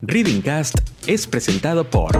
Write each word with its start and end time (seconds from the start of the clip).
Reading 0.00 0.42
Cast 0.42 0.78
es 1.08 1.26
presentado 1.26 1.82
por 1.82 2.16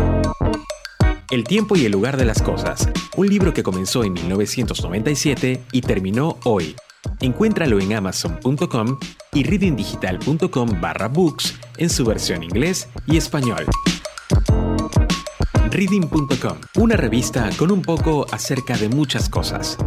El 1.30 1.44
tiempo 1.44 1.76
y 1.76 1.84
el 1.84 1.92
lugar 1.92 2.16
de 2.16 2.24
las 2.24 2.42
cosas, 2.42 2.88
un 3.16 3.28
libro 3.28 3.54
que 3.54 3.62
comenzó 3.62 4.02
en 4.02 4.14
1997 4.14 5.62
y 5.70 5.80
terminó 5.82 6.40
hoy. 6.42 6.74
Encuéntralo 7.20 7.78
en 7.78 7.92
amazon.com 7.92 8.98
y 9.32 9.44
readingdigital.com 9.44 10.80
barra 10.80 11.06
books 11.06 11.54
en 11.76 11.88
su 11.88 12.04
versión 12.04 12.42
inglés 12.42 12.88
y 13.06 13.16
español. 13.16 13.64
Reading.com, 15.70 16.58
una 16.78 16.96
revista 16.96 17.48
con 17.56 17.70
un 17.70 17.82
poco 17.82 18.26
acerca 18.32 18.76
de 18.76 18.88
muchas 18.88 19.28
cosas. 19.28 19.78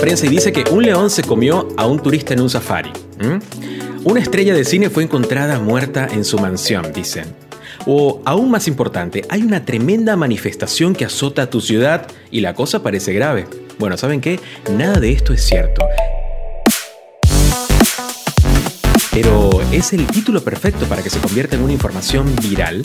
Prensa 0.00 0.26
y 0.26 0.30
dice 0.30 0.50
que 0.50 0.64
un 0.70 0.82
león 0.82 1.10
se 1.10 1.22
comió 1.22 1.68
a 1.76 1.86
un 1.86 2.00
turista 2.00 2.32
en 2.32 2.40
un 2.40 2.48
safari. 2.48 2.90
Una 4.02 4.20
estrella 4.20 4.54
de 4.54 4.64
cine 4.64 4.88
fue 4.88 5.02
encontrada 5.02 5.60
muerta 5.60 6.08
en 6.10 6.24
su 6.24 6.38
mansión, 6.38 6.90
dicen. 6.92 7.26
O, 7.86 8.22
aún 8.24 8.50
más 8.50 8.66
importante, 8.66 9.24
hay 9.28 9.42
una 9.42 9.64
tremenda 9.64 10.16
manifestación 10.16 10.94
que 10.94 11.04
azota 11.04 11.42
a 11.42 11.50
tu 11.50 11.60
ciudad 11.60 12.06
y 12.30 12.40
la 12.40 12.54
cosa 12.54 12.82
parece 12.82 13.12
grave. 13.12 13.46
Bueno, 13.78 13.96
¿saben 13.96 14.20
qué? 14.20 14.40
Nada 14.70 15.00
de 15.00 15.12
esto 15.12 15.34
es 15.34 15.42
cierto. 15.42 15.86
Pero 19.12 19.50
es 19.72 19.92
el 19.92 20.06
título 20.06 20.42
perfecto 20.42 20.86
para 20.86 21.02
que 21.02 21.10
se 21.10 21.18
convierta 21.18 21.56
en 21.56 21.62
una 21.62 21.72
información 21.72 22.34
viral 22.42 22.82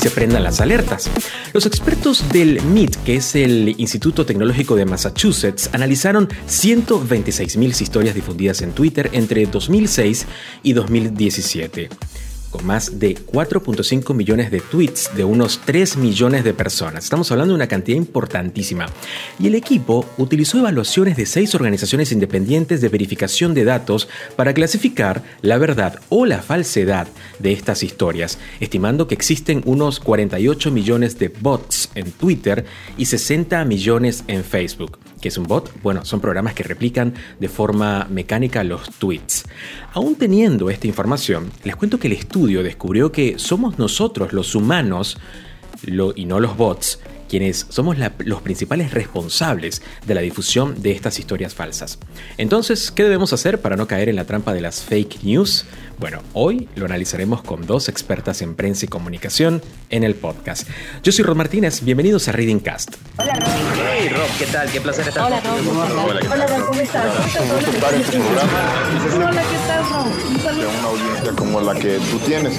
se 0.00 0.10
prendan 0.10 0.42
las 0.42 0.60
alertas. 0.60 1.10
Los 1.52 1.66
expertos 1.66 2.24
del 2.32 2.62
MIT, 2.62 2.96
que 3.04 3.16
es 3.16 3.34
el 3.34 3.74
Instituto 3.78 4.24
Tecnológico 4.24 4.74
de 4.74 4.86
Massachusetts, 4.86 5.68
analizaron 5.72 6.28
126.000 6.48 7.80
historias 7.80 8.14
difundidas 8.14 8.62
en 8.62 8.72
Twitter 8.72 9.10
entre 9.12 9.44
2006 9.46 10.26
y 10.62 10.72
2017 10.72 12.09
con 12.50 12.66
más 12.66 12.98
de 12.98 13.14
4.5 13.14 14.14
millones 14.14 14.50
de 14.50 14.60
tweets 14.60 15.10
de 15.16 15.24
unos 15.24 15.60
3 15.64 15.96
millones 15.96 16.44
de 16.44 16.54
personas. 16.54 17.04
Estamos 17.04 17.30
hablando 17.30 17.52
de 17.52 17.56
una 17.56 17.68
cantidad 17.68 17.96
importantísima. 17.96 18.86
Y 19.38 19.46
el 19.46 19.54
equipo 19.54 20.04
utilizó 20.18 20.58
evaluaciones 20.58 21.16
de 21.16 21.26
seis 21.26 21.54
organizaciones 21.54 22.12
independientes 22.12 22.80
de 22.80 22.88
verificación 22.88 23.54
de 23.54 23.64
datos 23.64 24.08
para 24.36 24.54
clasificar 24.54 25.22
la 25.42 25.58
verdad 25.58 26.00
o 26.08 26.26
la 26.26 26.42
falsedad 26.42 27.08
de 27.38 27.52
estas 27.52 27.82
historias, 27.82 28.38
estimando 28.60 29.06
que 29.06 29.14
existen 29.14 29.62
unos 29.64 30.00
48 30.00 30.70
millones 30.70 31.18
de 31.18 31.28
bots 31.28 31.90
en 31.94 32.10
Twitter 32.12 32.64
y 32.96 33.06
60 33.06 33.64
millones 33.64 34.24
en 34.26 34.44
Facebook. 34.44 34.98
¿Qué 35.20 35.28
es 35.28 35.36
un 35.36 35.44
bot? 35.44 35.70
Bueno, 35.82 36.04
son 36.04 36.20
programas 36.20 36.54
que 36.54 36.62
replican 36.62 37.14
de 37.38 37.48
forma 37.48 38.06
mecánica 38.10 38.64
los 38.64 38.90
tweets. 38.98 39.44
Aún 39.92 40.16
teniendo 40.16 40.70
esta 40.70 40.86
información, 40.86 41.50
les 41.62 41.76
cuento 41.76 41.98
que 41.98 42.06
el 42.06 42.14
estudio 42.14 42.62
descubrió 42.62 43.12
que 43.12 43.38
somos 43.38 43.78
nosotros 43.78 44.32
los 44.32 44.54
humanos 44.54 45.18
y 46.14 46.24
no 46.24 46.40
los 46.40 46.56
bots 46.56 47.00
quienes 47.30 47.64
somos 47.68 47.96
los 48.18 48.42
principales 48.42 48.92
responsables 48.92 49.82
de 50.04 50.14
la 50.14 50.20
difusión 50.20 50.82
de 50.82 50.90
estas 50.90 51.20
historias 51.20 51.54
falsas. 51.54 52.00
Entonces, 52.38 52.90
¿qué 52.90 53.04
debemos 53.04 53.32
hacer 53.32 53.60
para 53.60 53.76
no 53.76 53.86
caer 53.86 54.08
en 54.08 54.16
la 54.16 54.24
trampa 54.24 54.52
de 54.52 54.60
las 54.60 54.82
fake 54.82 55.22
news? 55.22 55.64
Bueno, 55.98 56.22
hoy 56.32 56.68
lo 56.74 56.86
analizaremos 56.86 57.42
con 57.42 57.66
dos 57.66 57.88
expertas 57.88 58.42
en 58.42 58.56
prensa 58.56 58.86
y 58.86 58.88
comunicación 58.88 59.62
en 59.90 60.02
el 60.02 60.16
podcast. 60.16 60.68
Yo 61.04 61.12
soy 61.12 61.24
Rod 61.24 61.36
Martínez, 61.36 61.84
bienvenidos 61.84 62.26
a 62.26 62.32
Reading 62.32 62.58
Cast. 62.58 62.96
Hola 63.16 63.34
Rob. 63.34 63.48
Hey 63.76 64.08
Rob, 64.08 64.28
¿qué 64.36 64.46
tal? 64.46 64.68
Qué 64.72 64.80
placer 64.80 65.06
estar 65.06 65.26
Hola 65.26 65.40
Rob. 65.40 66.08
Hola, 66.08 66.20
Hola 66.32 66.46
Rob, 66.48 66.66
¿cómo 66.66 66.80
estás? 66.80 67.06
Hola, 69.14 69.42
¿qué 69.42 69.58
tal 69.68 69.88
Rob? 69.88 70.56
De 70.56 70.66
una 70.66 70.82
audiencia 70.82 71.32
como 71.36 71.60
la 71.60 71.74
que 71.76 72.00
tú 72.10 72.18
tienes. 72.26 72.58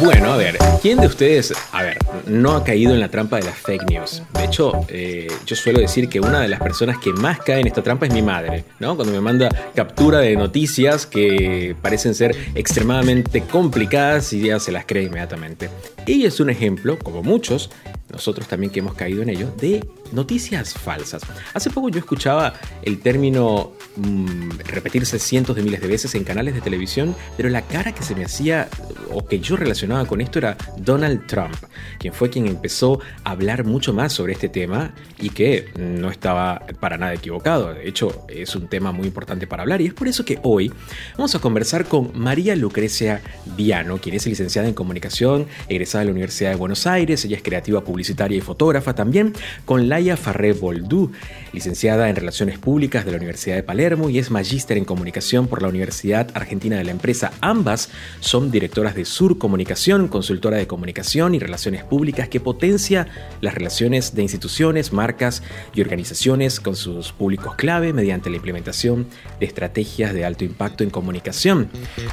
Bueno, 0.00 0.32
a 0.32 0.36
ver, 0.36 0.58
¿quién 0.82 1.00
de 1.00 1.06
ustedes, 1.06 1.54
a 1.72 1.82
ver, 1.82 1.98
no 2.26 2.56
ha 2.56 2.64
caído 2.64 2.92
en 2.92 3.00
la 3.00 3.08
trampa 3.08 3.36
de 3.36 3.44
las 3.44 3.56
fake 3.56 3.88
news? 3.90 4.22
De 4.34 4.44
hecho, 4.44 4.72
eh, 4.88 5.28
yo 5.46 5.54
suelo 5.54 5.78
decir 5.78 6.08
que 6.08 6.20
una 6.20 6.40
de 6.40 6.48
las 6.48 6.60
personas 6.60 6.98
que 6.98 7.12
más 7.12 7.38
cae 7.38 7.60
en 7.60 7.66
esta 7.66 7.82
trampa 7.82 8.06
es 8.06 8.12
mi 8.12 8.22
madre, 8.22 8.64
¿no? 8.80 8.96
Cuando 8.96 9.12
me 9.12 9.20
manda 9.20 9.48
captura 9.74 10.18
de 10.18 10.36
noticias 10.36 11.06
que 11.06 11.76
parecen 11.80 12.14
ser 12.14 12.36
extremadamente 12.54 13.42
complicadas 13.42 14.32
y 14.32 14.48
ya 14.48 14.58
se 14.58 14.72
las 14.72 14.84
cree 14.84 15.04
inmediatamente. 15.04 15.70
Ella 16.06 16.28
es 16.28 16.40
un 16.40 16.50
ejemplo, 16.50 16.98
como 16.98 17.22
muchos, 17.22 17.70
nosotros 18.14 18.46
también 18.46 18.72
que 18.72 18.80
hemos 18.80 18.94
caído 18.94 19.22
en 19.22 19.28
ello, 19.28 19.52
de 19.60 19.84
noticias 20.12 20.74
falsas. 20.74 21.22
Hace 21.52 21.70
poco 21.70 21.88
yo 21.88 21.98
escuchaba 21.98 22.54
el 22.82 23.00
término 23.00 23.72
mmm, 23.96 24.50
repetirse 24.66 25.18
cientos 25.18 25.56
de 25.56 25.62
miles 25.62 25.80
de 25.80 25.88
veces 25.88 26.14
en 26.14 26.24
canales 26.24 26.54
de 26.54 26.60
televisión, 26.60 27.14
pero 27.36 27.48
la 27.48 27.62
cara 27.62 27.92
que 27.92 28.02
se 28.02 28.14
me 28.14 28.24
hacía 28.24 28.68
o 29.12 29.26
que 29.26 29.40
yo 29.40 29.56
relacionaba 29.56 29.83
con 30.06 30.20
esto 30.20 30.38
era 30.38 30.56
Donald 30.78 31.26
Trump, 31.26 31.54
quien 31.98 32.14
fue 32.14 32.30
quien 32.30 32.46
empezó 32.46 33.00
a 33.22 33.32
hablar 33.32 33.64
mucho 33.64 33.92
más 33.92 34.12
sobre 34.12 34.32
este 34.32 34.48
tema 34.48 34.94
y 35.20 35.30
que 35.30 35.68
no 35.78 36.10
estaba 36.10 36.62
para 36.80 36.96
nada 36.96 37.12
equivocado. 37.14 37.74
De 37.74 37.86
hecho, 37.86 38.24
es 38.28 38.56
un 38.56 38.68
tema 38.68 38.92
muy 38.92 39.06
importante 39.06 39.46
para 39.46 39.62
hablar 39.62 39.80
y 39.82 39.86
es 39.86 39.94
por 39.94 40.08
eso 40.08 40.24
que 40.24 40.38
hoy 40.42 40.72
vamos 41.16 41.34
a 41.34 41.38
conversar 41.38 41.84
con 41.84 42.18
María 42.18 42.56
Lucrecia 42.56 43.20
Viano, 43.56 43.98
quien 43.98 44.14
es 44.14 44.26
licenciada 44.26 44.68
en 44.68 44.74
comunicación, 44.74 45.46
egresada 45.68 46.00
de 46.00 46.06
la 46.06 46.12
Universidad 46.12 46.50
de 46.50 46.56
Buenos 46.56 46.86
Aires, 46.86 47.24
ella 47.24 47.36
es 47.36 47.42
creativa 47.42 47.84
publicitaria 47.84 48.38
y 48.38 48.40
fotógrafa 48.40 48.94
también, 48.94 49.34
con 49.64 49.88
Laia 49.88 50.16
Farré 50.16 50.52
Boldú, 50.54 51.12
licenciada 51.52 52.08
en 52.08 52.16
Relaciones 52.16 52.58
Públicas 52.58 53.04
de 53.04 53.10
la 53.10 53.18
Universidad 53.18 53.56
de 53.56 53.62
Palermo 53.62 54.08
y 54.08 54.18
es 54.18 54.30
magíster 54.30 54.78
en 54.78 54.84
comunicación 54.84 55.46
por 55.46 55.60
la 55.60 55.68
Universidad 55.68 56.30
Argentina 56.34 56.76
de 56.76 56.84
la 56.84 56.90
Empresa. 56.90 57.32
Ambas 57.40 57.90
son 58.20 58.50
directoras 58.50 58.94
de 58.94 59.04
Sur 59.04 59.38
Comunicación, 59.38 59.73
consultora 60.08 60.56
de 60.56 60.66
comunicación 60.66 61.34
y 61.34 61.38
relaciones 61.38 61.84
públicas 61.84 62.28
que 62.28 62.40
potencia 62.40 63.06
las 63.40 63.54
relaciones 63.54 64.14
de 64.14 64.22
instituciones, 64.22 64.92
marcas 64.92 65.42
y 65.74 65.80
organizaciones 65.80 66.60
con 66.60 66.76
sus 66.76 67.12
públicos 67.12 67.54
clave 67.56 67.92
mediante 67.92 68.30
la 68.30 68.36
implementación 68.36 69.06
de 69.40 69.46
estrategias 69.46 70.14
de 70.14 70.24
alto 70.24 70.44
impacto 70.44 70.84
en 70.84 70.90
comunicación. 70.90 71.68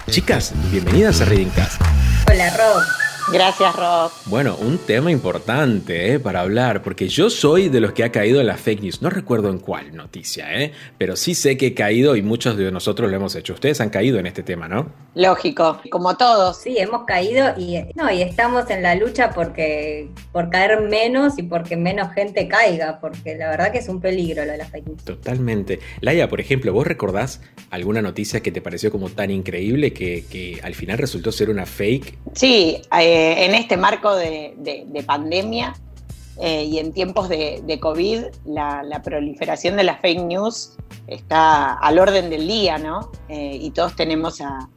Chicas, 0.09 0.53
bienvenidas 0.71 1.21
a 1.21 1.25
Reading 1.25 1.49
Cast. 1.49 1.81
Hola 2.27 2.49
Rob. 2.57 3.10
Gracias, 3.29 3.75
Rob. 3.75 4.11
Bueno, 4.25 4.57
un 4.59 4.77
tema 4.77 5.11
importante 5.11 6.13
¿eh? 6.13 6.19
para 6.19 6.41
hablar, 6.41 6.81
porque 6.81 7.07
yo 7.07 7.29
soy 7.29 7.69
de 7.69 7.79
los 7.79 7.93
que 7.93 8.03
ha 8.03 8.11
caído 8.11 8.41
en 8.41 8.47
la 8.47 8.57
fake 8.57 8.81
news. 8.81 9.01
No 9.01 9.09
recuerdo 9.09 9.49
en 9.49 9.59
cuál 9.59 9.95
noticia, 9.95 10.61
¿eh? 10.61 10.73
pero 10.97 11.15
sí 11.15 11.35
sé 11.35 11.57
que 11.57 11.67
he 11.67 11.73
caído 11.73 12.15
y 12.15 12.21
muchos 12.21 12.57
de 12.57 12.71
nosotros 12.71 13.09
lo 13.09 13.15
hemos 13.15 13.35
hecho. 13.35 13.53
Ustedes 13.53 13.79
han 13.79 13.89
caído 13.89 14.19
en 14.19 14.25
este 14.25 14.43
tema, 14.43 14.67
¿no? 14.67 14.91
Lógico, 15.15 15.79
como 15.91 16.17
todos. 16.17 16.57
Sí, 16.57 16.77
hemos 16.77 17.05
caído 17.05 17.53
y, 17.57 17.77
no, 17.95 18.11
y 18.11 18.21
estamos 18.21 18.69
en 18.69 18.83
la 18.83 18.95
lucha 18.95 19.31
porque, 19.31 20.09
por 20.31 20.49
caer 20.49 20.81
menos 20.81 21.37
y 21.37 21.43
porque 21.43 21.77
menos 21.77 22.13
gente 22.13 22.47
caiga, 22.47 22.99
porque 22.99 23.35
la 23.35 23.49
verdad 23.49 23.71
que 23.71 23.79
es 23.79 23.87
un 23.87 24.01
peligro 24.01 24.45
lo 24.45 24.51
de 24.51 24.57
las 24.57 24.69
fake 24.69 24.87
news. 24.87 25.03
Totalmente. 25.03 25.79
Laia, 26.01 26.27
por 26.27 26.41
ejemplo, 26.41 26.73
¿vos 26.73 26.87
recordás 26.87 27.41
alguna 27.69 28.01
noticia 28.01 28.41
que 28.41 28.51
te 28.51 28.61
pareció 28.61 28.91
como 28.91 29.09
tan 29.09 29.31
increíble 29.31 29.93
que, 29.93 30.25
que 30.29 30.59
al 30.63 30.75
final 30.75 30.97
resultó 30.97 31.31
ser 31.31 31.49
una 31.49 31.65
fake? 31.65 32.17
Sí, 32.33 32.81
eh, 32.99 33.10
en 33.13 33.55
este 33.55 33.77
marco 33.77 34.15
de, 34.15 34.53
de, 34.57 34.85
de 34.87 35.03
pandemia 35.03 35.73
eh, 36.37 36.63
y 36.63 36.79
en 36.79 36.93
tiempos 36.93 37.29
de, 37.29 37.61
de 37.65 37.79
COVID, 37.79 38.23
la, 38.45 38.83
la, 38.83 39.01
proliferación 39.01 39.75
de 39.75 39.83
las 39.83 39.99
fake 40.01 40.21
news 40.21 40.77
está 41.07 41.73
al 41.73 41.99
orden 41.99 42.29
del 42.29 42.47
día, 42.47 42.77
¿no? 42.77 43.11
Eh, 43.27 43.57
y 43.61 43.71
todos 43.71 43.95
tenemos 43.95 44.41
a, 44.41 44.69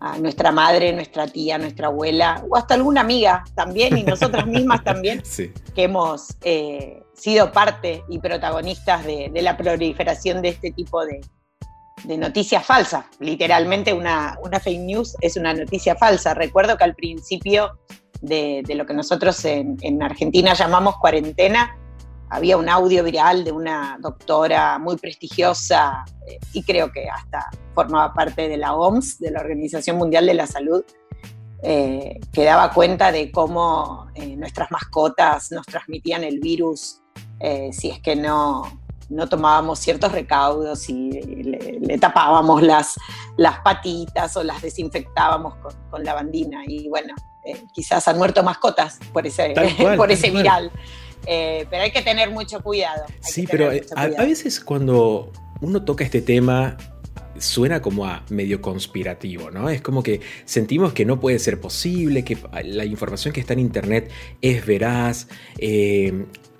a, 0.00 0.18
nuestra 0.18 0.52
madre, 0.52 0.92
nuestra 0.92 1.26
tía, 1.26 1.58
nuestra 1.58 1.88
abuela, 1.88 2.44
o 2.48 2.56
hasta 2.56 2.74
alguna 2.74 3.00
amiga 3.00 3.44
también, 3.54 3.96
y 3.96 4.04
nosotras 4.04 4.46
mismas 4.48 4.84
también, 4.84 5.24
sí. 5.24 5.50
que 5.74 5.84
hemos 5.84 6.36
eh, 6.42 7.02
sido 7.14 7.52
parte 7.52 8.04
y 8.08 8.18
protagonistas 8.18 9.04
de 9.04 9.42
la 9.42 9.56
proliferación 9.56 10.42
de 10.42 10.50
este 10.50 10.70
tipo 10.70 11.04
de, 11.04 11.20
de 12.04 12.16
noticias 12.16 12.64
falsas. 12.64 13.04
Literalmente 13.20 13.92
una, 13.92 14.38
una, 14.42 14.60
fake 14.60 14.80
news 14.80 15.16
es 15.20 15.36
una 15.36 15.54
noticia 15.54 15.96
falsa. 15.96 16.34
Recuerdo 16.34 16.76
que 16.76 16.84
al 16.84 16.94
principio 16.94 17.78
de, 18.20 18.64
lo 18.74 18.86
que 18.86 18.94
nosotros 18.94 19.44
en, 19.44 20.02
Argentina 20.02 20.54
llamamos 20.54 20.96
cuarentena, 20.96 21.76
había 22.30 22.56
un 22.56 22.68
audio 22.68 23.02
viral 23.04 23.44
de 23.44 23.52
una 23.52 23.96
doctora 24.00 24.78
muy 24.78 24.96
prestigiosa 24.96 26.04
eh, 26.26 26.38
y 26.52 26.62
creo 26.62 26.92
que 26.92 27.08
hasta 27.08 27.46
formaba 27.74 28.12
parte 28.12 28.48
de 28.48 28.58
la 28.58 28.74
OMS, 28.74 29.18
de 29.18 29.30
la 29.30 29.40
Organización 29.40 29.96
Mundial 29.96 30.26
de 30.26 30.34
la 30.34 30.46
Salud, 30.46 30.84
eh, 31.62 32.20
que 32.32 32.44
daba 32.44 32.72
cuenta 32.72 33.10
de 33.10 33.32
cómo 33.32 34.08
eh, 34.14 34.36
nuestras 34.36 34.70
mascotas 34.70 35.50
nos 35.52 35.66
transmitían 35.66 36.24
el 36.24 36.38
virus 36.38 37.02
si 37.70 37.90
es 37.90 38.00
que 38.00 38.16
no, 38.16 38.64
no 39.08 39.28
tomábamos 39.28 39.78
ciertos 39.78 40.12
recaudos 40.12 40.88
y 40.88 41.10
le, 41.10 41.98
tapábamos 41.98 42.62
las, 42.62 42.94
las 43.36 43.60
patitas 43.60 44.36
o 44.36 44.42
las 44.42 44.60
desinfectábamos 44.62 45.56
con, 45.56 45.72
con 45.90 46.04
lavandina. 46.04 46.62
Y 46.66 46.88
bueno, 46.88 47.14
eh, 47.48 47.64
quizás 47.72 48.06
han 48.08 48.18
muerto 48.18 48.42
mascotas 48.42 48.98
por 49.12 49.26
ese, 49.26 49.54
por 49.96 50.10
ese 50.10 50.30
viral. 50.30 50.70
Eh, 51.26 51.66
pero 51.70 51.82
hay 51.82 51.90
que 51.90 52.02
tener 52.02 52.30
mucho 52.30 52.60
cuidado. 52.62 53.04
Sí, 53.20 53.46
pero 53.50 53.72
eh, 53.72 53.84
a, 53.96 54.06
veces 54.06 54.60
cuando 54.60 55.32
uno 55.60 55.82
toca 55.84 56.04
este 56.04 56.20
tema 56.20 56.76
suena 57.38 57.80
como 57.80 58.04
a 58.04 58.24
medio 58.28 58.60
conspirativo, 58.60 59.50
¿no? 59.50 59.70
Es 59.70 59.80
como 59.80 60.02
que 60.02 60.20
sentimos 60.44 60.92
que 60.92 61.04
no 61.04 61.20
puede 61.20 61.38
ser 61.38 61.60
posible, 61.60 62.24
que 62.24 62.36
la 62.64 62.84
información 62.84 63.32
que 63.32 63.40
está 63.40 63.52
en 63.52 63.60
Internet 63.60 64.10
es 64.42 64.66
veraz. 64.66 65.28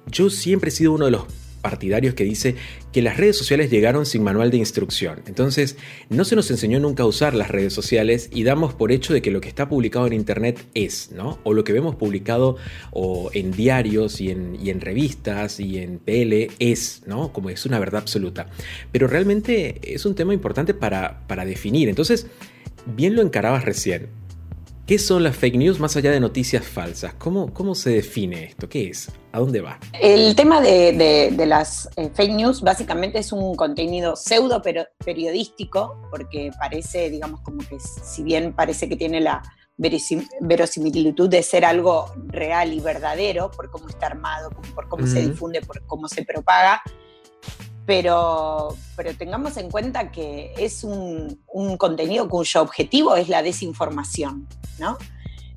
yo 0.07 0.31
siempre 0.31 0.69
he 0.69 0.73
sido 0.73 0.93
uno 0.93 1.07
de 1.07 1.11
los 1.11 1.25
partidarios 1.59 2.15
que 2.15 2.25
dice 2.25 2.55
que 2.93 3.03
las 3.03 3.17
redes 3.17 3.37
sociales 3.37 3.71
llegaron 3.71 4.07
sin 4.07 4.23
manual 4.23 4.51
de 4.51 4.57
instrucción. 4.57 5.23
Entonces, 5.27 5.77
no 6.09 6.25
se 6.25 6.37
nos 6.37 6.51
enseñó 6.51 6.81
nunca 6.81 7.03
a 7.03 7.07
usar 7.07 7.35
las 7.35 7.51
redes 7.51 7.73
sociales 7.73 8.31
y 8.33 8.45
damos 8.45 8.75
por 8.75 8.93
hecho 8.93 9.13
de 9.13 9.23
que 9.23 9.31
lo 9.31 9.41
que 9.41 9.49
está 9.49 9.69
publicado 9.69 10.07
en 10.07 10.13
Internet 10.13 10.67
es, 10.75 11.11
¿no? 11.13 11.39
O 11.45 11.53
lo 11.53 11.65
que 11.65 11.73
vemos 11.73 11.97
publicado 11.97 12.57
o 12.91 13.31
en 13.35 13.53
diarios 13.53 14.21
y 14.21 14.31
en, 14.31 14.81
revistas 14.81 15.61
y 15.61 15.79
en 15.79 15.99
PL 15.99 16.51
es, 16.59 17.03
¿no? 17.07 17.33
Como 17.33 17.51
es 17.51 17.67
una 17.67 17.79
verdad 17.79 18.03
absoluta. 18.03 18.49
Pero 18.93 19.07
realmente 19.07 19.81
es 19.83 20.07
un 20.07 20.15
tema 20.15 20.35
importante 20.35 20.75
para, 20.75 21.27
para 21.27 21.45
definir. 21.45 21.89
Entonces, 21.89 22.27
bien 22.87 23.15
lo 23.15 23.23
encarabas 23.23 23.65
recién. 23.65 24.09
¿Qué 24.89 24.99
son 24.99 25.23
las 25.23 25.37
fake 25.37 25.57
news 25.57 25.79
más 25.79 25.95
allá 25.97 26.11
de 26.11 26.19
noticias 26.19 26.67
falsas? 26.67 27.13
¿Cómo, 27.19 27.53
cómo 27.53 27.75
se 27.75 27.91
define 27.91 28.45
esto? 28.45 28.71
¿Qué 28.71 28.89
es? 28.89 29.13
¿A 29.33 29.39
dónde 29.39 29.61
va? 29.61 29.79
El 30.01 30.35
tema 30.35 30.63
de, 30.63 31.31
las 31.47 31.91
eh, 31.97 32.09
fake 32.15 32.33
news 32.33 32.63
básicamente 32.63 33.19
es 33.19 33.31
un 33.31 33.55
contenido 33.55 34.17
pseudo 34.17 34.63
periodístico, 34.63 36.01
porque 36.11 36.53
parece, 36.59 37.11
digamos, 37.11 37.43
como 37.43 37.59
que 37.59 37.77
si 37.79 38.23
bien 38.23 38.55
parece 38.55 38.89
que 38.89 38.97
tiene 38.97 39.21
la 39.21 39.43
verosimilitud 39.77 41.29
de 41.29 41.43
ser 41.43 41.67
algo 41.67 42.11
real 42.29 42.73
y 42.73 42.81
verdadero, 42.81 43.51
por 43.51 43.71
cómo 43.71 43.91
está 43.91 44.07
armado, 44.07 44.49
por 44.75 44.89
cómo 44.89 45.07
se 45.07 45.21
difunde, 45.21 45.61
por 45.61 45.85
cómo 45.85 46.09
se 46.09 46.25
propaga, 46.25 46.81
pero, 47.89 48.77
pero 48.97 49.17
tengamos 49.17 49.57
en 49.57 49.71
cuenta 49.71 50.11
que 50.11 50.53
es 50.59 50.85
un, 50.85 51.41
contenido 51.79 52.29
cuyo 52.29 52.61
objetivo 52.61 53.17
es 53.17 53.31
la 53.31 53.43
desinformación, 53.43 54.47
¿no? 54.79 54.99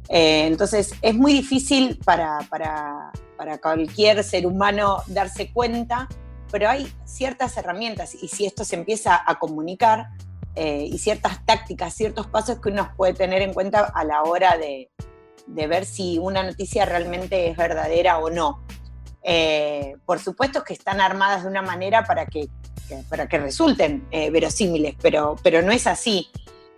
Eh, 0.07 0.45
entonces 0.47 0.95
es 1.01 1.13
muy 1.13 1.33
difícil 1.33 1.99
para, 2.05 2.39
cualquier 3.61 4.23
ser 4.23 4.45
humano 4.45 5.03
darse 5.07 5.51
cuenta, 5.51 6.07
pero 6.49 6.69
hay 6.69 6.89
ciertas 7.03 7.57
herramientas 7.57 8.15
y 8.15 8.29
si 8.29 8.45
esto 8.45 8.63
se 8.63 8.77
empieza 8.77 9.21
a 9.25 9.37
comunicar 9.37 10.07
eh, 10.55 10.87
y 10.89 10.99
ciertas 10.99 11.45
tácticas, 11.45 11.93
ciertos 11.93 12.27
pasos 12.27 12.61
que 12.61 12.69
uno 12.69 12.93
puede 12.95 13.13
tener 13.13 13.41
en 13.41 13.53
cuenta 13.53 13.91
a 13.93 14.05
la 14.05 14.23
hora 14.23 14.57
de, 14.57 14.89
de 15.47 15.67
ver 15.67 15.83
si 15.83 16.17
una 16.17 16.43
noticia 16.43 16.85
realmente 16.85 17.49
es 17.49 17.57
verdadera 17.57 18.19
o 18.19 18.29
no. 18.29 18.63
Eh, 19.23 19.97
por 20.05 20.19
supuesto 20.19 20.63
que 20.63 20.73
están 20.73 20.99
armadas 20.99 21.43
de 21.43 21.49
una 21.49 21.61
manera 21.61 22.03
para 22.03 22.25
que, 22.25 22.49
para 23.09 23.27
que 23.27 23.37
resulten 23.39 24.07
eh, 24.11 24.29
verosímiles, 24.29 24.95
pero, 25.01 25.35
pero 25.43 25.61
no 25.61 25.71
es 25.71 25.87
así. 25.87 26.29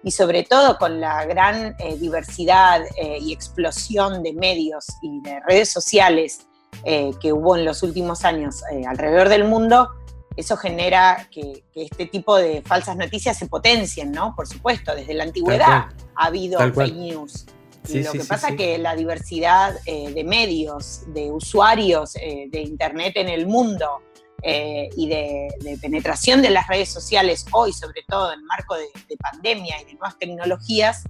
Y 0.04 0.12
sobre 0.12 0.44
todo 0.44 0.78
con 0.78 1.00
la 1.00 1.25
gran 1.25 1.75
eh, 1.80 1.95
diversidad 1.98 2.81
y 3.22 3.31
explosión 3.31 4.22
de 4.22 4.34
medios 4.34 4.86
y 5.01 5.22
de 5.22 5.40
redes 5.48 5.72
sociales 5.72 6.45
que 6.84 7.31
hubo 7.31 7.56
en 7.56 7.63
los 7.63 7.84
últimos 7.84 8.25
años 8.25 8.63
alrededor 8.88 9.30
del 9.30 9.46
mundo, 9.46 9.92
eso 10.36 10.57
genera 10.57 11.30
que, 11.31 11.63
este 11.75 12.07
tipo 12.07 12.36
de 12.36 12.62
falsas 12.63 12.98
noticias 12.98 13.38
se 13.38 13.48
potencien, 13.48 14.12
¿no? 14.12 14.36
Por 14.36 14.48
supuesto, 14.48 14.94
desde 14.94 15.13
la 15.13 15.24
antigüedad 15.24 15.86
ha 16.16 16.25
habido 16.25 16.60
fake 16.60 16.96
news 16.96 17.46
lo 17.90 18.12
que 18.14 18.24
pasa 18.24 18.50
es 18.50 18.56
que 18.56 18.78
la 18.78 18.96
diversidad 18.96 19.76
eh, 19.86 20.12
de 20.14 20.24
medios, 20.24 21.02
de 21.08 21.32
usuarios 21.32 22.16
eh, 22.16 22.48
de 22.50 22.62
Internet 22.62 23.14
en 23.18 23.30
el 23.30 23.46
mundo 23.46 24.02
eh, 24.42 24.90
y 24.96 25.08
de, 25.08 25.50
penetración 25.82 26.42
de 26.42 26.50
las 26.50 26.68
redes 26.68 26.90
sociales 26.90 27.46
hoy, 27.52 27.74
sobre 27.74 28.04
todo 28.08 28.32
en 28.34 28.44
marco 28.46 28.76
de, 28.76 28.88
pandemia 29.18 29.82
y 29.82 29.86
de 29.86 29.94
nuevas 29.94 30.18
tecnologías, 30.18 31.04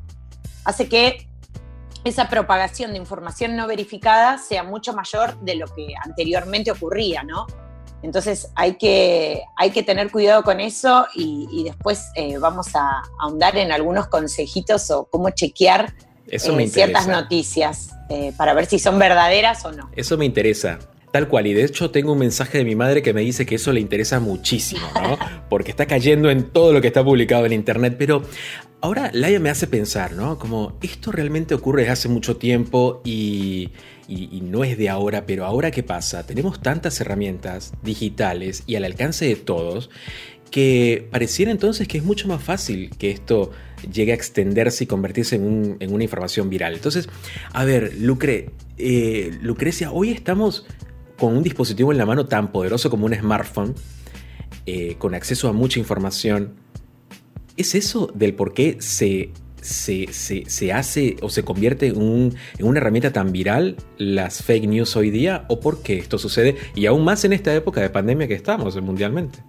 hace 0.66 0.88
que 0.88 1.28
esa 2.04 2.28
propagación 2.28 2.92
de 2.92 2.98
información 2.98 3.56
no 3.56 3.68
verificada 3.68 4.38
sea 4.38 4.64
mucho 4.64 4.94
mayor 4.94 5.40
de 5.42 5.56
lo 5.56 5.68
que 5.68 5.94
anteriormente 6.04 6.72
ocurría, 6.72 7.24
¿no? 7.24 7.48
Entonces 8.02 8.52
hay 8.56 8.76
que, 8.76 9.42
hay 9.56 9.72
que 9.72 9.84
tener 9.84 10.12
cuidado 10.12 10.44
con 10.44 10.60
eso 10.60 11.08
y, 11.16 11.64
después 11.64 12.12
vamos 12.42 12.76
a 12.76 13.02
ahondar 13.22 13.56
en 13.58 13.72
algunos 13.72 14.08
consejitos 14.08 14.92
o 14.92 15.06
cómo 15.06 15.30
chequear 15.30 15.94
eso 16.28 16.56
me 16.56 16.68
ciertas 16.68 17.08
noticias 17.08 17.92
eh, 18.10 18.34
para 18.38 18.54
ver 18.54 18.66
si 18.66 18.80
son 18.80 19.00
verdaderas 19.00 19.64
o 19.66 19.72
no. 19.72 19.90
Eso 19.96 20.18
me 20.18 20.26
interesa. 20.26 20.80
Tal 21.12 21.28
cual, 21.28 21.46
y 21.46 21.54
de 21.54 21.64
hecho 21.64 21.92
tengo 21.92 22.14
un 22.14 22.18
mensaje 22.18 22.58
de 22.58 22.66
mi 22.66 22.76
madre 22.76 23.04
que 23.04 23.14
me 23.14 23.22
dice 23.22 23.46
que 23.46 23.56
eso 23.56 23.72
le 23.72 23.80
interesa 23.80 24.20
muchísimo, 24.20 24.82
¿no? 24.96 25.18
Porque 25.50 25.70
está 25.70 25.86
cayendo 25.86 26.32
en 26.32 26.50
todo 26.50 26.74
lo 26.74 26.82
que 26.82 26.88
está 26.88 27.04
publicado 27.04 27.46
en 27.46 27.54
internet, 27.54 27.98
pero 28.00 28.24
ahora 28.82 29.12
Laia 29.14 29.40
me 29.40 29.52
hace 29.52 29.68
pensar, 29.68 30.14
¿no? 30.14 30.40
Como 30.40 30.76
esto 30.82 31.12
realmente 31.12 31.54
ocurre 31.54 31.84
desde 31.84 31.94
hace 31.94 32.10
mucho 32.10 32.38
tiempo 32.38 33.02
y, 33.06 33.70
y, 34.08 34.42
no 34.42 34.64
es 34.64 34.76
de 34.76 34.90
ahora, 34.90 35.28
pero 35.28 35.46
ahora 35.46 35.70
qué 35.70 35.84
pasa? 35.84 36.26
Tenemos 36.26 36.62
tantas 36.64 37.00
herramientas 37.00 37.74
digitales 37.84 38.64
y 38.66 38.76
al 38.76 38.84
alcance 38.84 39.26
de 39.26 39.36
todos 39.36 39.92
que 40.50 41.08
pareciera 41.12 41.52
entonces 41.52 41.88
que 41.88 42.00
es 42.00 42.04
mucho 42.04 42.28
más 42.28 42.44
fácil 42.44 42.90
que 42.98 43.12
esto 43.12 43.52
llegue 43.92 44.12
a 44.12 44.16
extenderse 44.16 44.84
y 44.84 44.88
convertirse 44.88 45.36
en, 45.36 45.78
una 45.94 46.04
información 46.04 46.50
viral. 46.50 46.74
Entonces, 46.74 47.10
a 47.52 47.66
ver, 47.66 47.96
Lucre, 48.00 48.52
eh, 48.78 49.38
Lucrecia, 49.42 49.92
hoy 49.92 50.12
estamos 50.12 50.66
con 51.18 51.38
un 51.38 51.44
dispositivo 51.44 51.92
en 51.92 51.98
la 51.98 52.06
mano 52.06 52.26
tan 52.26 52.52
poderoso 52.52 52.90
como 52.90 53.06
un 53.06 53.14
smartphone, 53.14 53.76
eh, 54.66 54.96
con 54.98 55.16
acceso 55.16 55.48
a 55.48 55.54
mucha 55.54 55.80
información. 55.80 56.54
¿Es 57.56 57.76
eso 57.76 58.12
del 58.14 58.34
por 58.34 58.54
qué 58.54 58.78
se, 58.80 59.32
se, 59.62 60.74
hace 60.74 61.18
o 61.22 61.30
se 61.30 61.44
convierte 61.44 61.88
en, 61.88 62.34
en, 62.58 62.66
una 62.66 62.80
herramienta 62.80 63.14
tan 63.14 63.32
viral 63.32 63.78
las 63.98 64.42
fake 64.42 64.68
news 64.68 64.96
hoy 64.96 65.12
día? 65.12 65.46
¿O 65.50 65.60
por 65.60 65.84
qué 65.84 65.98
esto 65.98 66.18
sucede? 66.18 66.56
Y 66.76 66.88
aún 66.88 67.04
más 67.04 67.24
en 67.26 67.34
esta 67.34 67.54
época 67.54 67.82
de 67.82 67.90
pandemia 67.90 68.28
que 68.28 68.34
estamos 68.34 68.80
mundialmente. 68.82 69.40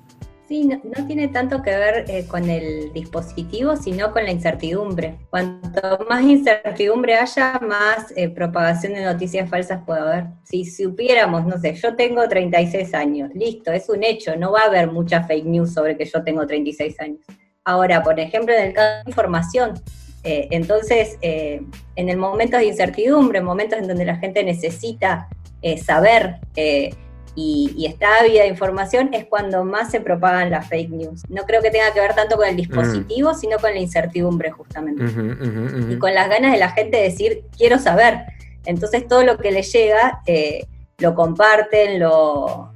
Sí, 0.46 0.64
no, 0.64 1.06
tiene 1.06 1.28
tanto 1.28 1.62
que 1.62 1.70
ver 1.70 2.04
eh, 2.06 2.26
con 2.26 2.50
el 2.50 2.92
dispositivo, 2.92 3.76
sino 3.76 4.12
con 4.12 4.24
la 4.24 4.30
incertidumbre. 4.30 5.16
Cuanto 5.30 6.04
más 6.08 6.22
incertidumbre 6.22 7.14
haya, 7.14 7.58
más 7.66 8.12
eh, 8.14 8.28
propagación 8.28 8.92
de 8.92 9.04
noticias 9.04 9.48
falsas 9.48 9.80
puede 9.86 10.00
haber. 10.00 10.24
Si 10.42 10.66
supiéramos, 10.66 11.46
no 11.46 11.58
sé, 11.58 11.74
yo 11.74 11.96
tengo 11.96 12.28
36 12.28 12.92
años, 12.92 13.30
listo, 13.34 13.72
es 13.72 13.88
un 13.88 14.04
hecho, 14.04 14.36
no 14.36 14.52
va 14.52 14.60
a 14.60 14.66
haber 14.66 14.90
mucha 14.90 15.24
fake 15.24 15.46
news 15.46 15.72
sobre 15.72 15.96
que 15.96 16.04
yo 16.04 16.22
tengo 16.22 16.46
36 16.46 17.00
años. 17.00 17.20
Ahora, 17.64 18.02
por 18.02 18.20
ejemplo, 18.20 18.54
en 18.54 18.64
el 18.64 18.74
caso 18.74 19.02
de 19.02 19.10
información, 19.10 19.80
eh, 20.24 20.48
entonces, 20.50 21.18
en 21.22 22.08
el 22.08 22.16
momento 22.18 22.58
de 22.58 22.66
incertidumbre, 22.66 23.38
en 23.38 23.44
momentos 23.46 23.78
en 23.78 23.88
donde 23.88 24.04
la 24.04 24.16
gente 24.16 24.44
necesita 24.44 25.28
saber 25.82 26.40
y, 27.36 27.86
está 27.86 28.20
ávida 28.20 28.42
de 28.42 28.48
información, 28.48 29.10
es 29.12 29.24
cuando 29.24 29.64
más 29.64 29.90
se 29.90 30.00
propagan 30.00 30.50
las 30.50 30.68
fake 30.68 30.90
news. 30.90 31.22
No 31.28 31.42
creo 31.44 31.62
que 31.62 31.70
tenga 31.70 31.92
que 31.92 32.00
ver 32.00 32.14
tanto 32.14 32.36
con 32.36 32.46
el 32.46 32.56
dispositivo, 32.56 33.32
mm. 33.32 33.34
sino 33.34 33.58
con 33.58 33.72
la 33.72 33.80
incertidumbre 33.80 34.50
justamente. 34.50 35.04
Y 35.90 35.98
con 35.98 36.14
las 36.14 36.28
ganas 36.28 36.52
de 36.52 36.58
la 36.58 36.70
gente 36.70 36.96
de 36.98 37.02
decir, 37.04 37.44
quiero 37.56 37.78
saber. 37.78 38.20
Entonces 38.64 39.06
todo 39.06 39.24
lo 39.24 39.36
que 39.38 39.50
le 39.50 39.62
llega, 39.62 40.22
eh, 40.26 40.66
lo 40.98 41.14
comparten, 41.14 41.98
lo, 41.98 42.72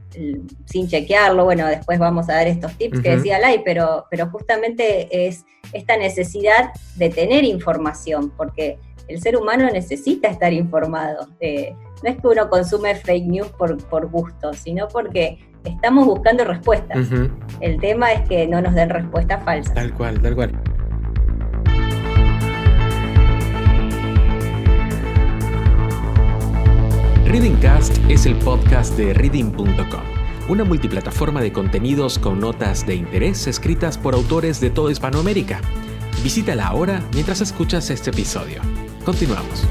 sin 0.67 0.89
chequearlo. 0.89 1.45
Bueno, 1.45 1.67
después 1.67 1.99
vamos 1.99 2.29
a 2.29 2.37
ver 2.37 2.49
estos 2.49 2.73
tips 2.77 3.01
que 3.01 3.17
decía 3.17 3.39
Lai, 3.39 3.63
pero, 3.65 4.07
pero 4.11 4.29
justamente 4.29 5.27
es 5.27 5.45
esta 5.73 5.97
necesidad 5.97 6.71
de 6.97 7.11
tener 7.11 7.45
información, 7.45 8.33
porque 8.37 8.79
el 9.09 9.21
ser 9.21 9.37
humano 9.37 9.69
necesita 9.73 10.29
estar 10.29 10.53
informado. 10.53 11.27
Eh, 11.41 11.75
no 12.03 12.11
es 12.11 12.21
que 12.21 12.29
uno 12.29 12.49
consume 12.49 12.95
fake 12.95 13.27
news 13.27 13.49
por, 13.49 13.77
por 13.89 14.09
gusto, 14.11 14.53
sino 14.53 14.87
porque 14.89 15.39
estamos 15.65 16.07
buscando 16.07 16.45
respuestas. 16.45 17.09
El 17.61 17.81
tema 17.81 18.13
es 18.13 18.29
que 18.29 18.47
no 18.47 18.61
nos 18.61 18.75
den 18.75 18.91
respuestas 18.91 19.43
falsas. 19.45 19.75
Tal 19.75 19.93
cual, 19.95 20.21
tal 20.21 20.35
cual. 20.37 20.53
Readingcast 27.25 27.99
es 28.09 28.25
el 28.25 28.37
podcast 28.37 28.97
de 28.97 29.13
reading.com, 29.13 29.67
una 30.49 30.65
multiplataforma 30.65 31.43
de 31.43 31.53
contenidos 31.53 32.19
con 32.19 32.41
notas 32.41 32.87
de 32.87 32.95
interés 32.95 33.47
escritas 33.47 33.99
por 33.99 34.15
autores 34.15 34.61
de 34.61 34.71
toda 34.71 34.93
Hispanoamérica. 34.93 35.61
Visítala 36.23 36.67
ahora 36.67 37.03
mientras 37.13 37.41
escuchas 37.43 37.91
este 37.91 38.11
episodio. 38.11 38.63
Continuamos. 39.09 39.65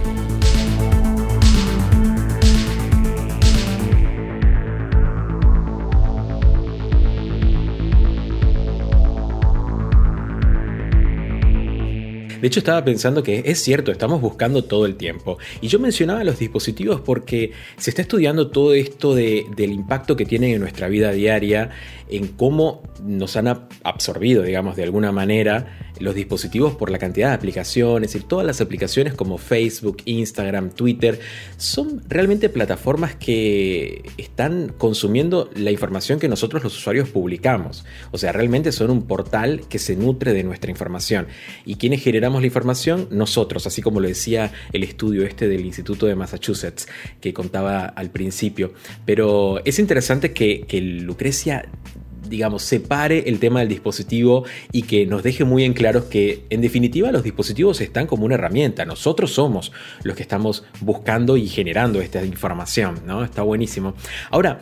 De 12.41 12.47
hecho, 12.47 12.59
estaba 12.59 12.83
pensando 12.83 13.23
que 13.23 13.43
es 13.45 13.61
cierto, 13.61 13.91
estamos 13.91 14.21
buscando 14.21 14.63
todo 14.63 14.85
el 14.85 14.95
tiempo. 14.95 15.37
Y 15.61 15.67
yo 15.67 15.79
mencionaba 15.79 16.23
los 16.23 16.39
dispositivos 16.39 17.01
porque 17.01 17.51
se 17.77 17.89
está 17.89 18.01
estudiando 18.01 18.49
todo 18.49 18.73
esto 18.73 19.15
del 19.15 19.71
impacto 19.71 20.15
que 20.15 20.25
tienen 20.25 20.51
en 20.51 20.61
nuestra 20.61 20.87
vida 20.87 21.11
diaria, 21.11 21.69
en 22.09 22.27
cómo 22.27 22.83
nos 23.03 23.35
han 23.35 23.47
absorbido, 23.83 24.43
digamos, 24.43 24.75
de 24.75 24.83
alguna 24.83 25.11
manera 25.11 25.87
los 25.99 26.15
dispositivos 26.15 26.75
por 26.75 26.91
la 26.91 26.99
cantidad 26.99 27.29
de 27.29 27.35
aplicaciones 27.35 28.15
y 28.15 28.19
todas 28.19 28.45
las 28.45 28.61
aplicaciones 28.61 29.13
como 29.13 29.37
Facebook, 29.37 29.97
Instagram, 30.05 30.69
Twitter, 30.71 31.19
son 31.57 32.03
realmente 32.07 32.49
plataformas 32.49 33.15
que 33.15 34.03
están 34.17 34.73
consumiendo 34.77 35.49
la 35.55 35.71
información 35.71 36.19
que 36.19 36.27
nosotros 36.27 36.63
los 36.63 36.77
usuarios 36.77 37.09
publicamos. 37.09 37.85
O 38.11 38.17
sea, 38.17 38.31
realmente 38.31 38.71
son 38.71 38.91
un 38.91 39.03
portal 39.03 39.61
que 39.69 39.79
se 39.79 39.95
nutre 39.95 40.33
de 40.33 40.43
nuestra 40.43 40.71
información. 40.71 41.27
¿Y 41.65 41.75
quienes 41.75 42.01
la 42.29 42.47
información? 42.47 43.07
Nosotros, 43.11 43.65
así 43.67 43.81
como 43.81 43.99
lo 43.99 44.07
decía 44.07 44.51
el 44.73 44.83
estudio 44.83 45.23
este 45.23 45.47
del 45.47 45.65
Instituto 45.65 46.05
de 46.05 46.15
Massachusetts 46.15 46.87
que 47.21 47.33
contaba 47.33 47.85
al 47.85 48.09
principio. 48.11 48.73
Pero 49.05 49.61
es 49.65 49.79
interesante 49.79 50.33
que, 50.33 50.65
que 50.67 50.81
Lucrecia 50.81 51.69
digamos, 52.29 52.63
separe 52.63 53.29
el 53.29 53.39
tema 53.39 53.61
del 53.61 53.69
dispositivo 53.69 54.45
y 54.71 54.83
que 54.83 55.05
nos 55.05 55.23
deje 55.23 55.45
muy 55.45 55.63
en 55.63 55.73
claro 55.73 56.09
que, 56.09 56.45
en 56.49 56.61
definitiva, 56.61 57.11
los 57.11 57.23
dispositivos 57.23 57.81
están 57.81 58.07
como 58.07 58.25
una 58.25 58.35
herramienta. 58.35 58.85
Nosotros 58.85 59.31
somos 59.31 59.71
los 60.03 60.15
que 60.15 60.23
estamos 60.23 60.65
buscando 60.81 61.37
y 61.37 61.47
generando 61.47 62.01
esta 62.01 62.23
información, 62.25 63.01
¿no? 63.05 63.23
Está 63.23 63.43
buenísimo. 63.43 63.93
Ahora, 64.29 64.61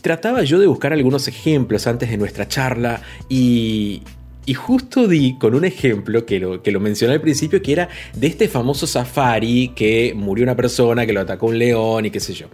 trataba 0.00 0.42
yo 0.42 0.58
de 0.58 0.66
buscar 0.66 0.92
algunos 0.92 1.28
ejemplos 1.28 1.86
antes 1.86 2.10
de 2.10 2.16
nuestra 2.16 2.48
charla 2.48 3.02
y, 3.28 4.02
y 4.50 4.54
justo 4.54 5.06
di 5.06 5.38
con 5.38 5.54
un 5.54 5.64
ejemplo 5.64 6.26
que 6.26 6.40
lo, 6.40 6.60
que 6.60 6.72
lo 6.72 6.80
mencioné 6.80 7.14
al 7.14 7.20
principio, 7.20 7.62
que 7.62 7.70
era 7.70 7.88
de 8.16 8.26
este 8.26 8.48
famoso 8.48 8.84
safari 8.84 9.68
que 9.76 10.12
murió 10.16 10.42
una 10.42 10.56
persona, 10.56 11.06
que 11.06 11.12
lo 11.12 11.20
atacó 11.20 11.46
un 11.46 11.56
león 11.60 12.06
y 12.06 12.10
qué 12.10 12.18
sé 12.18 12.34
yo. 12.34 12.48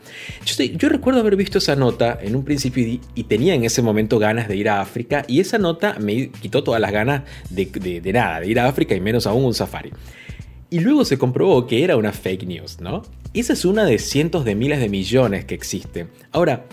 Yo, 0.77 0.91
recuerdo 0.91 1.21
haber 1.21 1.37
visto 1.37 1.57
esa 1.57 1.75
nota 1.75 2.19
en 2.21 2.37
un 2.37 2.45
principio 2.45 2.87
y, 3.15 3.23
tenía 3.23 3.55
en 3.55 3.65
ese 3.65 3.81
momento 3.81 4.19
ganas 4.19 4.47
de 4.47 4.57
ir 4.57 4.69
a 4.69 4.83
África 4.83 5.25
y 5.27 5.41
esa 5.41 5.57
nota 5.57 5.97
me 5.99 6.29
quitó 6.29 6.63
todas 6.63 6.83
las 6.83 6.93
ganas 6.93 7.23
de, 7.49 8.03
nada, 8.13 8.41
de 8.41 8.49
ir 8.49 8.61
a 8.61 8.69
África 8.69 8.95
y 8.95 9.01
menos 9.01 9.27
aún 9.27 9.47
un 9.47 9.55
safari. 9.55 9.91
Y 10.69 10.81
luego 10.81 11.03
se 11.07 11.17
comprobó 11.17 11.67
que 11.67 11.83
era 11.83 11.97
una 11.97 12.13
fake 12.13 12.45
news, 12.47 12.79
¿no? 12.79 13.05
Esa 13.33 13.55
es 13.55 13.65
una 13.65 13.87
de 13.87 13.99
cientos 13.99 14.45
de 14.45 14.55
miles 14.55 14.81
de 14.81 14.91
millones 14.91 15.47
que 15.47 15.55
existe. 15.55 16.09
Ahora, 16.31 16.67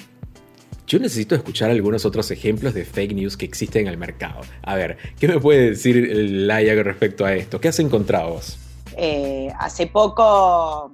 yo 0.85 0.99
necesito 0.99 1.35
escuchar 1.35 1.71
algunos 1.71 2.05
otros 2.05 2.29
ejemplos 2.31 2.73
de 2.73 2.85
fake 2.85 3.13
news 3.13 3.37
que 3.37 3.45
existen 3.45 3.83
en 3.83 3.87
el 3.87 3.97
mercado. 3.97 4.41
A 4.63 4.75
ver, 4.75 4.97
¿qué 5.19 5.27
me 5.27 5.39
puede 5.39 5.71
decir 5.71 5.95
Laia 5.95 6.81
respecto 6.83 7.25
a 7.25 7.33
esto? 7.33 7.59
¿Qué 7.59 7.69
has 7.69 7.79
encontrado 7.79 8.31
vos? 8.31 8.57
Eh, 8.97 9.51
hace 9.59 9.87
poco, 9.87 10.93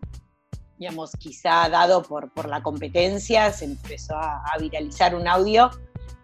digamos, 0.78 1.12
quizá 1.18 1.70
dado 1.70 2.04
por, 2.04 2.32
por 2.32 2.48
la 2.48 2.62
competencia, 2.62 3.52
se 3.52 3.66
empezó 3.66 4.16
a, 4.16 4.44
viralizar 4.60 5.16
un 5.16 5.28
audio 5.28 5.70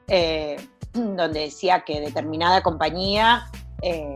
eh, 0.07 0.57
donde 0.93 1.41
decía 1.41 1.83
que 1.83 1.99
determinada 1.99 2.61
compañía 2.61 3.49
eh, 3.81 4.15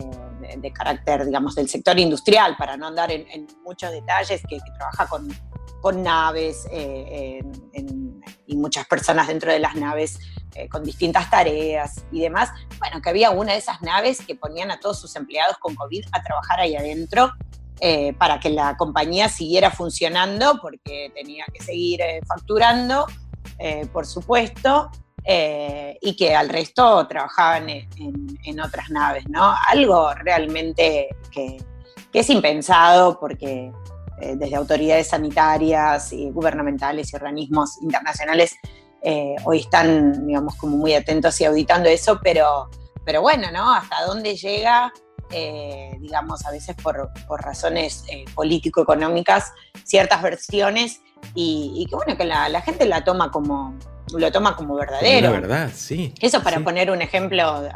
de, 0.58 0.72
carácter, 0.72 1.26
digamos, 1.26 1.56
del 1.56 1.68
sector 1.68 1.98
industrial, 2.00 2.56
para 2.58 2.78
no 2.78 2.88
andar 2.88 3.12
en, 3.12 3.48
muchos 3.64 3.92
detalles, 3.92 4.42
que, 4.48 4.60
trabaja 4.78 5.08
con, 5.08 5.28
con 5.82 6.02
naves 6.02 6.68
en 6.72 8.09
y 8.48 8.56
muchas 8.56 8.88
personas 8.88 9.28
dentro 9.28 9.52
de 9.52 9.60
las 9.60 9.76
naves 9.76 10.20
eh, 10.56 10.68
con 10.68 10.84
distintas 10.84 11.30
tareas 11.30 12.04
y 12.12 12.22
demás. 12.22 12.50
Bueno, 12.80 13.02
que 13.02 13.10
había 13.10 13.32
una 13.32 13.54
de 13.54 13.60
esas 13.60 13.82
naves 13.82 14.20
que 14.26 14.36
ponían 14.36 14.72
a 14.72 14.80
todos 14.80 15.00
sus 15.00 15.16
empleados 15.16 15.58
con 15.60 15.76
COVID 15.76 16.06
a 16.12 16.24
trabajar 16.24 16.60
ahí 16.60 16.76
adentro 16.76 17.32
eh, 17.80 18.14
para 18.14 18.40
que 18.40 18.50
la 18.50 18.76
compañía 18.76 19.30
siguiera 19.30 19.72
funcionando 19.72 20.60
porque 20.62 21.12
tenía 21.16 21.46
que 21.54 21.64
seguir 21.64 22.02
eh, 22.02 22.22
facturando, 22.28 23.06
por 23.92 24.06
supuesto, 24.06 24.90
y 25.26 26.16
que 26.16 26.34
al 26.34 26.48
resto 26.48 27.06
trabajaban 27.08 27.70
en, 27.70 28.60
otras 28.62 28.90
naves, 28.90 29.28
¿no? 29.28 29.54
Algo 29.68 30.14
realmente 30.14 31.10
que, 31.30 31.58
que 32.12 32.20
es 32.20 32.30
impensado 32.30 33.20
porque 33.20 33.72
eh, 34.22 34.36
desde 34.36 34.56
autoridades 34.56 35.08
sanitarias 35.08 36.12
y 36.12 36.30
gubernamentales 36.30 37.14
y 37.14 37.16
organismos 37.16 37.82
internacionales 37.82 38.56
eh, 39.02 39.36
hoy 39.46 39.60
están, 39.60 40.28
digamos, 40.28 40.56
como 40.56 40.76
muy 40.76 40.94
atentos 40.94 41.40
y 41.40 41.46
auditando 41.46 41.88
eso, 41.88 42.20
pero, 42.22 42.70
pero 43.06 43.22
bueno, 43.22 43.50
¿no? 43.52 43.74
Hasta 43.74 44.04
dónde 44.06 44.36
llega, 44.36 44.92
eh, 45.32 45.92
digamos, 46.00 46.46
a 46.46 46.52
veces 46.52 46.76
por, 46.76 47.10
razones 47.42 48.04
político-económicas, 48.36 49.54
ciertas 49.86 50.22
versiones 50.22 51.00
y, 51.34 51.86
que 51.90 51.96
bueno, 51.96 52.18
que 52.18 52.26
la, 52.26 52.62
gente 52.62 52.86
la 52.86 53.06
toma 53.06 53.32
como, 53.32 53.74
lo 54.14 54.32
toma 54.34 54.58
como 54.58 54.76
verdadero. 54.76 55.32
La 55.32 55.40
verdad, 55.40 55.72
sí. 55.74 56.14
Eso 56.20 56.44
para 56.44 56.60
poner 56.60 56.92
un 56.92 57.02
ejemplo 57.02 57.70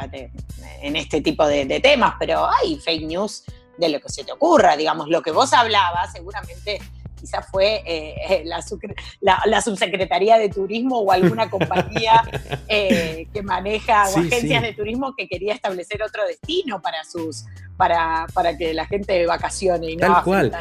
en 0.81 0.95
este 0.97 1.21
tipo 1.21 1.47
de, 1.47 1.63
de 1.65 1.79
temas, 1.79 2.15
pero 2.19 2.45
hay 2.45 2.75
fake 2.75 3.05
news 3.05 3.45
de 3.77 3.89
lo 3.89 3.99
que 3.99 4.09
se 4.09 4.23
te 4.23 4.31
ocurra, 4.31 4.75
digamos, 4.75 5.07
lo 5.09 5.21
que 5.21 5.31
vos 5.31 5.53
hablabas 5.53 6.11
seguramente 6.11 6.79
quizás 7.23 7.47
fue 7.49 7.81
eh, 7.85 8.43
la, 8.43 9.41
la, 9.45 9.61
subsecretaría 9.61 10.37
de 10.37 10.49
turismo 10.49 10.99
o 10.99 11.09
alguna 11.09 11.49
compañía 11.49 12.21
eh, 12.67 13.27
que 13.33 13.41
maneja 13.41 14.09
o 14.09 14.19
agencias 14.19 14.61
de 14.61 14.73
turismo 14.73 15.15
que 15.15 15.29
quería 15.29 15.53
establecer 15.53 16.03
otro 16.03 16.25
destino 16.27 16.81
para 16.81 17.05
sus 17.05 17.45
para, 17.77 18.27
para 18.33 18.57
que 18.57 18.73
la 18.73 18.85
gente 18.85 19.25
vacacione 19.25 19.91
y 19.91 19.95
no 19.95 20.13
Tal 20.13 20.23
cual. 20.23 20.51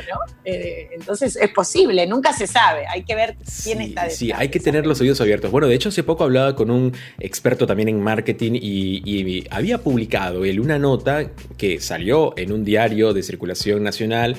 Eh, 0.44 0.88
entonces 0.92 1.36
es 1.36 1.50
posible, 1.50 2.06
nunca 2.06 2.32
se 2.32 2.46
sabe, 2.46 2.86
hay 2.86 3.02
que 3.04 3.14
ver 3.14 3.36
quién 3.62 3.80
está 3.80 4.02
detrás. 4.02 4.18
Sí, 4.18 4.32
hay 4.32 4.48
que 4.48 4.60
tener 4.60 4.86
los 4.86 5.00
oídos 5.00 5.20
abiertos. 5.20 5.50
Bueno, 5.50 5.66
de 5.66 5.74
hecho 5.74 5.88
hace 5.88 6.04
poco 6.04 6.24
hablaba 6.24 6.54
con 6.54 6.70
un 6.70 6.94
experto 7.18 7.66
también 7.66 7.88
en 7.88 8.00
marketing 8.00 8.52
y, 8.54 9.02
y 9.04 9.46
había 9.50 9.78
publicado 9.78 10.44
él 10.44 10.60
una 10.60 10.78
nota 10.78 11.26
que 11.58 11.80
salió 11.80 12.32
en 12.38 12.52
un 12.52 12.64
diario 12.64 13.12
de 13.12 13.22
circulación 13.22 13.82
nacional 13.82 14.36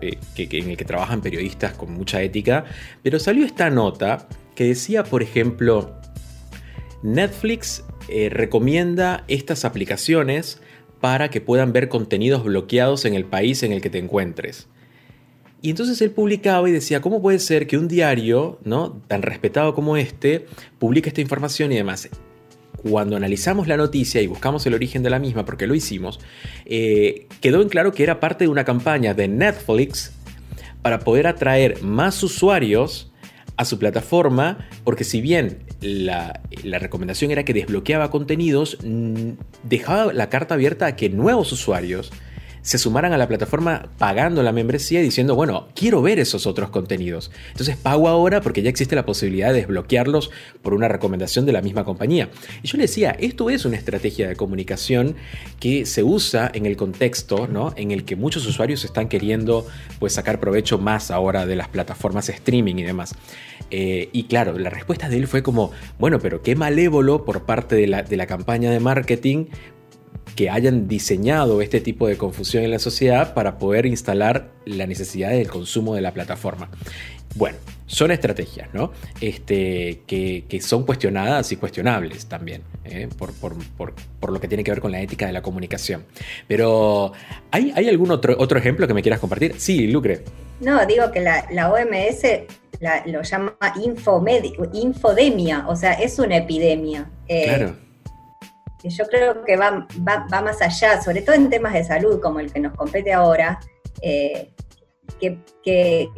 eh, 0.00 0.18
en 0.36 0.70
el 0.70 0.76
que 0.76 0.84
trabajan 0.84 1.20
periodistas 1.20 1.74
con 1.74 1.92
mucha 1.92 2.22
ética, 2.22 2.64
pero 3.02 3.18
salió 3.18 3.44
esta 3.44 3.70
nota 3.70 4.28
que 4.54 4.64
decía, 4.64 5.04
por 5.04 5.22
ejemplo, 5.22 5.94
Netflix 7.02 7.84
eh, 8.08 8.28
recomienda 8.30 9.24
estas 9.28 9.64
aplicaciones 9.64 10.60
para 11.00 11.30
que 11.30 11.40
puedan 11.40 11.72
ver 11.72 11.88
contenidos 11.88 12.44
bloqueados 12.44 13.04
en 13.04 13.14
el 13.14 13.24
país 13.24 13.62
en 13.62 13.72
el 13.72 13.80
que 13.80 13.90
te 13.90 13.98
encuentres. 13.98 14.68
Y 15.62 15.70
entonces 15.70 16.00
él 16.00 16.10
publicaba 16.10 16.68
y 16.68 16.72
decía, 16.72 17.00
¿cómo 17.00 17.20
puede 17.20 17.38
ser 17.38 17.66
que 17.66 17.76
un 17.76 17.88
diario, 17.88 18.58
¿no? 18.64 19.00
tan 19.08 19.22
respetado 19.22 19.74
como 19.74 19.96
este, 19.96 20.46
publique 20.78 21.08
esta 21.08 21.20
información 21.20 21.72
y 21.72 21.76
demás? 21.76 22.08
Cuando 22.82 23.16
analizamos 23.16 23.68
la 23.68 23.76
noticia 23.76 24.20
y 24.22 24.26
buscamos 24.26 24.66
el 24.66 24.74
origen 24.74 25.02
de 25.02 25.10
la 25.10 25.18
misma, 25.18 25.44
porque 25.44 25.66
lo 25.66 25.74
hicimos, 25.74 26.20
eh, 26.64 27.26
quedó 27.40 27.62
en 27.62 27.68
claro 27.68 27.92
que 27.92 28.02
era 28.02 28.20
parte 28.20 28.44
de 28.44 28.48
una 28.48 28.64
campaña 28.64 29.14
de 29.14 29.28
Netflix 29.28 30.12
para 30.82 31.00
poder 31.00 31.26
atraer 31.26 31.82
más 31.82 32.22
usuarios 32.22 33.10
a 33.56 33.64
su 33.66 33.78
plataforma, 33.78 34.68
porque 34.84 35.04
si 35.04 35.20
bien 35.20 35.58
la, 35.82 36.40
recomendación 36.64 37.30
era 37.30 37.44
que 37.44 37.52
desbloqueaba 37.52 38.10
contenidos, 38.10 38.78
dejaba 39.62 40.12
la 40.14 40.30
carta 40.30 40.54
abierta 40.54 40.86
a 40.86 40.96
que 40.96 41.10
nuevos 41.10 41.52
usuarios 41.52 42.10
se 42.62 42.78
sumaran 42.78 43.12
a 43.12 43.18
la 43.18 43.28
plataforma 43.28 43.88
pagando 43.98 44.42
la 44.42 44.52
membresía 44.52 45.00
y 45.00 45.04
diciendo, 45.04 45.34
bueno, 45.34 45.68
quiero 45.74 46.02
ver 46.02 46.18
esos 46.18 46.46
otros 46.46 46.70
contenidos. 46.70 47.30
Entonces 47.50 47.76
pago 47.76 48.08
ahora 48.08 48.40
porque 48.40 48.62
ya 48.62 48.70
existe 48.70 48.96
la 48.96 49.06
posibilidad 49.06 49.52
de 49.52 49.60
desbloquearlos 49.60 50.30
por 50.62 50.74
una 50.74 50.88
recomendación 50.88 51.46
de 51.46 51.52
la 51.52 51.62
misma 51.62 51.84
compañía. 51.84 52.30
Y 52.62 52.68
yo 52.68 52.76
le 52.76 52.82
decía, 52.82 53.16
esto 53.18 53.50
es 53.50 53.64
una 53.64 53.76
estrategia 53.76 54.28
de 54.28 54.36
comunicación 54.36 55.16
que 55.58 55.86
se 55.86 56.02
usa 56.02 56.50
en 56.54 56.66
el 56.66 56.76
contexto, 56.76 57.46
¿no? 57.46 57.72
En 57.76 57.90
el 57.90 58.04
que 58.04 58.16
muchos 58.16 58.46
usuarios 58.46 58.84
están 58.84 59.08
queriendo 59.08 59.66
pues 59.98 60.14
sacar 60.14 60.40
provecho 60.40 60.78
más 60.78 61.10
ahora 61.10 61.46
de 61.46 61.56
las 61.56 61.68
plataformas 61.68 62.28
streaming 62.28 62.76
y 62.76 62.82
demás. 62.82 63.14
Eh, 63.70 64.08
y 64.12 64.24
claro, 64.24 64.58
la 64.58 64.70
respuesta 64.70 65.08
de 65.08 65.16
él 65.16 65.26
fue 65.26 65.42
como, 65.42 65.70
bueno, 65.98 66.18
pero 66.18 66.42
qué 66.42 66.56
malévolo 66.56 67.24
por 67.24 67.44
parte 67.44 67.76
de 67.76 67.86
la, 67.86 68.02
de 68.02 68.16
la 68.16 68.26
campaña 68.26 68.70
de 68.70 68.80
marketing 68.80 69.46
que 70.36 70.50
hayan 70.50 70.88
diseñado 70.88 71.60
este 71.62 71.80
tipo 71.80 72.06
de 72.06 72.16
confusión 72.16 72.64
en 72.64 72.70
la 72.70 72.78
sociedad 72.78 73.34
para 73.34 73.58
poder 73.58 73.86
instalar 73.86 74.50
la 74.64 74.86
necesidad 74.86 75.30
del 75.30 75.48
consumo 75.48 75.94
de 75.94 76.00
la 76.00 76.12
plataforma. 76.12 76.70
Bueno, 77.34 77.58
son 77.86 78.10
estrategias, 78.10 78.72
¿no? 78.72 78.92
Este, 79.20 80.02
que, 80.06 80.60
son 80.62 80.84
cuestionadas 80.84 81.50
y 81.52 81.56
cuestionables 81.56 82.26
también, 82.26 82.62
¿eh? 82.84 83.08
por, 83.18 84.32
lo 84.32 84.40
que 84.40 84.48
tiene 84.48 84.62
que 84.62 84.70
ver 84.70 84.80
con 84.80 84.92
la 84.92 85.00
ética 85.00 85.26
de 85.26 85.32
la 85.32 85.42
comunicación. 85.42 86.04
Pero, 86.46 87.12
¿hay, 87.50 87.88
algún 87.88 88.10
otro, 88.10 88.36
otro 88.38 88.58
ejemplo 88.58 88.86
que 88.86 88.94
me 88.94 89.02
quieras 89.02 89.20
compartir? 89.20 89.54
Sí, 89.58 89.88
Lucre. 89.88 90.24
No, 90.60 90.84
digo 90.86 91.10
que 91.10 91.20
la, 91.20 91.70
OMS 91.70 92.22
lo 93.06 93.22
llama 93.22 93.56
infodemia, 94.72 95.66
o 95.68 95.74
sea, 95.74 95.94
es 95.94 96.18
una 96.18 96.36
epidemia. 96.36 97.10
Eh, 97.28 97.44
claro. 97.44 97.89
Yo 98.88 99.06
creo 99.06 99.44
que 99.44 99.56
va, 99.56 99.86
va, 100.06 100.40
más 100.40 100.62
allá, 100.62 101.00
sobre 101.02 101.22
todo 101.22 101.36
en 101.36 101.50
temas 101.50 101.74
de 101.74 101.84
salud 101.84 102.20
como 102.20 102.40
el 102.40 102.52
que 102.52 102.60
nos 102.60 102.74
compete 102.74 103.12
ahora. 103.12 103.60
Eh, 104.02 104.50
que, 105.62 106.08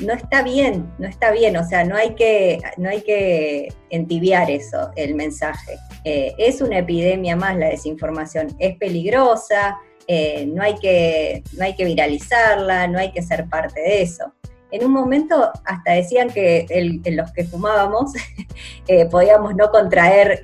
no 0.00 0.12
está 0.12 0.42
bien, 0.42 0.92
no 0.98 1.08
está 1.08 1.30
bien, 1.30 1.56
o 1.56 1.64
sea, 1.66 1.84
no 1.84 1.96
hay 1.96 2.14
que, 2.14 2.60
no 2.76 2.90
hay 2.90 3.00
que 3.00 3.72
entibiar 3.90 4.50
eso, 4.50 4.90
el 4.96 5.14
mensaje. 5.14 5.76
Eh, 6.04 6.34
es 6.38 6.60
una 6.60 6.78
epidemia 6.78 7.36
más 7.36 7.56
la 7.56 7.68
desinformación, 7.68 8.48
es 8.58 8.76
peligrosa, 8.76 9.78
eh, 10.06 10.46
no, 10.46 10.62
hay 10.62 10.74
que, 10.76 11.42
no 11.56 11.64
hay 11.64 11.74
que 11.74 11.84
viralizarla, 11.84 12.86
no 12.88 12.98
hay 12.98 13.10
que 13.12 13.22
ser 13.22 13.48
parte 13.48 13.80
de 13.80 14.02
eso. 14.02 14.32
En 14.70 14.84
un 14.84 14.92
momento 14.92 15.50
hasta 15.64 15.92
decían 15.92 16.28
que 16.28 16.66
los 17.10 17.32
que 17.32 17.44
fumábamos 17.44 18.12
podíamos 19.10 19.54
no 19.54 19.70
contraer 19.70 20.42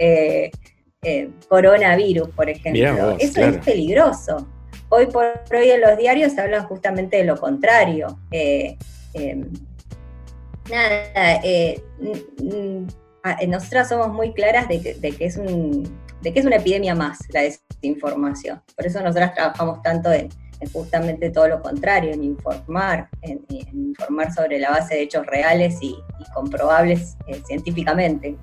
coronavirus, 1.48 2.28
por 2.30 2.48
ejemplo. 2.48 3.16
eso 3.18 3.40
es 3.40 3.58
peligroso. 3.58 4.48
Hoy 4.88 5.06
por 5.06 5.24
hoy 5.52 5.70
en 5.70 5.80
los 5.80 5.96
diarios 5.96 6.36
hablan 6.38 6.66
justamente 6.66 7.16
de 7.16 7.24
lo 7.24 7.36
contrario. 7.36 8.18
Eh, 8.30 8.76
em, 9.14 9.50
nada, 10.70 11.40
eh, 11.42 11.82
nosotras 13.48 13.88
somos 13.88 14.12
muy 14.12 14.32
claras 14.32 14.68
de 14.68 14.80
que, 14.80 14.90
es 14.90 15.00
de 15.36 16.32
que 16.32 16.40
es 16.40 16.46
una 16.46 16.56
epidemia 16.56 16.94
más 16.94 17.18
la 17.30 17.42
desinformación. 17.42 18.62
Por 18.76 18.86
eso 18.86 19.00
nosotras 19.00 19.34
trabajamos 19.34 19.82
tanto 19.82 20.12
en, 20.12 20.28
justamente 20.72 21.30
todo 21.30 21.48
lo 21.48 21.62
contrario, 21.62 22.12
en 22.12 22.24
informar, 22.24 23.08
en, 23.22 23.44
informar 23.72 24.32
sobre 24.32 24.58
la 24.58 24.70
base 24.70 24.94
de 24.94 25.02
hechos 25.02 25.26
reales 25.26 25.76
y, 25.80 25.96
comprobables 26.32 27.16
eh, 27.28 27.40
científicamente. 27.46 28.36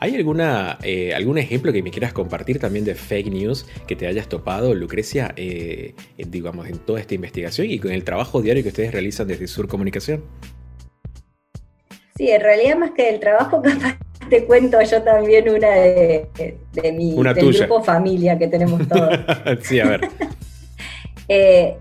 ¿Hay 0.00 0.14
alguna, 0.14 0.78
eh, 0.82 1.12
algún 1.12 1.36
ejemplo 1.36 1.72
que 1.72 1.82
me 1.82 1.90
quieras 1.90 2.12
compartir 2.12 2.58
también 2.58 2.84
de 2.86 2.94
fake 2.94 3.26
news 3.26 3.66
que 3.86 3.96
te 3.96 4.06
hayas 4.06 4.28
topado, 4.28 4.72
Lucrecia, 4.72 5.34
eh, 5.36 5.94
digamos, 6.16 6.68
en 6.68 6.78
toda 6.78 7.00
esta 7.00 7.14
investigación 7.14 7.68
y 7.68 7.78
con 7.80 7.90
el 7.90 8.04
trabajo 8.04 8.40
diario 8.40 8.62
que 8.62 8.70
ustedes 8.70 8.92
realizan 8.92 9.26
desde 9.26 9.46
Sur 9.46 9.68
Comunicación? 9.68 10.24
Sí, 12.16 12.30
en 12.30 12.40
realidad 12.40 12.78
más 12.78 12.92
que 12.92 13.10
el 13.10 13.20
trabajo, 13.20 13.60
capaz 13.62 13.98
te 14.28 14.44
cuento 14.44 14.80
yo 14.82 15.02
también 15.02 15.48
una 15.48 15.70
de, 15.70 16.58
mi 16.92 17.14
grupo 17.14 17.82
familia 17.82 18.38
que 18.38 18.48
tenemos 18.48 18.86
todos. 18.88 19.18
sí, 19.62 19.80
a 19.80 19.88
ver. 19.88 20.08
Eh, 21.28 21.76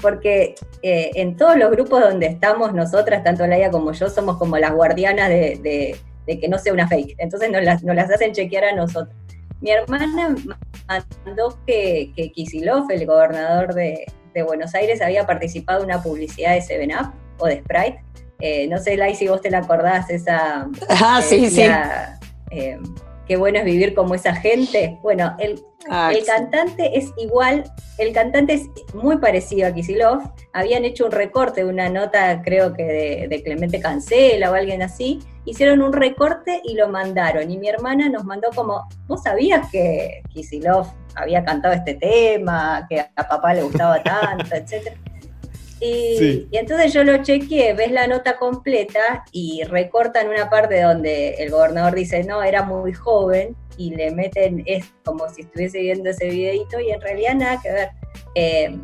porque 0.00 0.54
eh, 0.82 1.10
en 1.14 1.34
todos 1.36 1.56
los 1.56 1.70
grupos 1.70 2.00
donde 2.00 2.26
estamos 2.26 2.74
nosotras, 2.74 3.24
tanto 3.24 3.46
Laia 3.46 3.70
como 3.70 3.92
yo, 3.92 4.10
somos 4.10 4.36
como 4.36 4.58
las 4.58 4.72
guardianas 4.72 5.28
de, 5.28 5.96
que 6.26 6.48
no 6.48 6.58
sea 6.58 6.72
una 6.72 6.86
fake. 6.86 7.16
Entonces 7.18 7.50
nos 7.50 7.64
las, 7.64 7.82
las, 7.82 8.10
hacen 8.10 8.32
chequear 8.32 8.64
a 8.64 8.74
nosotros. 8.74 9.14
Mi 9.60 9.70
hermana 9.70 10.36
mandó 11.24 11.58
que, 11.66 12.12
que 12.14 12.30
Kisilov, 12.32 12.90
el 12.90 13.06
gobernador 13.06 13.74
de, 13.74 14.06
Buenos 14.46 14.74
Aires, 14.74 15.02
había 15.02 15.26
participado 15.26 15.80
en 15.80 15.86
una 15.86 16.02
publicidad 16.02 16.54
de 16.54 16.62
Seven 16.62 16.92
Up 16.92 17.12
o 17.38 17.46
de 17.46 17.58
Sprite. 17.58 18.02
Eh, 18.38 18.66
no 18.68 18.78
sé, 18.78 18.96
Lai, 18.96 19.14
si 19.14 19.28
vos 19.28 19.42
te 19.42 19.50
la 19.50 19.58
acordás, 19.58 20.08
esa... 20.08 20.68
Ah, 20.88 21.20
sí, 21.20 21.50
sí. 21.50 21.66
Qué 23.30 23.36
bueno 23.36 23.60
es 23.60 23.64
vivir 23.64 23.94
como 23.94 24.16
esa 24.16 24.34
gente. 24.34 24.98
Bueno, 25.02 25.36
el, 25.38 25.62
Ah, 25.88 26.12
el 26.14 26.24
cantante 26.24 26.98
es 26.98 27.12
igual, 27.16 27.64
el 27.96 28.12
cantante 28.12 28.54
es 28.54 28.68
muy 28.92 29.16
parecido 29.16 29.66
a 29.66 29.72
Kisilov. 29.72 30.20
Habían 30.52 30.84
hecho 30.84 31.06
un 31.06 31.12
recorte 31.12 31.64
de 31.64 31.70
una 31.70 31.88
nota, 31.88 32.42
creo 32.42 32.74
que 32.74 33.26
de, 33.28 33.42
Clemente 33.42 33.80
Cancela 33.80 34.50
o 34.50 34.54
alguien 34.54 34.82
así. 34.82 35.20
Hicieron 35.46 35.80
un 35.80 35.92
recorte 35.92 36.60
y 36.64 36.74
lo 36.74 36.88
mandaron. 36.88 37.50
Y 37.50 37.56
mi 37.56 37.68
hermana 37.68 38.08
nos 38.08 38.24
mandó 38.24 38.50
como, 38.54 38.86
¿vos 39.06 39.22
sabías 39.22 39.70
que 39.70 40.22
Kisilov 40.28 40.86
había 41.14 41.44
cantado 41.44 41.72
este 41.72 41.94
tema, 41.94 42.86
que 42.88 43.00
a 43.00 43.28
papá 43.28 43.54
le 43.54 43.62
gustaba 43.62 44.02
tanto, 44.02 44.54
etcétera? 44.54 44.96
Y, 45.80 46.46
entonces 46.52 46.92
yo 46.92 47.04
lo 47.04 47.22
chequeé, 47.22 47.72
ves 47.72 47.90
la 47.90 48.06
nota 48.06 48.36
completa 48.36 49.24
y 49.32 49.62
recortan 49.64 50.28
una 50.28 50.50
parte 50.50 50.82
donde 50.82 51.34
el 51.34 51.50
gobernador 51.50 51.94
dice, 51.94 52.22
no, 52.24 52.42
era 52.42 52.62
muy 52.62 52.92
joven, 52.92 53.56
y 53.80 53.94
le 53.94 54.10
meten, 54.10 54.62
es 54.66 54.84
como 55.04 55.26
si 55.30 55.40
estuviese 55.42 55.80
viendo 55.80 56.10
ese 56.10 56.28
videito 56.28 56.78
y 56.80 56.90
en 56.90 57.00
realidad 57.00 57.34
nada 57.34 57.60
que 57.62 57.72
ver. 57.72 57.88
Eh, 58.34 58.78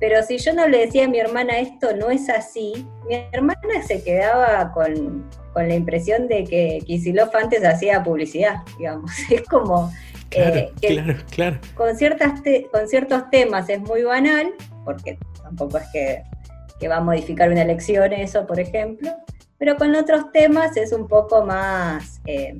pero 0.00 0.22
si 0.22 0.38
yo 0.38 0.54
no 0.54 0.66
le 0.66 0.86
decía 0.86 1.04
a 1.04 1.08
mi 1.08 1.20
hermana 1.20 1.58
esto 1.58 1.94
no 1.94 2.10
es 2.10 2.28
así, 2.30 2.86
mi 3.06 3.14
hermana 3.30 3.82
se 3.86 4.02
quedaba 4.02 4.72
con, 4.72 5.30
la 5.54 5.74
impresión 5.74 6.28
de 6.28 6.44
que 6.44 6.78
Kisilov 6.86 7.28
antes 7.36 7.62
hacía 7.62 8.02
publicidad, 8.02 8.62
digamos. 8.78 9.10
Es 9.30 9.42
como 9.42 9.92
eh, 10.30 10.72
claro, 10.80 11.14
claro, 11.30 11.58
Con, 11.74 11.94
ciertas 11.94 12.40
con 12.72 12.88
ciertos 12.88 13.28
temas 13.30 13.68
es 13.68 13.80
muy 13.80 14.02
banal, 14.02 14.54
porque 14.84 15.18
tampoco 15.56 15.78
es 15.78 15.84
que, 15.92 16.88
va 16.88 16.96
a 16.96 17.00
modificar 17.00 17.48
una 17.48 17.62
elección 17.62 18.12
eso, 18.12 18.44
por 18.44 18.58
ejemplo, 18.58 19.08
pero 19.56 19.76
con 19.76 19.94
otros 19.94 20.32
temas 20.32 20.76
es 20.76 20.92
un 20.92 21.06
poco 21.06 21.44
más, 21.44 22.20
eh, 22.26 22.58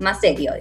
más 0.00 0.20
serio. 0.20 0.52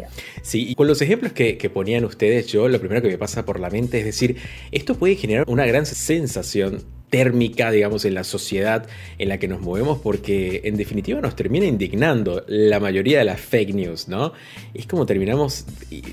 Sí, 0.44 0.70
y 0.70 0.76
con 0.76 0.86
los 0.86 1.02
ejemplos 1.02 1.34
que, 1.34 1.58
que, 1.58 1.72
ponían 1.72 2.06
ustedes, 2.06 2.46
yo 2.46 2.68
lo 2.68 2.80
primero 2.80 3.02
que 3.02 3.08
me 3.08 3.18
pasa 3.18 3.46
por 3.46 3.60
la 3.60 3.72
mente 3.72 3.98
es 3.98 4.06
decir, 4.06 4.38
esto 4.72 4.94
puede 4.94 5.15
generar 5.15 5.46
una 5.48 5.65
gran 5.65 5.88
sensación 5.88 6.86
térmica, 7.10 7.72
digamos, 7.72 8.06
en 8.06 8.13
la 8.13 8.24
sociedad 8.24 8.88
en 9.17 9.30
la 9.30 9.38
que 9.38 9.48
nos 9.48 9.62
movemos, 9.62 10.00
porque 10.00 10.62
en 10.65 10.78
definitiva 10.78 11.22
nos 11.22 11.36
termina 11.36 11.65
indignando 11.65 12.43
la 12.48 12.80
mayoría 12.80 13.19
de 13.19 13.26
las 13.26 13.39
fake 13.39 13.74
news, 13.74 14.08
¿no? 14.08 14.34
Es 14.74 14.86
como 14.86 15.06
terminamos 15.06 15.65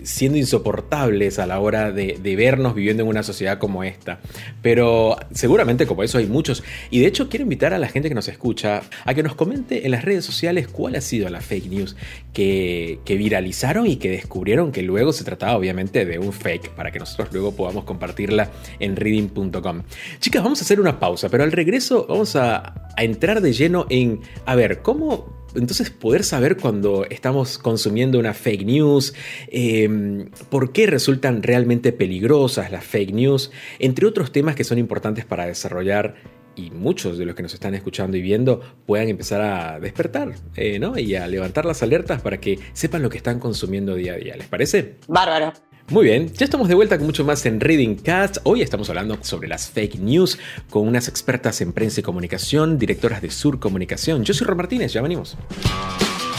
siendo 0.03 0.39
insoportables 0.39 1.39
a 1.39 1.47
la 1.47 1.61
hora 1.61 1.93
de, 1.93 2.37
vernos 2.37 2.75
viviendo 2.75 3.03
en 3.03 3.09
una 3.09 3.23
sociedad 3.23 3.59
como 3.59 3.83
esta. 3.83 4.21
Pero 4.63 5.17
seguramente 5.33 5.87
como 5.87 6.03
eso 6.03 6.19
hay 6.19 6.27
muchos. 6.27 6.63
Y 6.91 7.01
de 7.01 7.07
hecho 7.07 7.29
quiero 7.29 7.45
invitar 7.45 7.73
a 7.73 7.79
la 7.79 7.89
gente 7.89 8.09
que 8.09 8.15
nos 8.15 8.29
escucha 8.29 8.83
a 9.05 9.15
que 9.15 9.23
nos 9.23 9.35
comente 9.35 9.87
en 9.87 9.93
las 9.93 10.05
redes 10.05 10.25
sociales 10.25 10.69
cuál 10.69 10.97
ha 10.97 11.01
sido 11.01 11.29
la 11.31 11.41
fake 11.41 11.67
news 11.67 11.97
que, 12.33 12.99
que 13.05 13.17
viralizaron 13.17 13.87
y 13.87 13.97
que 13.97 14.11
descubrieron 14.11 14.73
que 14.73 14.83
luego 14.83 15.13
se 15.13 15.25
trataba 15.25 15.57
obviamente 15.57 16.05
de 16.05 16.19
un 16.19 16.33
fake, 16.33 16.71
para 16.71 16.91
que 16.91 16.99
nosotros 16.99 17.29
luego 17.33 17.53
podamos 17.53 17.85
compartirla 17.85 18.51
en 18.81 18.97
reading.com. 18.97 19.83
Chicas, 20.21 20.43
vamos 20.43 20.61
a 20.61 20.65
hacer 20.65 20.81
un 20.81 20.86
una 20.87 21.01
pausa, 21.01 21.29
pero 21.29 21.45
al 21.45 21.53
regreso 21.53 22.07
vamos 22.09 22.37
a, 22.37 22.75
entrar 22.97 23.43
de 23.43 23.53
lleno 23.53 23.87
en, 23.91 24.23
a 24.47 24.55
ver, 24.55 24.81
¿cómo 24.81 25.37
entonces 25.55 25.91
poder 25.91 26.25
saber 26.25 26.57
cuando 26.57 27.05
estamos 27.11 27.59
consumiendo 27.59 28.19
una 28.19 28.33
fake 28.33 28.65
news, 28.65 29.15
em, 29.49 30.31
por 30.49 30.73
qué 30.73 30.87
resultan 30.87 31.43
realmente 31.43 31.93
peligrosas 31.93 32.71
las 32.71 32.85
fake 32.85 33.13
news, 33.13 33.51
entre 33.79 34.07
otros 34.07 34.33
temas 34.33 34.55
que 34.55 34.65
son 34.65 34.79
importantes 34.79 35.25
para 35.27 35.47
desarrollar 35.47 36.15
y 36.57 36.71
muchos 36.71 37.19
de 37.19 37.27
los 37.27 37.35
que 37.35 37.43
nos 37.43 37.53
están 37.53 37.75
escuchando 37.75 38.17
y 38.17 38.23
viendo 38.23 38.61
puedan 38.87 39.09
empezar 39.09 39.43
a 39.43 39.79
despertar 39.79 40.35
eh, 40.57 40.79
¿no? 40.79 40.99
y 40.99 41.15
a 41.15 41.27
levantar 41.27 41.67
las 41.67 41.83
alertas 41.83 42.23
para 42.23 42.39
que 42.39 42.59
sepan 42.73 43.03
lo 43.03 43.11
que 43.11 43.19
están 43.19 43.39
consumiendo 43.39 43.95
día 43.95 44.15
a 44.15 44.17
día. 44.17 44.37
¿Les 44.37 44.47
parece? 44.47 44.97
Bárbaro. 45.07 45.53
Muy 45.89 46.07
bien, 46.07 46.33
ya 46.35 46.45
estamos 46.45 46.67
de 46.67 46.75
vuelta 46.75 46.99
con 46.99 47.07
mucho 47.07 47.25
más 47.25 47.47
en 47.47 47.61
Reading 47.61 47.95
Cast. 47.95 48.39
Hoy 48.43 48.61
estamos 48.61 48.91
hablando 48.91 49.19
sobre 49.23 49.47
las 49.47 49.69
fake 49.69 50.01
news 50.01 50.37
con 50.69 50.89
unas 50.89 51.07
expertas 51.07 51.61
en 51.61 51.73
prensa 51.73 52.01
y 52.01 52.03
comunicación, 52.03 52.77
directoras 52.77 53.23
de 53.23 53.31
Sur 53.31 53.61
Comunicación. 53.61 54.25
Yo 54.25 54.35
soy 54.35 54.49
Ron 54.49 54.57
Martínez, 54.57 54.93
ya 54.93 55.01
venimos. 55.01 55.37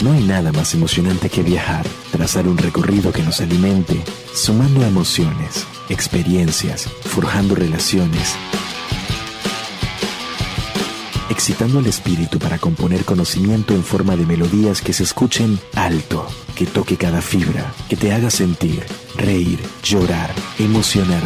No 0.02 0.12
hay 0.12 0.22
nada 0.22 0.52
más 0.52 0.74
emocionante 0.74 1.30
que 1.30 1.42
viajar, 1.42 1.86
trazar 2.12 2.46
un 2.46 2.58
recorrido 2.58 3.10
que 3.10 3.22
nos 3.22 3.40
alimente, 3.40 3.94
sumando 4.34 4.84
emociones, 4.84 5.66
experiencias, 5.88 6.82
forjando 6.86 7.54
relaciones 7.54 8.36
excitando 11.30 11.78
el 11.78 11.86
espíritu 11.86 12.40
para 12.40 12.58
componer 12.58 13.04
conocimiento 13.04 13.72
en 13.72 13.84
forma 13.84 14.16
de 14.16 14.26
melodías 14.26 14.82
que 14.82 14.92
se 14.92 15.04
escuchen 15.04 15.58
alto, 15.74 16.26
que 16.56 16.66
toque 16.66 16.96
cada 16.96 17.22
fibra, 17.22 17.72
que 17.88 17.96
te 17.96 18.12
haga 18.12 18.28
sentir, 18.28 18.82
reír, 19.18 19.58
llorar, 19.82 20.30
emocionar. 20.58 21.22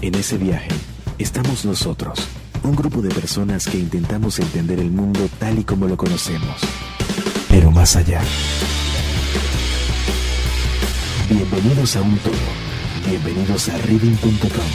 En 0.00 0.14
ese 0.16 0.36
viaje 0.36 0.68
estamos 1.18 1.64
nosotros 1.64 2.18
un 2.64 2.76
grupo 2.76 3.00
de 3.00 3.08
personas 3.10 3.66
que 3.66 3.78
intentamos 3.78 4.38
entender 4.38 4.78
el 4.78 4.90
mundo 4.90 5.28
tal 5.38 5.58
y 5.58 5.64
como 5.64 5.86
lo 5.86 5.96
conocemos, 5.96 6.60
pero 7.48 7.70
más 7.70 7.96
allá. 7.96 8.20
Bienvenidos 11.28 11.96
a 11.96 12.02
un 12.02 12.16
todo. 12.18 12.34
Bienvenidos 13.08 13.68
a 13.68 13.78
reading.com. 13.78 14.70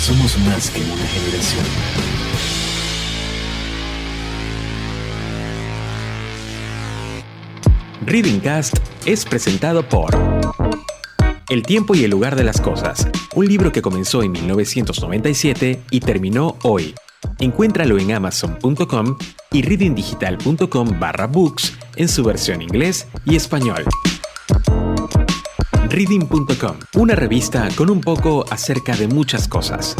Somos 0.00 0.38
más 0.38 0.70
que 0.70 0.80
una 0.80 1.06
generación. 1.06 2.07
Reading 8.06 8.40
Cast 8.40 8.76
es 9.06 9.24
presentado 9.24 9.82
por 9.88 10.16
El 11.48 11.62
tiempo 11.62 11.94
y 11.94 12.04
el 12.04 12.10
lugar 12.10 12.36
de 12.36 12.44
las 12.44 12.60
cosas, 12.60 13.08
un 13.34 13.46
libro 13.46 13.72
que 13.72 13.82
comenzó 13.82 14.22
en 14.22 14.32
1997 14.32 15.82
y 15.90 16.00
terminó 16.00 16.56
hoy. 16.62 16.94
Encuéntralo 17.40 17.98
en 17.98 18.12
amazon.com 18.12 19.18
y 19.50 19.62
readingdigital.com 19.62 21.00
barra 21.00 21.26
books 21.26 21.76
en 21.96 22.08
su 22.08 22.22
versión 22.22 22.62
inglés 22.62 23.06
y 23.24 23.36
español. 23.36 23.84
Reading.com, 25.88 26.78
una 26.94 27.14
revista 27.14 27.68
con 27.74 27.90
un 27.90 28.00
poco 28.00 28.44
acerca 28.50 28.94
de 28.94 29.08
muchas 29.08 29.48
cosas. 29.48 29.96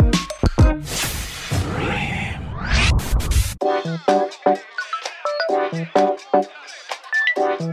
Muy 7.59 7.71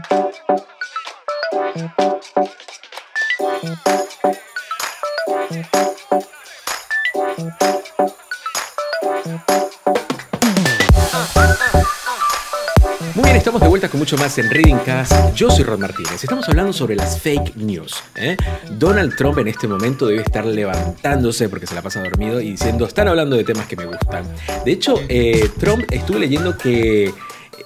bien, 13.22 13.36
estamos 13.36 13.60
de 13.60 13.68
vuelta 13.68 13.88
con 13.88 14.00
mucho 14.00 14.16
más 14.16 14.36
en 14.38 14.50
Reading 14.50 14.78
Cast. 14.84 15.12
Yo 15.34 15.50
soy 15.50 15.62
Rod 15.62 15.78
Martínez. 15.78 16.14
Estamos 16.24 16.48
hablando 16.48 16.72
sobre 16.72 16.96
las 16.96 17.20
fake 17.20 17.54
news. 17.54 17.94
¿eh? 18.16 18.36
Donald 18.70 19.14
Trump 19.14 19.38
en 19.38 19.46
este 19.46 19.68
momento 19.68 20.06
debe 20.06 20.22
estar 20.22 20.44
levantándose 20.44 21.48
porque 21.48 21.68
se 21.68 21.76
la 21.76 21.82
pasa 21.82 22.02
dormido 22.02 22.40
y 22.40 22.50
diciendo, 22.50 22.86
están 22.86 23.06
hablando 23.06 23.36
de 23.36 23.44
temas 23.44 23.68
que 23.68 23.76
me 23.76 23.86
gustan. 23.86 24.24
De 24.64 24.72
hecho, 24.72 24.96
eh, 25.08 25.48
Trump 25.60 25.84
estuve 25.92 26.18
leyendo 26.18 26.58
que 26.58 27.14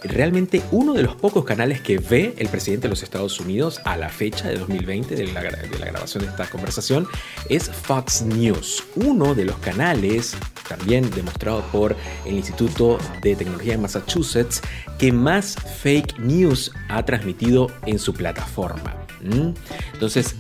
realmente 0.03 0.63
uno 0.71 0.95
de 0.95 1.03
los 1.03 1.17
pocos 1.17 1.45
canales 1.45 1.81
que 1.81 1.99
ve 1.99 2.35
el 2.39 2.49
presidente 2.49 2.89
de 2.89 2.91
los 2.91 3.03
Estados 3.03 3.41
Unidos 3.41 3.81
a 3.85 3.97
la 3.97 4.09
fecha 4.09 4.49
de 4.49 4.57
2020 4.57 5.15
de 5.15 5.27
la, 5.33 5.43
grabación 5.43 6.25
de 6.25 6.31
esta 6.31 6.49
conversación 6.49 7.07
es 7.49 7.71
Fox 7.71 8.23
News, 8.23 8.85
uno 8.97 9.35
de 9.35 9.45
los 9.45 9.57
canales 9.59 10.37
también 10.69 11.11
demostrado 11.11 11.63
por 11.73 11.97
el 12.25 12.35
Instituto 12.35 12.99
de 13.23 13.35
Tecnología 13.37 13.73
de 13.73 13.79
Massachusetts 13.79 14.63
que 14.99 15.13
más 15.13 15.57
fake 15.83 16.19
news 16.19 16.73
ha 16.89 17.05
transmitido 17.05 17.69
en 17.87 17.99
su 17.99 18.15
plataforma. 18.15 18.97
¿Mm? 19.23 19.51
Entonces, 19.95 20.37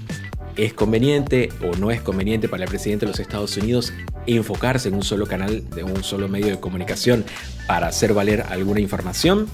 ¿Es 0.56 0.74
conveniente 0.74 1.48
o 1.62 1.76
no 1.76 1.90
es 1.90 2.02
conveniente 2.02 2.48
para 2.48 2.64
el 2.64 2.68
presidente 2.68 3.06
de 3.06 3.12
los 3.12 3.20
Estados 3.20 3.56
Unidos 3.56 3.92
enfocarse 4.26 4.88
en 4.88 4.94
un 4.94 5.02
solo 5.02 5.26
canal, 5.26 5.68
de 5.70 5.84
un 5.84 6.02
solo 6.04 6.28
medio 6.28 6.48
de 6.48 6.60
comunicación 6.60 7.24
para 7.70 7.86
hacer 7.86 8.14
valer 8.14 8.42
alguna 8.48 8.80
información? 8.80 9.46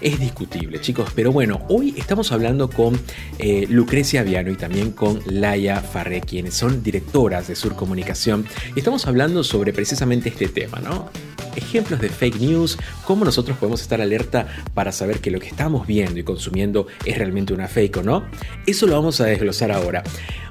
Es 0.00 0.20
discutible, 0.20 0.80
chicos, 0.80 1.10
pero 1.16 1.32
bueno, 1.32 1.66
hoy 1.68 1.94
estamos 1.96 2.30
hablando 2.30 2.70
con 2.70 2.96
eh, 3.40 3.66
Lucrecia 3.68 4.22
Viano 4.22 4.52
y 4.52 4.54
también 4.54 4.92
con 4.92 5.20
Laia 5.26 5.80
Farré, 5.80 6.20
quienes 6.20 6.54
son 6.54 6.84
directoras 6.84 7.48
de 7.48 7.56
Sur 7.56 7.74
Comunicación, 7.74 8.46
y 8.76 8.78
estamos 8.78 9.08
hablando 9.08 9.42
sobre 9.42 9.72
precisamente 9.72 10.28
este 10.28 10.46
tema, 10.46 10.78
¿no? 10.78 11.10
ejemplos 11.56 12.00
de 12.00 12.08
fake 12.08 12.38
news, 12.40 12.78
cómo 13.04 13.24
nosotros 13.24 13.56
podemos 13.58 13.80
estar 13.80 14.00
alerta 14.00 14.46
para 14.74 14.92
saber 14.92 15.20
que 15.20 15.30
lo 15.30 15.40
que 15.40 15.48
estamos 15.48 15.86
viendo 15.86 16.20
y 16.20 16.22
consumiendo 16.22 16.86
es 17.04 17.16
realmente 17.16 17.54
una 17.54 17.66
fake 17.66 17.96
o 17.96 18.02
no. 18.02 18.26
Eso 18.66 18.86
lo 18.86 18.92
vamos 18.92 19.20
a 19.20 19.24
desglosar 19.24 19.72
ahora. 19.72 20.04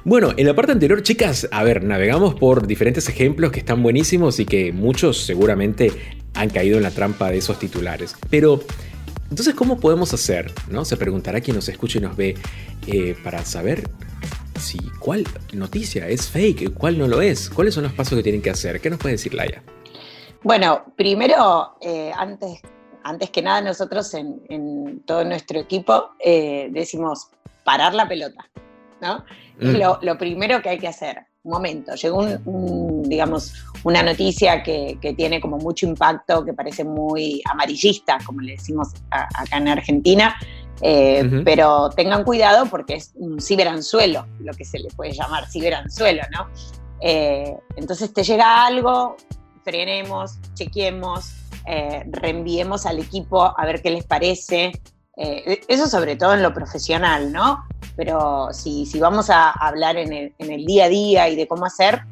Bueno, 0.04 0.34
en 0.36 0.46
la 0.46 0.54
parte 0.54 0.72
anterior, 0.72 1.02
chicas, 1.02 1.48
a 1.50 1.62
ver, 1.62 1.84
navegamos 1.84 2.34
por 2.34 2.66
diferentes 2.66 3.08
ejemplos 3.08 3.52
que 3.52 3.60
están 3.60 3.82
buenísimos 3.82 4.38
y 4.40 4.46
que 4.46 4.72
muchos 4.72 5.24
seguramente 5.24 5.92
han 6.36 6.50
caído 6.50 6.76
en 6.76 6.82
la 6.82 6.90
trampa 6.90 7.30
de 7.30 7.38
esos 7.38 7.58
titulares. 7.58 8.16
Pero, 8.30 8.60
entonces, 9.30 9.54
¿cómo 9.54 9.78
podemos 9.78 10.12
hacer? 10.14 10.52
¿no? 10.68 10.84
Se 10.84 10.96
preguntará 10.96 11.40
quien 11.40 11.56
nos 11.56 11.68
escucha 11.68 11.98
y 11.98 12.02
nos 12.02 12.16
ve 12.16 12.36
eh, 12.86 13.16
para 13.24 13.44
saber 13.44 13.88
si 14.58 14.78
cuál 14.98 15.24
noticia 15.52 16.08
es 16.08 16.28
fake, 16.28 16.74
cuál 16.74 16.98
no 16.98 17.08
lo 17.08 17.20
es, 17.20 17.50
cuáles 17.50 17.74
son 17.74 17.84
los 17.84 17.92
pasos 17.92 18.16
que 18.16 18.22
tienen 18.22 18.42
que 18.42 18.50
hacer. 18.50 18.80
¿Qué 18.80 18.90
nos 18.90 18.98
puede 18.98 19.14
decir 19.14 19.34
Laia? 19.34 19.62
Bueno, 20.42 20.84
primero, 20.96 21.76
eh, 21.80 22.12
antes, 22.16 22.60
antes 23.02 23.30
que 23.30 23.42
nada, 23.42 23.60
nosotros 23.60 24.12
en, 24.14 25.02
todo 25.04 25.24
nuestro 25.24 25.58
equipo 25.58 26.10
eh, 26.20 26.68
decimos 26.70 27.28
parar 27.64 27.94
la 27.94 28.06
pelota, 28.06 28.48
¿no? 29.00 29.24
Es 29.58 29.72
mm. 29.72 30.04
lo, 30.04 30.18
primero 30.18 30.62
que 30.62 30.68
hay 30.68 30.78
que 30.78 30.88
hacer. 30.88 31.26
Momento, 31.46 31.94
llegó 31.94 32.26
un, 32.44 33.02
digamos, 33.08 33.54
una 33.84 34.02
noticia 34.02 34.62
que, 34.62 34.98
tiene 35.16 35.40
como 35.40 35.58
mucho 35.58 35.86
impacto, 35.86 36.44
que 36.44 36.52
parece 36.52 36.84
muy 36.84 37.42
amarillista, 37.44 38.18
como 38.24 38.40
le 38.40 38.52
decimos 38.52 38.88
acá 39.10 39.56
en 39.56 39.68
Argentina, 39.68 40.36
eh, 40.82 41.42
pero 41.44 41.88
tengan 41.90 42.24
cuidado 42.24 42.66
porque 42.66 42.94
es 42.96 43.12
un 43.14 43.40
ciberanzuelo, 43.40 44.26
lo 44.40 44.52
que 44.52 44.64
se 44.64 44.78
le 44.78 44.88
puede 44.90 45.12
llamar 45.12 45.48
ciberanzuelo, 45.48 46.22
¿no? 46.32 46.48
entonces 46.98 48.12
te 48.12 48.24
llega 48.24 48.66
algo, 48.66 49.16
frenemos, 49.62 50.38
chequeemos, 50.54 51.34
eh, 51.66 52.04
reenviemos 52.12 52.86
al 52.86 53.00
equipo 53.00 53.42
a 53.42 53.66
ver 53.66 53.82
qué 53.82 53.90
les 53.90 54.04
parece. 54.04 54.70
Eh, 55.16 55.62
eso 55.68 55.86
sobre 55.86 56.16
todo 56.16 56.34
en 56.34 56.42
lo 56.42 56.52
profesional, 56.52 57.32
¿no? 57.32 57.64
Pero 57.96 58.48
si, 58.52 58.84
si 58.86 59.00
vamos 59.00 59.30
a 59.30 59.50
hablar 59.50 59.96
en 59.96 60.12
el, 60.12 60.66
día 60.66 60.84
a 60.84 60.88
día 60.88 61.28
y 61.28 61.36
de 61.36 61.48
cómo 61.48 61.64
hacer, 61.64 62.02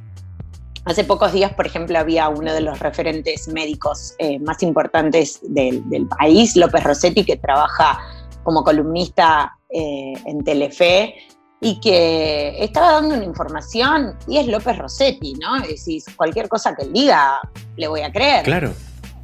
hace 0.87 1.05
pocos 1.05 1.33
días, 1.33 1.53
por 1.53 1.67
ejemplo, 1.67 1.99
había 1.99 2.29
uno 2.29 2.53
de 2.53 2.63
los 2.63 2.79
referentes 2.79 3.49
médicos 3.49 4.15
eh, 4.19 4.39
más 4.39 4.63
importantes 4.63 5.41
del, 5.43 5.89
del, 5.91 6.07
país, 6.09 6.57
López 6.57 6.83
Rossetti, 6.83 7.25
que 7.25 7.37
trabaja 7.37 8.01
como 8.43 8.63
columnista 8.63 9.57
en 9.71 10.45
Telefe 10.45 11.15
y 11.65 11.81
que 11.81 12.63
estaba 12.63 12.93
dando 12.93 13.15
una 13.15 13.25
información 13.25 14.19
y 14.29 14.37
es 14.37 14.47
López 14.47 14.77
Rossetti, 14.77 15.33
¿no? 15.41 15.57
Es 15.57 15.69
decir, 15.69 16.03
cualquier 16.15 16.47
cosa 16.47 16.77
que 16.77 16.83
él 16.83 16.93
diga, 16.93 17.41
le 17.77 17.89
voy 17.89 18.03
a 18.03 18.13
creer. 18.13 18.45
Claro. 18.45 18.73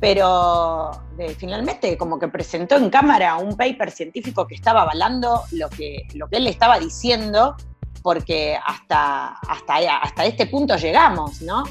Pero 0.01 0.91
finalmente 1.39 1.97
como 1.97 2.19
que 2.19 2.29
presentó 2.29 2.77
en 2.77 2.91
cámara 2.91 3.37
un 3.37 3.57
paper 3.57 3.91
científico 3.91 4.47
que 4.47 4.55
estaba 4.55 4.83
avalando 4.83 5.43
lo 5.53 5.69
que, 5.69 6.07
lo 6.15 6.29
que 6.29 6.37
él 6.39 6.45
le 6.45 6.51
estaba 6.51 6.79
diciendo, 6.79 7.57
porque 8.03 8.57
hasta, 8.65 9.29
hasta, 9.29 9.77
hasta 10.03 10.25
este 10.25 10.47
punto 10.47 10.77
llegamos, 10.77 11.43
¿no? 11.43 11.65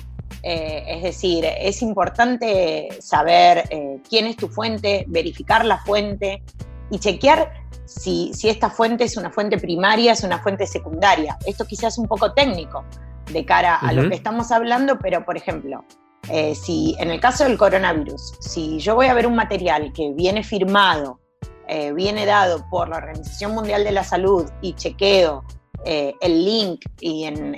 Eh, 0.43 0.83
es 0.87 1.03
decir, 1.03 1.45
es 1.45 1.81
importante 1.81 2.87
saber 3.01 3.65
eh, 3.69 4.01
quién 4.07 4.27
es 4.27 4.37
tu 4.37 4.47
fuente, 4.47 5.03
verificar 5.07 5.65
la 5.65 5.79
fuente 5.79 6.43
y 6.91 6.99
chequear 6.99 7.51
si, 7.85 8.31
esta 8.43 8.69
fuente 8.69 9.03
es 9.03 9.17
una 9.17 9.31
fuente 9.31 9.57
primaria, 9.57 10.13
es 10.13 10.23
una 10.23 10.39
fuente 10.39 10.67
secundaria. 10.67 11.37
Esto 11.45 11.65
quizás 11.65 11.93
es 11.93 11.97
un 11.97 12.07
poco 12.07 12.33
técnico 12.33 12.85
de 13.31 13.45
cara 13.45 13.75
a 13.75 13.91
lo 13.93 14.09
que 14.09 14.15
estamos 14.15 14.51
hablando, 14.51 14.99
pero 14.99 15.25
por 15.25 15.37
ejemplo, 15.37 15.83
eh, 16.27 16.53
si 16.53 16.95
en 16.99 17.09
el 17.09 17.19
caso 17.19 17.43
del 17.43 17.57
coronavirus, 17.57 18.33
si 18.39 18.79
yo 18.79 18.95
voy 18.95 19.07
a 19.07 19.13
ver 19.13 19.25
un 19.25 19.35
material 19.35 19.91
que 19.93 20.11
viene 20.13 20.43
firmado, 20.43 21.19
eh, 21.67 21.91
viene 21.93 22.25
dado 22.25 22.67
por 22.69 22.89
la 22.89 22.97
Organización 22.97 23.53
Mundial 23.53 23.83
de 23.83 23.91
la 23.91 24.03
Salud 24.03 24.49
y 24.61 24.73
chequeo 24.73 25.43
eh, 25.85 26.13
el 26.21 26.43
link 26.43 26.81
y 26.99 27.23
en, 27.23 27.55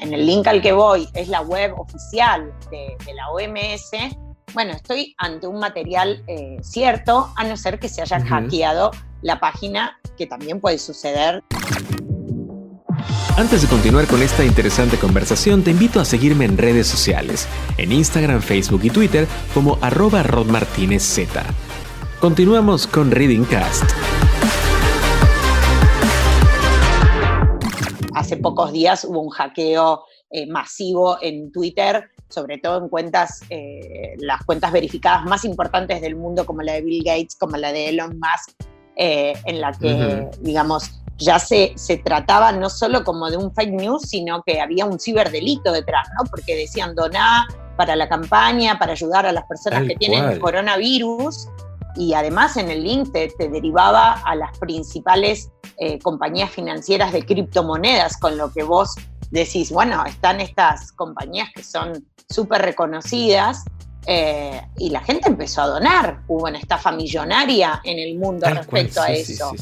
el 0.00 0.26
link 0.26 0.46
al 0.46 0.62
que 0.62 0.72
voy 0.72 1.08
es 1.14 1.28
la 1.28 1.40
web 1.40 1.74
oficial 1.78 2.52
de, 2.70 2.96
la 3.14 3.30
OMS, 3.30 4.16
bueno, 4.52 4.72
estoy 4.72 5.14
ante 5.18 5.48
un 5.48 5.58
material 5.58 6.24
cierto, 6.62 7.32
a 7.36 7.44
no 7.44 7.56
ser 7.56 7.80
que 7.80 7.88
se 7.88 8.02
haya 8.02 8.20
hackeado 8.20 8.92
la 9.22 9.40
página, 9.40 9.98
que 10.16 10.26
también 10.26 10.60
puede 10.60 10.78
suceder. 10.78 11.42
Antes 13.36 13.62
de 13.62 13.68
continuar 13.68 14.06
con 14.06 14.22
esta 14.22 14.44
interesante 14.44 14.96
conversación, 14.96 15.64
te 15.64 15.72
invito 15.72 15.98
a 15.98 16.04
seguirme 16.04 16.44
en 16.44 16.56
redes 16.56 16.86
sociales, 16.86 17.48
en 17.78 17.90
Instagram, 17.90 18.40
Facebook 18.40 18.82
y 18.84 18.90
Twitter 18.90 19.26
como 19.52 19.76
arroba 19.80 20.22
rodmartinezz. 20.22 21.18
Continuamos 22.20 22.86
con 22.86 23.10
Reading 23.10 23.42
Cast. 23.42 23.90
Hace 28.14 28.36
pocos 28.36 28.70
días 28.70 29.04
hubo 29.04 29.20
un 29.20 29.30
hackeo 29.30 30.04
eh, 30.30 30.46
masivo 30.46 31.18
en 31.20 31.50
Twitter, 31.50 32.10
sobre 32.28 32.58
todo 32.58 32.78
en 32.84 32.88
cuentas, 32.88 33.42
eh, 33.50 34.14
las 34.18 34.44
cuentas 34.44 34.70
verificadas 34.70 35.24
más 35.24 35.44
importantes 35.44 36.00
del 36.00 36.14
mundo, 36.14 36.46
como 36.46 36.62
la 36.62 36.74
de 36.74 36.82
Bill 36.82 37.02
Gates, 37.02 37.34
como 37.34 37.56
la 37.56 37.72
de 37.72 37.88
Elon 37.88 38.16
Musk, 38.16 38.56
eh, 38.94 39.32
en 39.44 39.60
la 39.60 39.72
que, 39.72 40.30
digamos, 40.40 41.03
ya 41.18 41.38
se, 41.38 41.72
se 41.76 41.98
trataba 41.98 42.52
no 42.52 42.68
solo 42.68 43.04
como 43.04 43.30
de 43.30 43.36
un 43.36 43.52
fake 43.54 43.72
news, 43.72 44.02
sino 44.02 44.42
que 44.42 44.60
había 44.60 44.86
un 44.86 44.98
ciberdelito 44.98 45.72
detrás, 45.72 46.08
¿no? 46.18 46.28
Porque 46.30 46.56
decían 46.56 46.94
doná 46.94 47.46
para 47.76 47.96
la 47.96 48.08
campaña, 48.08 48.78
para 48.78 48.92
ayudar 48.92 49.26
a 49.26 49.32
las 49.32 49.44
personas 49.44 49.84
que 49.86 49.96
tienen 49.96 50.38
coronavirus. 50.40 51.48
Y 51.96 52.14
además 52.14 52.56
en 52.56 52.70
el 52.70 52.82
link 52.82 53.12
te, 53.12 53.30
derivaba 53.48 54.14
a 54.24 54.34
las 54.34 54.56
principales 54.58 55.50
eh, 55.78 55.98
compañías 56.00 56.50
financieras 56.50 57.12
de 57.12 57.24
criptomonedas, 57.24 58.16
con 58.18 58.36
lo 58.36 58.52
que 58.52 58.64
vos 58.64 58.94
decís, 59.30 59.70
bueno, 59.70 60.04
están 60.04 60.40
estas 60.40 60.92
compañías 60.92 61.48
que 61.54 61.62
son 61.62 62.04
súper 62.28 62.62
reconocidas 62.62 63.64
eh, 64.06 64.60
y 64.76 64.90
la 64.90 65.00
gente 65.00 65.28
empezó 65.28 65.62
a 65.62 65.66
donar. 65.66 66.20
Hubo 66.28 66.44
una 66.44 66.58
estafa 66.58 66.92
millonaria 66.92 67.80
en 67.84 67.98
el 67.98 68.18
mundo 68.18 68.46
respecto 68.48 69.00
a 69.00 69.08
eso. 69.08 69.52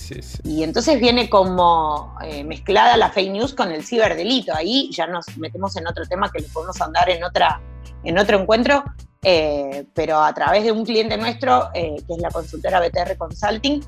y 0.44 0.62
entonces 0.62 0.98
viene 1.00 1.28
como 1.30 2.16
eh, 2.22 2.44
mezclada 2.44 2.96
la 2.96 3.10
fake 3.10 3.30
news 3.30 3.54
con 3.54 3.70
el 3.70 3.84
ciberdelito. 3.84 4.54
Ahí 4.54 4.90
ya 4.92 5.06
nos 5.06 5.36
metemos 5.38 5.76
en 5.76 5.86
otro 5.86 6.06
tema 6.06 6.30
que 6.30 6.40
le 6.40 6.48
podemos 6.48 6.80
andar 6.80 7.08
en, 7.10 7.22
otra, 7.24 7.60
en 8.04 8.18
otro 8.18 8.40
encuentro, 8.40 8.84
eh, 9.22 9.84
pero 9.94 10.20
a 10.20 10.32
través 10.34 10.64
de 10.64 10.72
un 10.72 10.84
cliente 10.84 11.16
nuestro, 11.16 11.70
que 11.72 11.96
es 11.96 12.18
la 12.18 12.30
consultora 12.30 12.80
BTR 12.80 13.16
Consulting, 13.16 13.82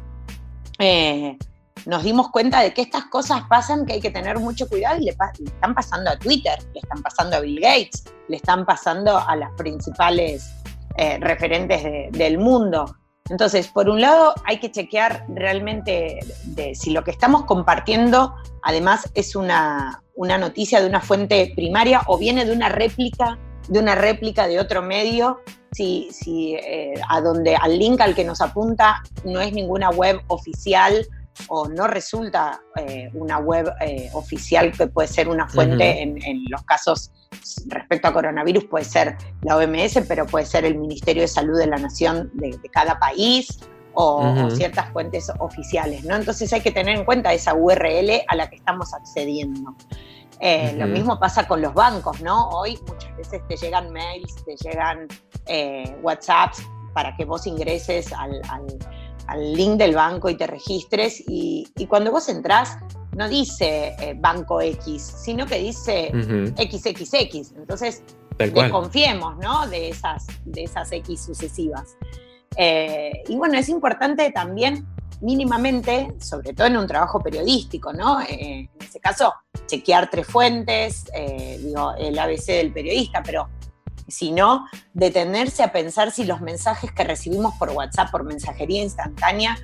nos 1.87 2.03
dimos 2.03 2.31
cuenta 2.31 2.61
de 2.61 2.73
que 2.73 2.83
estas 2.83 3.07
cosas 3.07 3.43
pasan, 3.49 3.85
que 3.85 3.95
hay 3.95 4.01
que 4.01 4.11
tener 4.11 4.39
mucho 4.39 4.69
cuidado 4.69 4.99
y 5.01 5.05
le, 5.05 5.11
están 5.11 5.75
pasando 5.75 6.11
a 6.11 6.19
Twitter, 6.19 6.59
le 6.73 6.81
están 6.81 7.03
pasando 7.03 7.37
a 7.37 7.41
Bill 7.41 7.61
Gates, 7.61 8.05
le 8.29 8.37
están 8.37 8.65
pasando 8.65 9.19
a 9.19 9.37
las 9.37 9.51
principales 9.53 10.51
eh, 10.97 11.19
referentes 11.21 11.83
del 12.13 12.39
mundo. 12.39 12.97
Entonces, 13.31 13.69
por 13.69 13.89
un 13.89 14.01
lado, 14.01 14.35
hay 14.45 14.61
que 14.61 14.71
chequear 14.71 15.25
realmente 15.29 16.21
de, 16.45 16.75
si 16.75 16.91
lo 16.91 17.05
que 17.05 17.11
estamos 17.11 17.45
compartiendo, 17.45 18.35
además, 18.63 19.11
es 19.15 19.35
una, 19.35 20.03
noticia 20.17 20.81
de 20.81 20.89
una 20.89 21.01
fuente 21.01 21.53
primaria 21.57 22.03
o 22.07 22.19
viene 22.19 22.45
de 22.45 22.53
una 22.53 22.69
réplica, 22.69 23.39
de 23.69 23.79
una 23.79 23.95
réplica 23.95 24.47
de 24.47 24.61
otro 24.61 24.83
medio, 24.83 25.41
si, 25.73 26.09
si 26.13 26.55
eh, 26.55 26.95
a 27.09 27.21
donde 27.21 27.57
al 27.57 27.79
link 27.79 28.01
al 28.01 28.15
que 28.15 28.25
nos 28.25 28.41
apunta 28.41 29.03
no 29.25 29.41
es 29.41 29.53
ninguna 29.53 29.91
web 29.91 30.21
oficial 30.29 31.05
o 31.49 31.69
no 31.69 31.87
resulta 31.87 32.61
eh, 32.77 33.11
una 33.15 33.39
web 33.39 33.73
eh, 33.81 34.11
oficial 34.13 34.73
que 34.73 34.87
puede 34.87 35.09
ser 35.09 35.29
una 35.29 35.49
fuente 35.49 36.03
en, 36.03 36.45
los 36.49 36.63
casos 36.63 37.11
respecto 37.67 38.09
a 38.09 38.13
coronavirus, 38.13 38.65
puede 38.65 38.85
ser 38.85 39.17
la 39.43 39.57
OMS, 39.57 40.01
pero 40.09 40.27
puede 40.27 40.47
ser 40.47 40.65
el 40.65 40.77
Ministerio 40.79 41.23
de 41.23 41.29
Salud 41.29 41.59
de 41.59 41.67
la 41.67 41.77
Nación 41.77 42.31
de, 42.35 42.59
cada 42.71 42.99
país 42.99 43.61
o, 43.95 44.51
ciertas 44.51 44.91
fuentes 44.93 45.31
oficiales, 45.39 46.05
¿no? 46.05 46.17
Entonces 46.17 46.53
hay 46.53 46.61
que 46.61 46.71
tener 46.71 46.97
en 46.97 47.05
cuenta 47.05 47.33
esa 47.33 47.55
URL 47.55 48.11
a 48.29 48.37
la 48.37 48.49
que 48.49 48.57
estamos 48.57 48.93
accediendo. 48.95 49.75
Eh, 50.41 50.75
lo 50.77 50.87
mismo 50.87 51.19
pasa 51.19 51.47
con 51.47 51.63
los 51.63 51.75
bancos, 51.75 52.21
¿no? 52.21 52.49
Hoy 52.51 52.79
muchas 52.89 53.17
veces 53.17 53.41
te 53.49 53.57
llegan 53.57 53.93
mails, 53.93 54.35
te 54.45 54.57
llegan 54.57 55.07
WhatsApps 56.03 56.63
para 56.93 57.17
que 57.17 57.25
vos 57.25 57.47
ingreses 57.47 58.13
al 58.13 58.41
al 58.49 58.67
link 59.37 59.79
del 59.79 59.95
banco 59.95 60.29
y 60.29 60.37
te 60.37 60.47
registres 60.47 61.23
y, 61.27 61.67
cuando 61.89 62.11
vos 62.11 62.29
entrás 62.29 62.79
no 63.17 63.29
dice 63.29 63.95
eh, 63.99 64.15
banco 64.17 64.61
X, 64.61 65.03
sino 65.19 65.47
que 65.47 65.59
dice 65.59 66.11
XXX. 66.57 67.53
Entonces, 67.57 68.03
desconfiemos 68.37 69.37
¿no? 69.39 69.67
de, 69.69 69.91
esas, 69.91 70.27
de 70.45 70.65
esas 70.65 70.91
X 70.93 71.25
sucesivas. 71.25 71.97
Eh, 72.57 73.23
y 73.29 73.37
bueno, 73.37 73.59
es 73.59 73.69
importante 73.69 74.31
también 74.33 74.87
mínimamente, 75.21 76.15
sobre 76.21 76.53
todo 76.53 76.67
en 76.67 76.77
un 76.77 76.87
trabajo 76.87 77.21
periodístico, 77.21 77.93
¿no? 77.93 78.21
Eh, 78.21 78.69
en 78.73 78.87
ese 78.87 79.01
caso, 79.01 79.33
chequear 79.67 80.11
tres 80.11 80.27
fuentes, 80.27 81.05
digo, 81.61 81.95
el 81.97 82.19
ABC 82.19 82.47
del 82.47 82.73
periodista, 82.73 83.23
pero 83.23 83.49
sino 84.15 84.67
detenerse 84.93 85.63
a 85.63 85.73
pensar 85.73 86.11
si 86.13 86.25
los 86.25 86.41
mensajes 86.41 86.93
que 86.93 87.05
recibimos 87.05 87.55
por 87.55 87.71
WhatsApp, 87.71 88.11
por 88.11 88.25
mensajería 88.25 88.83
instantánea, 88.83 89.59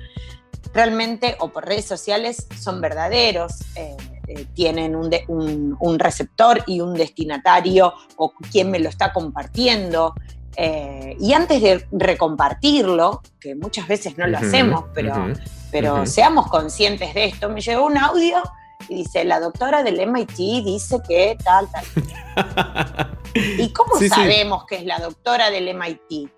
realmente 0.73 1.35
o 1.39 1.49
por 1.49 1.65
redes 1.65 1.85
sociales 1.85 2.47
son 2.59 2.81
verdaderos, 2.81 3.61
eh, 3.75 3.95
eh, 4.27 4.45
tienen 4.53 4.95
un, 4.95 5.99
receptor 5.99 6.63
y 6.67 6.81
un 6.81 6.93
destinatario 6.93 7.93
o 8.17 8.33
quién 8.51 8.71
me 8.71 8.79
lo 8.79 8.89
está 8.89 9.13
compartiendo. 9.13 10.13
Eh, 10.57 11.15
y 11.19 11.33
antes 11.33 11.61
de 11.61 11.87
recompartirlo, 11.91 13.21
que 13.39 13.55
muchas 13.55 13.87
veces 13.87 14.17
no 14.17 14.27
lo 14.27 14.37
hacemos, 14.37 14.85
pero, 14.93 15.33
pero 15.71 16.05
seamos 16.05 16.47
conscientes 16.47 17.13
de 17.13 17.25
esto, 17.25 17.49
me 17.49 17.61
llegó 17.61 17.85
un 17.85 17.97
audio 17.97 18.43
y 18.89 18.95
dice, 18.95 19.23
la 19.23 19.39
doctora 19.39 19.83
del 19.83 20.05
MIT 20.07 20.63
dice 20.63 20.99
que 21.07 21.37
tal, 21.43 21.67
tal. 21.71 23.17
¿Y 23.33 23.71
cómo 23.73 23.99
sabemos 24.07 24.65
que 24.65 24.75
es 24.75 24.85
la 24.85 24.99
doctora 24.99 25.49
del 25.49 25.75
MIT? 25.75 26.29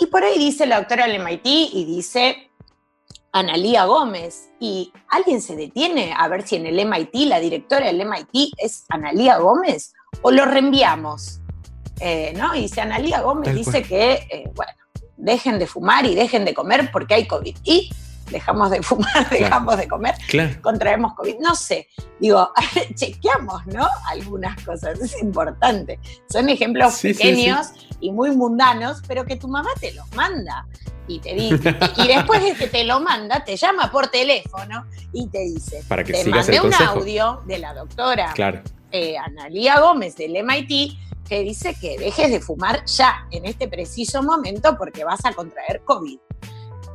Y 0.00 0.06
por 0.06 0.22
ahí 0.22 0.38
dice 0.38 0.66
la 0.66 0.78
doctora 0.78 1.06
del 1.06 1.22
MIT 1.22 1.44
y 1.44 1.84
dice 1.84 2.50
Analía 3.32 3.84
Gómez. 3.84 4.50
Y 4.60 4.92
alguien 5.08 5.42
se 5.42 5.56
detiene 5.56 6.14
a 6.16 6.28
ver 6.28 6.46
si 6.46 6.56
en 6.56 6.66
el 6.66 6.86
MIT 6.86 7.14
la 7.26 7.40
directora 7.40 7.86
del 7.86 8.06
MIT 8.06 8.52
es 8.58 8.84
Analía 8.88 9.38
Gómez 9.38 9.92
o 10.22 10.30
lo 10.30 10.44
reenviamos. 10.44 11.40
Eh, 12.00 12.32
¿no? 12.36 12.54
Y 12.54 12.60
dice 12.62 12.80
Analía 12.80 13.22
Gómez 13.22 13.54
dice 13.54 13.82
que, 13.82 14.12
eh, 14.30 14.50
bueno, 14.54 14.72
dejen 15.16 15.58
de 15.58 15.66
fumar 15.66 16.06
y 16.06 16.14
dejen 16.14 16.44
de 16.44 16.54
comer 16.54 16.90
porque 16.92 17.14
hay 17.14 17.26
COVID. 17.26 17.56
Y 17.64 17.90
dejamos 18.30 18.70
de 18.70 18.82
fumar, 18.82 19.28
dejamos 19.30 19.76
de 19.76 19.88
comer, 19.88 20.14
contraemos 20.62 21.14
COVID. 21.14 21.36
No 21.40 21.54
sé, 21.54 21.88
digo, 22.20 22.50
chequeamos, 22.94 23.66
¿no? 23.66 23.86
Algunas 24.08 24.62
cosas, 24.64 25.00
es 25.00 25.20
importante. 25.22 25.98
Son 26.30 26.48
ejemplos 26.48 27.00
pequeños 27.00 27.68
y 28.00 28.12
muy 28.12 28.30
mundanos, 28.30 29.02
pero 29.06 29.24
que 29.24 29.36
tu 29.36 29.48
mamá 29.48 29.70
te 29.80 29.92
los 29.92 30.10
manda. 30.14 30.66
Y 31.10 31.20
te 31.20 31.34
dice, 31.34 31.74
y 31.96 32.06
después 32.06 32.42
de 32.42 32.54
que 32.54 32.66
te 32.66 32.84
lo 32.84 33.00
manda, 33.00 33.42
te 33.42 33.56
llama 33.56 33.90
por 33.90 34.08
teléfono 34.08 34.84
y 35.10 35.26
te 35.28 35.38
dice, 35.38 35.82
Para 35.88 36.04
que 36.04 36.12
te 36.12 36.24
mandé 36.28 36.60
un 36.60 36.74
audio 36.74 37.40
de 37.46 37.58
la 37.58 37.72
doctora 37.72 38.34
eh, 38.90 39.16
Analía 39.16 39.80
Gómez 39.80 40.16
del 40.16 40.44
MIT 40.44 40.98
que 41.28 41.42
dice 41.42 41.74
que 41.78 41.98
dejes 41.98 42.30
de 42.30 42.40
fumar 42.40 42.84
ya, 42.86 43.26
en 43.30 43.44
este 43.44 43.68
preciso 43.68 44.22
momento, 44.22 44.76
porque 44.78 45.04
vas 45.04 45.24
a 45.24 45.32
contraer 45.32 45.82
COVID. 45.84 46.18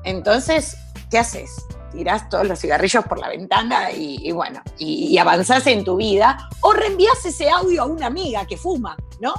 Entonces, 0.04 0.76
¿qué 1.14 1.20
haces? 1.20 1.68
Tirás 1.92 2.28
todos 2.28 2.48
los 2.48 2.60
cigarrillos 2.60 3.06
por 3.06 3.20
la 3.20 3.30
ventana 3.30 3.92
y, 3.92 4.32
bueno, 4.32 4.64
y, 4.80 5.16
avanzás 5.20 5.68
en 5.68 5.84
tu 5.84 5.96
vida, 5.96 6.50
o 6.62 6.74
reenvías 6.74 7.24
ese 7.24 7.52
audio 7.52 7.84
a 7.84 7.86
una 7.86 8.08
amiga 8.08 8.48
que 8.48 8.58
fuma, 8.58 8.98
¿no? 9.22 9.36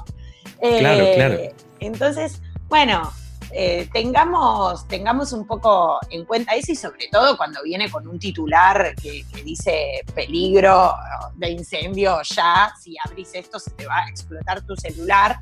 Claro, 0.60 1.04
eh, 1.04 1.12
claro. 1.16 1.38
Entonces, 1.80 2.40
bueno, 2.68 3.12
eh, 3.50 3.88
tengamos, 3.92 4.86
tengamos 4.86 5.32
un 5.32 5.48
poco 5.48 5.98
en 6.10 6.24
cuenta 6.24 6.54
eso 6.54 6.70
y 6.70 6.76
sobre 6.76 7.08
todo 7.10 7.36
cuando 7.36 7.60
viene 7.64 7.90
con 7.90 8.06
un 8.06 8.20
titular 8.20 8.94
que, 8.94 9.24
dice 9.42 10.04
peligro 10.14 10.94
de 11.34 11.50
incendio 11.50 12.22
ya, 12.22 12.72
si 12.80 12.94
abrís 13.04 13.30
esto 13.34 13.58
se 13.58 13.72
te 13.72 13.84
va 13.84 14.04
a 14.04 14.08
explotar 14.08 14.62
tu 14.62 14.76
celular. 14.76 15.40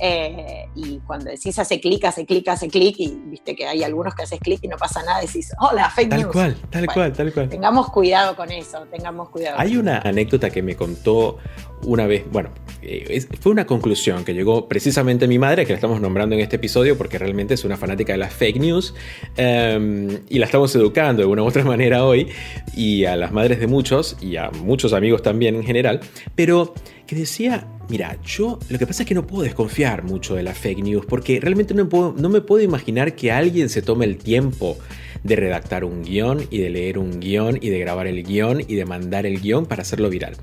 Eh, 0.00 0.68
y 0.74 0.98
cuando 1.00 1.30
decís 1.30 1.58
hace 1.58 1.80
clic, 1.80 2.04
hace 2.04 2.24
clic, 2.24 2.48
hace 2.48 2.68
clic, 2.68 2.96
y 2.98 3.20
viste 3.26 3.54
que 3.54 3.66
hay 3.66 3.82
algunos 3.82 4.14
que 4.14 4.22
haces 4.22 4.40
clic 4.40 4.60
y 4.62 4.68
no 4.68 4.76
pasa 4.76 5.02
nada, 5.02 5.20
decís, 5.20 5.52
hola, 5.60 5.90
fake 5.90 6.08
tal 6.08 6.20
news. 6.20 6.32
Cual, 6.32 6.56
tal 6.70 6.86
cual, 6.86 7.12
tal 7.12 7.32
cual. 7.32 7.48
Tengamos 7.48 7.90
cuidado 7.90 8.34
con 8.34 8.50
eso, 8.50 8.86
tengamos 8.90 9.28
cuidado. 9.28 9.58
Hay 9.58 9.76
una 9.76 9.98
anécdota 9.98 10.50
que 10.50 10.62
me 10.62 10.76
contó 10.76 11.38
una 11.84 12.06
vez, 12.06 12.24
bueno, 12.30 12.50
eh, 12.80 13.26
fue 13.40 13.52
una 13.52 13.66
conclusión 13.66 14.24
que 14.24 14.34
llegó 14.34 14.68
precisamente 14.68 15.26
mi 15.26 15.38
madre, 15.38 15.66
que 15.66 15.72
la 15.72 15.76
estamos 15.76 16.00
nombrando 16.00 16.34
en 16.34 16.40
este 16.40 16.56
episodio 16.56 16.96
porque 16.96 17.18
realmente 17.18 17.54
es 17.54 17.64
una 17.64 17.76
fanática 17.76 18.12
de 18.12 18.18
las 18.18 18.32
fake 18.32 18.58
news 18.58 18.94
em, 19.36 20.20
y 20.28 20.38
la 20.38 20.46
estamos 20.46 20.74
educando 20.76 21.22
de 21.22 21.26
una 21.26 21.42
u 21.42 21.46
otra 21.46 21.64
manera 21.72 22.04
hoy 22.04 22.28
y 22.74 23.04
a 23.04 23.16
las 23.16 23.32
madres 23.32 23.58
de 23.58 23.66
muchos 23.66 24.16
y 24.20 24.36
a 24.36 24.50
muchos 24.50 24.92
amigos 24.92 25.22
también 25.22 25.56
en 25.56 25.64
general, 25.64 26.00
pero 26.36 26.72
que 27.06 27.16
decía, 27.16 27.66
mira, 27.88 28.16
yo 28.24 28.58
lo 28.68 28.78
que 28.78 28.86
pasa 28.86 29.02
es 29.02 29.08
que 29.08 29.14
no 29.14 29.26
puedo 29.26 29.42
desconfiar 29.42 30.02
mucho 30.02 30.34
de 30.34 30.42
las 30.42 30.58
fake 30.58 30.82
news 30.82 31.06
porque 31.06 31.40
realmente 31.40 31.74
no, 31.74 31.88
puedo, 31.88 32.14
no 32.16 32.28
me 32.28 32.40
puedo 32.40 32.62
imaginar 32.62 33.14
que 33.14 33.32
alguien 33.32 33.68
se 33.68 33.82
tome 33.82 34.04
el 34.04 34.16
tiempo 34.16 34.76
de 35.22 35.36
redactar 35.36 35.84
un 35.84 36.02
guion 36.02 36.46
y 36.50 36.58
de 36.58 36.70
leer 36.70 36.98
un 36.98 37.20
guion 37.20 37.58
y 37.60 37.70
de 37.70 37.78
grabar 37.78 38.06
el 38.06 38.22
guion 38.22 38.62
y 38.66 38.74
de 38.74 38.84
mandar 38.84 39.26
el 39.26 39.40
guion 39.40 39.66
para 39.66 39.82
hacerlo 39.82 40.10
viral. 40.10 40.36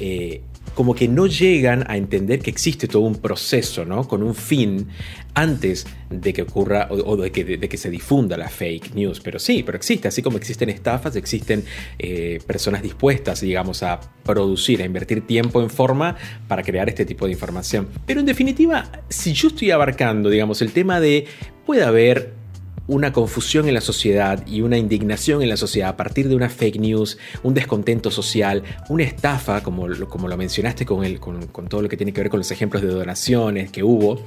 Eh, 0.00 0.42
como 0.74 0.94
que 0.94 1.08
no 1.08 1.26
llegan 1.26 1.84
a 1.88 1.96
entender 1.96 2.40
que 2.40 2.50
existe 2.50 2.88
todo 2.88 3.02
un 3.02 3.16
proceso, 3.16 3.84
¿no? 3.84 4.06
Con 4.08 4.22
un 4.22 4.34
fin 4.34 4.88
antes 5.34 5.86
de 6.10 6.32
que 6.32 6.42
ocurra 6.42 6.88
o, 6.90 7.16
de, 7.16 7.30
que, 7.32 7.76
se 7.76 7.90
difunda 7.90 8.36
la 8.36 8.48
fake 8.48 8.94
news. 8.94 9.20
Pero 9.20 9.38
sí, 9.38 9.62
pero 9.62 9.76
existe, 9.76 10.08
así 10.08 10.22
como 10.22 10.36
existen 10.36 10.68
estafas, 10.68 11.16
existen 11.16 11.64
eh, 11.98 12.40
personas 12.46 12.82
dispuestas, 12.82 13.40
digamos, 13.40 13.82
a 13.82 14.00
producir, 14.24 14.82
a 14.82 14.84
invertir 14.84 15.26
tiempo 15.26 15.62
en 15.62 15.70
forma 15.70 16.16
para 16.48 16.62
crear 16.62 16.88
este 16.88 17.04
tipo 17.04 17.26
de 17.26 17.32
información. 17.32 17.88
Pero 18.06 18.20
en 18.20 18.26
definitiva, 18.26 18.90
si 19.08 19.32
yo 19.32 19.48
estoy 19.48 19.70
abarcando, 19.70 20.28
digamos, 20.28 20.62
el 20.62 20.72
tema 20.72 21.00
de 21.00 21.26
puede 21.64 21.84
haber 21.84 22.41
una 22.86 23.12
confusión 23.12 23.68
en 23.68 23.74
la 23.74 23.80
sociedad 23.80 24.46
y 24.46 24.60
una 24.60 24.76
indignación 24.78 25.42
en 25.42 25.48
la 25.48 25.56
sociedad 25.56 25.90
a 25.90 25.96
partir 25.96 26.28
de 26.28 26.34
una 26.34 26.48
fake 26.48 26.80
news, 26.80 27.18
un 27.42 27.54
descontento 27.54 28.10
social, 28.10 28.62
una 28.88 29.04
estafa, 29.04 29.62
como, 29.62 29.86
como 30.08 30.28
lo 30.28 30.36
mencionaste 30.36 30.84
con, 30.84 31.04
el, 31.04 31.20
con 31.20 31.68
todo 31.68 31.82
lo 31.82 31.88
que 31.88 31.96
tiene 31.96 32.12
que 32.12 32.20
ver 32.20 32.30
con 32.30 32.40
los 32.40 32.50
ejemplos 32.50 32.82
de 32.82 32.88
donaciones 32.88 33.70
que 33.70 33.82
hubo. 33.82 34.20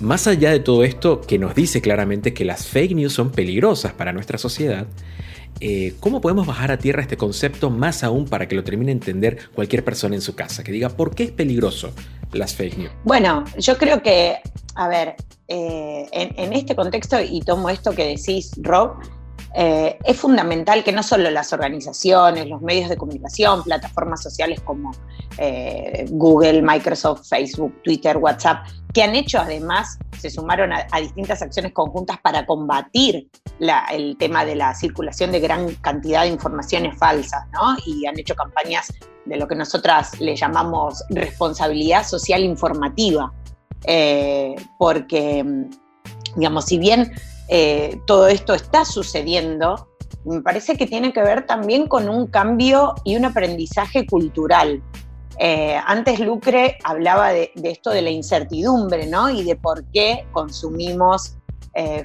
Más 0.00 0.26
allá 0.26 0.50
de 0.50 0.60
todo 0.60 0.84
esto, 0.84 1.22
que 1.22 1.38
nos 1.38 1.54
dice 1.54 1.80
claramente 1.80 2.34
que 2.34 2.44
las 2.44 2.66
fake 2.66 2.94
news 2.94 3.14
son 3.14 3.30
peligrosas 3.30 3.94
para 3.94 4.12
nuestra 4.12 4.36
sociedad, 4.36 4.86
eh, 5.60 5.94
¿cómo 6.00 6.20
podemos 6.20 6.46
bajar 6.46 6.70
a 6.70 6.76
tierra 6.76 7.00
este 7.00 7.16
concepto 7.16 7.70
más 7.70 8.04
aún 8.04 8.26
para 8.26 8.46
que 8.46 8.54
lo 8.54 8.62
termine 8.62 8.90
de 8.90 8.92
entender 8.92 9.38
cualquier 9.54 9.84
persona 9.84 10.14
en 10.14 10.20
su 10.20 10.34
casa? 10.34 10.62
Que 10.62 10.72
diga, 10.72 10.90
¿por 10.90 11.14
qué 11.14 11.24
es 11.24 11.30
peligroso 11.30 11.92
las 12.32 12.54
fake 12.54 12.76
news? 12.76 12.92
Bueno, 13.04 13.44
yo 13.58 13.78
creo 13.78 14.02
que, 14.02 14.36
a 14.76 14.88
ver, 14.88 15.16
eh, 15.48 16.06
en, 16.12 16.52
este 16.52 16.76
contexto, 16.76 17.20
y 17.20 17.40
tomo 17.40 17.70
esto 17.70 17.92
que 17.92 18.06
decís, 18.06 18.52
Rob, 18.58 18.96
eh, 19.54 19.98
es 20.04 20.18
fundamental 20.18 20.84
que 20.84 20.92
no 20.92 21.02
solo 21.02 21.30
las 21.30 21.52
organizaciones, 21.52 22.46
los 22.46 22.60
medios 22.60 22.88
de 22.88 22.96
comunicación, 22.96 23.62
plataformas 23.64 24.22
sociales 24.22 24.60
como 24.60 24.92
Google, 26.08 26.62
Microsoft, 26.62 27.28
Facebook, 27.28 27.82
Twitter, 27.82 28.16
WhatsApp, 28.16 28.66
que 28.96 29.02
han 29.02 29.14
hecho 29.14 29.38
además, 29.38 29.98
se 30.18 30.30
sumaron 30.30 30.72
a, 30.72 30.86
distintas 30.98 31.42
acciones 31.42 31.72
conjuntas 31.72 32.18
para 32.22 32.46
combatir 32.46 33.28
el 33.92 34.16
tema 34.16 34.46
de 34.46 34.54
la 34.54 34.74
circulación 34.74 35.32
de 35.32 35.40
gran 35.40 35.74
cantidad 35.76 36.22
de 36.22 36.28
informaciones 36.28 36.96
falsas, 36.98 37.44
¿no? 37.52 37.76
Y 37.84 38.06
han 38.06 38.18
hecho 38.18 38.34
campañas 38.34 38.90
de 39.26 39.36
lo 39.36 39.46
que 39.46 39.54
nosotras 39.54 40.18
le 40.18 40.34
llamamos 40.34 41.04
responsabilidad 41.10 42.06
social 42.06 42.42
informativa, 42.42 43.32
eh, 43.84 44.54
porque, 44.78 45.44
digamos, 46.36 46.64
si 46.66 46.78
bien 46.78 47.12
eh, 47.48 48.00
todo 48.06 48.28
esto 48.28 48.54
está 48.54 48.84
sucediendo, 48.84 49.88
me 50.24 50.40
parece 50.40 50.76
que 50.76 50.86
tiene 50.86 51.12
que 51.12 51.22
ver 51.22 51.46
también 51.46 51.86
con 51.86 52.08
un 52.08 52.26
cambio 52.26 52.94
y 53.04 53.16
un 53.16 53.24
aprendizaje 53.24 54.06
cultural. 54.06 54.82
Eh, 55.38 55.78
antes 55.86 56.18
Lucre 56.18 56.78
hablaba 56.82 57.30
de, 57.30 57.52
esto 57.62 57.90
de 57.90 58.02
la 58.02 58.10
incertidumbre, 58.10 59.06
¿no? 59.06 59.30
Y 59.30 59.44
de 59.44 59.56
por 59.56 59.84
qué 59.92 60.26
consumimos 60.32 61.36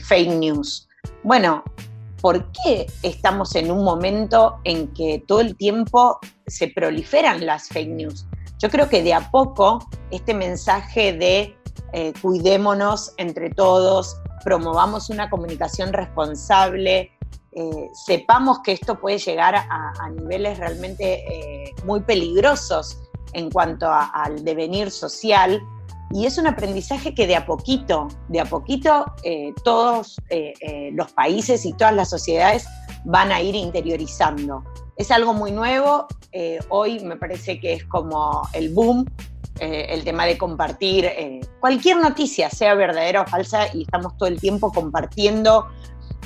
fake 0.01 0.31
news. 0.31 0.89
Bueno, 1.23 1.63
¿por 2.19 2.51
qué 2.51 2.88
estamos 3.03 3.55
en 3.55 3.71
un 3.71 3.86
momento 3.86 4.60
en 4.65 4.89
que 4.89 5.23
todo 5.25 5.39
el 5.39 5.55
tiempo 5.55 6.19
se 6.45 6.67
proliferan 6.67 7.45
las 7.45 7.69
fake 7.69 7.89
news? 7.89 8.27
Yo 8.60 8.69
creo 8.69 8.88
que 8.89 9.01
de 9.01 9.13
a 9.13 9.31
poco 9.31 9.89
este 10.12 10.34
mensaje 10.34 11.13
de 11.13 11.55
eh, 11.93 12.13
cuidémonos 12.21 13.13
entre 13.17 13.49
todos, 13.49 14.17
promovamos 14.43 15.10
una 15.10 15.30
comunicación 15.30 15.93
responsable, 15.93 17.12
sepamos 18.06 18.60
que 18.60 18.71
esto 18.71 18.97
puede 18.99 19.17
llegar 19.17 19.56
a, 19.56 20.10
niveles 20.10 20.58
realmente 20.58 21.21
muy 21.84 21.99
peligrosos 21.99 22.97
en 23.34 23.49
cuanto 23.49 23.88
al 23.89 24.43
devenir 24.43 24.91
social. 24.91 25.62
Y 26.13 26.25
es 26.25 26.38
un 26.38 26.47
aprendizaje 26.47 27.15
que 27.15 27.25
de 27.25 27.36
a 27.38 27.45
poquito, 27.45 28.10
de 28.27 28.41
a 28.41 28.45
poquito, 28.45 29.06
eh, 29.23 29.54
todos 29.63 30.17
eh, 30.30 30.54
eh, 30.60 30.89
los 30.93 31.12
países 31.13 31.65
y 31.65 31.71
todas 31.73 31.95
las 31.95 32.10
sociedades 32.10 32.67
van 33.06 33.32
a 33.32 33.41
ir 33.41 33.56
interiorizando. 33.56 34.63
Es 34.97 35.10
algo 35.10 35.34
muy 35.34 35.51
nuevo, 35.51 36.08
hoy 36.69 36.99
me 36.99 37.15
parece 37.15 37.60
que 37.60 37.73
es 37.73 37.86
como 37.86 38.41
el 38.54 38.73
boom, 38.73 39.06
el 39.62 40.04
tema 40.04 40.26
de 40.26 40.38
compartir 40.38 41.08
cualquier 41.60 41.97
noticia, 41.97 42.50
sea 42.50 42.74
verdadera 42.74 43.21
o 43.21 43.28
falsa, 43.28 43.67
y 43.74 43.84
estamos 43.84 44.17
todo 44.17 44.28
el 44.28 44.39
tiempo 44.39 44.71
compartiendo 44.71 45.67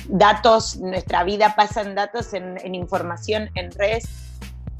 datos, 0.08 0.76
nuestra 0.78 1.24
vida 1.24 1.54
pasa 1.56 1.82
en 1.82 1.94
datos, 1.94 2.32
en, 2.32 2.74
información, 2.74 3.50
en 3.54 3.70
redes, 3.72 4.08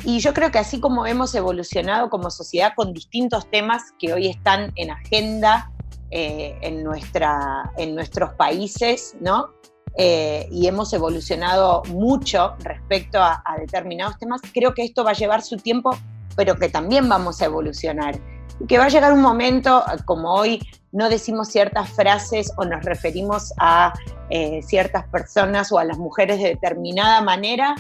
y 0.04 0.20
yo 0.20 0.34
creo 0.34 0.50
que 0.50 0.58
así 0.58 0.80
como 0.80 1.06
hemos 1.06 1.34
evolucionado 1.34 2.10
como 2.10 2.30
sociedad 2.30 2.72
con 2.76 2.92
distintos 2.92 3.50
temas 3.50 3.82
que 3.98 4.12
hoy 4.12 4.28
están 4.28 4.72
en 4.76 4.90
agenda 4.90 5.72
eh, 6.10 6.56
en, 6.60 6.84
nuestra, 6.84 7.72
en 7.76 7.94
nuestros 7.94 8.34
países, 8.34 9.16
¿no? 9.20 9.50
Eh, 9.98 10.46
y 10.52 10.66
hemos 10.68 10.92
evolucionado 10.92 11.82
mucho 11.86 12.54
respecto 12.58 13.18
a, 13.18 13.42
determinados 13.58 14.18
temas, 14.18 14.42
creo 14.52 14.74
que 14.74 14.84
esto 14.84 15.02
va 15.02 15.10
a 15.10 15.14
llevar 15.14 15.42
su 15.42 15.56
tiempo, 15.56 15.96
pero 16.36 16.56
que 16.56 16.68
también 16.68 17.08
vamos 17.08 17.40
a 17.40 17.46
evolucionar. 17.46 18.20
Que 18.68 18.78
va 18.78 18.84
a 18.84 18.88
llegar 18.88 19.12
un 19.12 19.20
momento, 19.20 19.84
como 20.04 20.32
hoy 20.34 20.60
no 20.92 21.08
decimos 21.08 21.48
ciertas 21.48 21.90
frases 21.90 22.52
o 22.56 22.64
nos 22.64 22.84
referimos 22.84 23.52
a 23.58 23.92
eh, 24.30 24.62
ciertas 24.62 25.06
personas 25.08 25.70
o 25.72 25.78
a 25.78 25.84
las 25.84 25.98
mujeres 25.98 26.38
de 26.38 26.48
determinada 26.48 27.20
manera, 27.20 27.74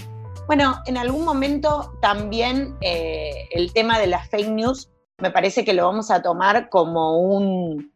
bueno, 0.46 0.80
en 0.86 0.96
algún 0.96 1.24
momento 1.24 1.92
también 2.00 2.76
eh, 2.80 3.48
el 3.50 3.72
tema 3.72 3.98
de 3.98 4.06
las 4.06 4.28
fake 4.28 4.48
news 4.48 4.88
me 5.18 5.30
parece 5.30 5.64
que 5.64 5.72
lo 5.72 5.86
vamos 5.86 6.10
a 6.10 6.22
tomar 6.22 6.68
como 6.68 7.18
un, 7.18 7.92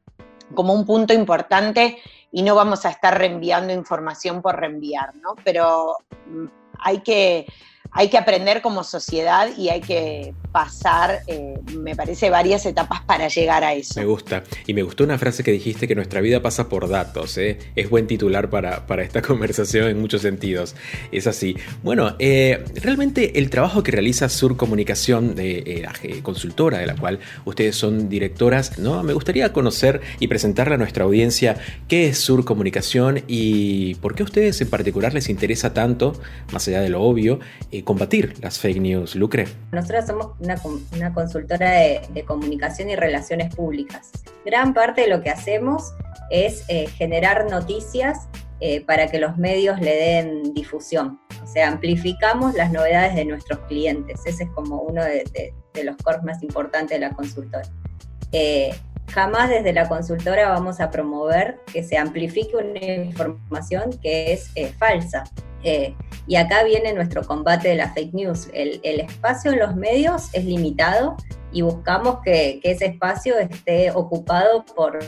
como 0.54 0.72
un 0.72 0.84
punto 0.84 1.12
importante 1.12 1.98
y 2.32 2.42
no 2.42 2.54
vamos 2.54 2.84
a 2.86 2.90
estar 2.90 3.16
reenviando 3.16 3.72
información 3.72 4.42
por 4.42 4.58
reenviar, 4.58 5.14
¿no? 5.16 5.34
Pero 5.44 5.96
mm, 6.26 6.46
hay 6.80 7.00
que, 7.00 7.46
hay 7.92 8.08
que 8.08 8.18
aprender 8.18 8.62
como 8.62 8.84
sociedad 8.84 9.48
y 9.56 9.68
hay 9.68 9.80
que 9.80 10.32
pasar, 10.52 11.22
eh, 11.26 11.58
me 11.76 11.96
parece, 11.96 12.30
varias 12.30 12.64
etapas 12.66 13.02
para 13.02 13.28
llegar 13.28 13.64
a 13.64 13.74
eso. 13.74 13.98
Me 13.98 14.06
gusta. 14.06 14.44
Y 14.66 14.74
me 14.74 14.82
gustó 14.82 15.04
una 15.04 15.18
frase 15.18 15.42
que 15.42 15.52
dijiste 15.52 15.88
que 15.88 15.94
nuestra 15.94 16.20
vida 16.20 16.40
pasa 16.40 16.68
por 16.68 16.88
datos. 16.88 17.36
¿eh? 17.38 17.58
Es 17.76 17.90
buen 17.90 18.06
titular 18.06 18.50
para, 18.50 18.86
para, 18.86 19.02
esta 19.02 19.22
conversación 19.30 19.88
en 19.88 20.00
muchos 20.00 20.22
sentidos. 20.22 20.74
Es 21.10 21.26
así. 21.26 21.56
Bueno, 21.82 22.16
eh, 22.18 22.64
realmente 22.76 23.38
el 23.38 23.50
trabajo 23.50 23.82
que 23.82 23.92
realiza 23.92 24.28
Sur 24.28 24.56
Comunicación, 24.56 25.34
de, 25.34 25.88
consultora 26.22 26.78
de 26.78 26.86
la 26.86 26.96
cual 26.96 27.20
ustedes 27.44 27.76
son 27.76 28.08
directoras, 28.08 28.78
¿no? 28.78 29.02
me 29.02 29.12
gustaría 29.12 29.52
conocer 29.52 30.00
y 30.18 30.28
presentarle 30.28 30.74
a 30.74 30.78
nuestra 30.78 31.04
audiencia 31.04 31.56
qué 31.88 32.08
es 32.08 32.18
Sur 32.18 32.44
Comunicación 32.44 33.22
y 33.26 33.94
por 33.96 34.14
qué 34.14 34.22
a 34.22 34.24
ustedes 34.24 34.60
en 34.60 34.70
particular 34.70 35.14
les 35.14 35.28
interesa 35.28 35.74
tanto, 35.74 36.20
más 36.52 36.66
allá 36.68 36.80
de 36.80 36.88
lo 36.88 37.02
obvio, 37.02 37.40
combatir 37.84 38.34
las 38.42 38.58
fake 38.58 38.80
news. 38.80 39.14
Lucre. 39.14 39.46
Nosotros 39.72 40.06
somos 40.06 40.32
una, 40.40 41.12
consultora 41.12 41.70
de, 41.70 42.24
comunicación 42.26 42.90
y 42.90 42.96
relaciones 42.96 43.54
públicas. 43.54 44.10
Gran 44.44 44.74
parte 44.74 45.02
de 45.02 45.08
lo 45.08 45.22
que 45.22 45.30
hacemos 45.30 45.92
es 46.30 46.64
eh, 46.68 46.86
generar 46.88 47.50
noticias 47.50 48.28
eh, 48.60 48.82
para 48.82 49.06
que 49.06 49.18
los 49.18 49.36
medios 49.36 49.80
le 49.80 49.94
den 49.94 50.52
difusión. 50.52 51.20
O 51.42 51.46
sea, 51.46 51.68
amplificamos 51.68 52.54
las 52.54 52.70
novedades 52.72 53.14
de 53.14 53.24
nuestros 53.24 53.60
clientes. 53.60 54.20
Ese 54.26 54.44
es 54.44 54.50
como 54.50 54.82
uno 54.82 55.02
de, 55.04 55.54
los 55.82 55.96
cores 55.96 56.22
más 56.22 56.42
importantes 56.42 57.00
de 57.00 57.06
la 57.06 57.14
consultora. 57.14 57.62
Eh, 59.10 59.12
jamás 59.12 59.50
desde 59.50 59.72
la 59.72 59.88
consultora 59.88 60.48
vamos 60.48 60.80
a 60.80 60.90
promover 60.90 61.60
que 61.72 61.82
se 61.82 61.96
amplifique 61.96 62.56
una 62.56 63.04
información 63.04 63.98
que 64.02 64.32
es 64.32 64.50
falsa. 64.78 65.24
Eh, 65.62 65.94
y 66.26 66.36
acá 66.36 66.64
viene 66.64 66.92
nuestro 66.92 67.22
combate 67.22 67.68
de 67.68 67.74
la 67.74 67.92
fake 67.92 68.14
news. 68.14 68.48
El, 68.52 68.80
espacio 68.82 69.52
en 69.52 69.58
los 69.58 69.76
medios 69.76 70.30
es 70.32 70.44
limitado 70.44 71.16
y 71.52 71.62
buscamos 71.62 72.20
que, 72.24 72.60
ese 72.62 72.86
espacio 72.86 73.38
esté 73.38 73.90
ocupado 73.90 74.64
por 74.64 74.98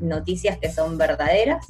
noticias 0.00 0.58
que 0.58 0.70
son 0.70 0.98
verdaderas. 0.98 1.66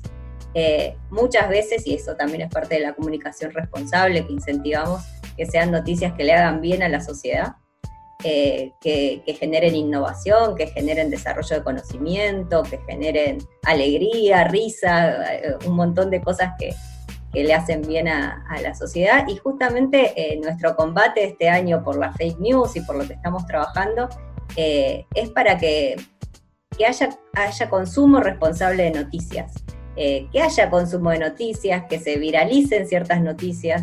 Eh, 0.55 0.97
muchas 1.11 1.49
veces, 1.49 1.87
y 1.87 1.95
eso 1.95 2.15
también 2.17 2.43
es 2.43 2.51
parte 2.51 2.75
de 2.75 2.81
la 2.81 2.95
comunicación 2.95 3.53
responsable, 3.53 4.27
que 4.27 4.33
incentivamos 4.33 5.03
que 5.37 5.47
sean 5.47 5.71
noticias 5.71 6.13
que 6.13 6.25
le 6.25 6.35
hagan 6.35 6.61
bien 6.61 6.83
a 6.83 6.91
la 6.91 7.01
sociedad, 7.01 7.57
eh, 8.25 8.73
que, 8.81 9.23
que, 9.25 9.35
generen 9.35 9.75
innovación, 9.75 10.55
que 10.55 10.67
generen 10.69 11.11
desarrollo 11.11 11.57
de 11.57 11.63
conocimiento, 11.63 12.63
que 12.63 12.79
generen 12.87 13.39
alegría, 13.65 14.45
risa, 14.45 15.19
un 15.67 15.77
montón 15.77 16.11
de 16.11 16.21
cosas 16.21 16.53
que, 16.59 16.75
que 17.33 17.45
le 17.45 17.55
hacen 17.55 17.83
bien 17.83 18.09
a, 18.09 18.45
la 18.63 18.75
sociedad. 18.75 19.27
Y 19.27 19.37
justamente 19.37 20.13
eh, 20.17 20.39
nuestro 20.39 20.77
combate 20.77 21.25
este 21.25 21.49
año 21.49 21.83
por 21.83 21.97
la 21.97 22.13
fake 22.13 22.39
news 22.39 22.77
y 22.77 22.83
por 22.83 22.97
lo 22.97 23.07
que 23.07 23.15
estamos 23.15 23.47
trabajando 23.47 24.09
eh, 24.57 25.07
es 25.15 25.31
para 25.31 25.57
que, 25.59 25.97
haya, 26.87 27.19
haya 27.35 27.71
consumo 27.71 28.21
responsable 28.21 28.85
de 28.85 28.91
noticias. 28.91 29.53
Eh, 29.97 30.27
que 30.33 30.41
haya 30.41 30.71
consumo 30.71 31.11
de 31.11 31.19
noticias, 31.19 31.85
que 31.89 31.99
se 31.99 32.17
viralicen 32.17 32.87
ciertas 32.87 33.21
noticias. 33.21 33.83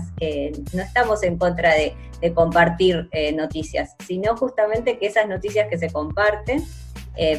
no 0.74 0.82
estamos 0.82 1.24
en 1.24 1.38
contra 1.38 1.74
de, 1.76 1.96
compartir 2.34 3.10
noticias, 3.34 3.96
sino 4.06 4.36
justamente 4.36 4.98
que 4.98 5.06
esas 5.06 5.30
noticias 5.30 5.70
que 5.70 5.78
se 5.78 5.90
comparten 5.90 6.66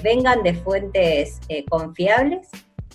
vengan 0.03 0.43
de 0.43 0.55
fuentes 0.55 1.39
confiables 1.69 2.49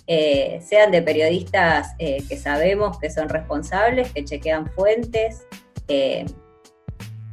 eh, 0.08 0.60
sean 0.64 0.92
de 0.92 1.02
periodistas 1.02 1.96
eh, 1.98 2.22
que 2.28 2.36
sabemos 2.36 2.96
que 3.00 3.10
son 3.10 3.28
responsables, 3.28 4.12
que 4.12 4.24
chequean 4.24 4.70
fuentes, 4.70 5.44
eh, 5.88 6.26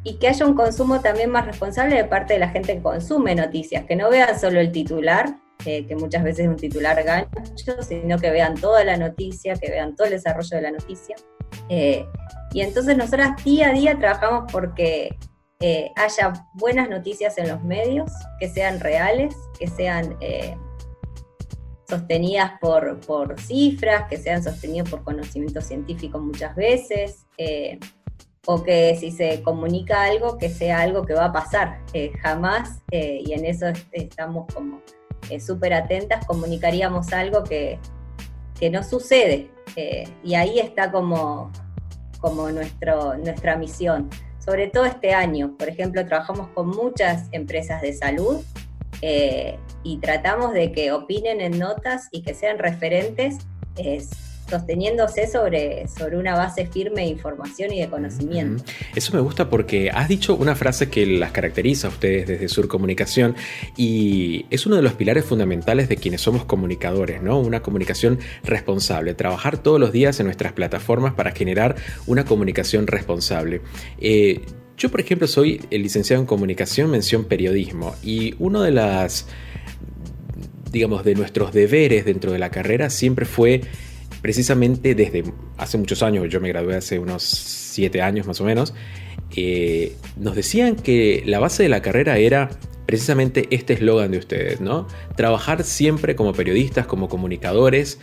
y 0.03 0.15
que 0.15 0.28
haya 0.28 0.45
un 0.47 0.55
consumo 0.55 0.99
también 0.99 1.30
más 1.30 1.45
responsable 1.45 1.95
de 1.95 2.05
parte 2.05 2.34
de 2.34 2.39
la 2.39 2.49
gente 2.49 2.74
que 2.74 2.82
consume 2.82 3.36
noticias, 3.36 3.86
que 3.86 3.95
no 3.95 4.09
vean 4.09 4.39
solo 4.39 4.59
el 4.59 4.72
titular 4.72 5.36
eh, 5.66 5.86
que 5.88 5.95
muchas 5.95 6.24
veces 6.24 6.45
es 6.45 6.47
un 6.49 6.57
titular 6.57 7.01
gancho, 7.03 7.82
sino 7.88 8.20
que 8.20 8.32
vean 8.32 8.55
toda 8.55 8.84
la 8.84 8.97
noticia, 8.97 9.55
que 9.55 9.72
vean 9.72 9.95
todo 9.95 10.07
el 10.07 10.14
desarrollo 10.14 10.57
de 10.57 10.61
la 10.61 10.72
noticia. 10.72 11.16
Eh, 11.70 12.05
y 12.51 12.61
entonces 12.61 12.97
nosotras 12.97 13.41
día 13.45 13.70
a 13.70 13.74
día 13.74 13.97
trabajamos 13.97 14.51
porque 14.51 15.18
eh, 15.61 15.91
haya 15.95 16.34
buenas 16.53 16.89
noticias 16.89 17.38
en 17.38 17.47
los 17.47 17.64
medios, 17.64 18.11
que 18.39 18.49
sean 18.49 18.82
reales, 18.82 19.36
que 19.57 19.68
sean 19.68 20.18
sostenidas 21.88 22.53
por, 22.59 22.99
por, 23.01 23.39
cifras, 23.39 24.09
que 24.09 24.18
sean 24.18 24.43
sostenidas 24.43 24.89
por 24.89 25.03
conocimiento 25.03 25.61
científico 25.61 26.20
muchas 26.20 26.55
veces, 26.55 27.26
o 28.45 28.64
que 28.64 28.97
si 28.99 29.11
se 29.11 29.41
comunica 29.41 30.03
algo, 30.03 30.38
que 30.38 30.49
sea 30.49 30.82
algo 30.82 31.05
que 31.05 31.14
va 31.14 31.26
a 31.26 31.34
pasar, 31.34 31.80
jamás, 32.22 32.82
y 32.91 33.32
en 33.32 33.45
eso 33.45 33.68
estamos 33.93 34.53
como 34.53 34.82
eh, 35.30 35.39
súper 35.39 35.74
atentas, 35.74 36.26
comunicaríamos 36.26 37.13
algo 37.13 37.43
que, 37.43 37.80
no 38.71 38.82
sucede. 38.82 39.51
Eh, 39.76 40.05
y 40.24 40.36
ahí 40.36 40.57
está 40.57 40.89
como, 40.89 41.51
como 42.21 42.49
nuestro, 42.49 43.17
nuestra 43.17 43.57
misión. 43.57 44.09
Sobre 44.39 44.67
todo 44.67 44.86
este 44.86 45.13
año, 45.13 45.55
por 45.57 45.67
ejemplo, 45.67 46.05
trabajamos 46.05 46.47
con 46.53 46.69
muchas 46.69 47.28
empresas 47.34 47.82
de 47.82 47.91
salud 47.91 48.41
eh, 49.01 49.59
y 49.84 49.97
tratamos 49.97 50.53
de 50.53 50.71
que 50.71 50.93
opinen 50.93 51.41
en 51.41 51.59
notas 51.59 52.07
y 52.11 52.21
que 52.21 52.34
sean 52.34 52.57
referentes 52.57 53.39
sosteniéndose 54.54 55.28
sobre, 55.28 55.88
sobre 55.88 56.18
una 56.18 56.36
base 56.36 56.68
firme 56.68 57.01
de 57.01 57.08
información 57.08 57.74
y 57.74 57.80
de 57.80 57.89
conocimiento. 57.89 58.64
Eso 58.95 59.14
me 59.14 59.20
gusta 59.20 59.49
porque 59.49 59.89
has 59.89 60.08
dicho 60.08 60.36
una 60.36 60.56
frase 60.56 60.89
que 60.89 61.06
las 61.06 61.32
caracteriza 61.32 61.88
a 61.88 61.89
ustedes 61.89 62.28
desde 62.28 62.47
Sur 62.47 62.68
Comunicación 62.68 63.36
y 63.76 64.45
es 64.49 64.66
uno 64.66 64.76
de 64.76 64.84
los 64.84 64.93
pilares 64.93 65.26
fundamentales 65.26 65.89
de 65.89 65.97
quienes 65.97 66.22
somos 66.22 66.45
comunicadores, 66.45 67.22
¿no? 67.22 67.39
Una 67.39 67.62
comunicación 67.62 68.20
responsable, 68.43 69.16
trabajar 69.16 69.58
todos 69.58 69.80
los 69.80 69.91
días 69.91 70.20
en 70.20 70.28
nuestras 70.28 70.54
plataformas 70.54 71.14
para 71.14 71.32
generar 71.32 71.76
una 72.06 72.26
comunicación 72.26 72.86
responsable. 72.86 73.62
Eh, 73.99 74.41
yo, 74.78 74.89
por 74.89 74.99
ejemplo, 74.99 75.28
soy 75.28 75.62
el 75.72 75.84
licenciado 75.84 76.22
en 76.22 76.28
comunicación, 76.28 76.91
mención 76.91 77.26
periodismo, 77.26 77.95
y 78.04 78.36
uno 78.39 78.62
de 78.62 78.72
las, 78.72 79.28
digamos, 80.72 81.04
de 81.04 81.16
nuestros 81.16 81.54
deberes 81.54 82.06
dentro 82.06 82.32
de 82.32 82.39
la 82.39 82.49
carrera 82.49 82.89
siempre 82.89 83.26
fue 83.26 83.62
precisamente 84.24 84.95
desde 84.95 85.26
hace 85.57 85.78
muchos 85.78 86.01
años, 86.01 86.26
yo 86.30 86.39
me 86.39 86.47
gradué 86.47 86.78
hace 86.78 86.97
unos 86.97 87.24
siete 87.24 88.01
años 88.01 88.26
más 88.26 88.39
o 88.39 88.45
menos, 88.45 88.74
eh, 89.36 89.97
nos 90.15 90.34
decían 90.34 90.78
que 90.78 91.24
la 91.26 91.39
base 91.39 91.61
de 91.61 91.67
la 91.67 91.82
carrera 91.82 92.17
era 92.17 92.49
precisamente 92.86 93.49
este 93.51 93.74
eslogan 93.74 94.11
de 94.11 94.19
ustedes, 94.19 94.61
¿no? 94.61 94.88
Trabajar 95.17 95.65
siempre 95.65 96.15
como 96.15 96.32
periodistas, 96.32 96.88
como 96.88 97.09
comunicadores, 97.09 97.99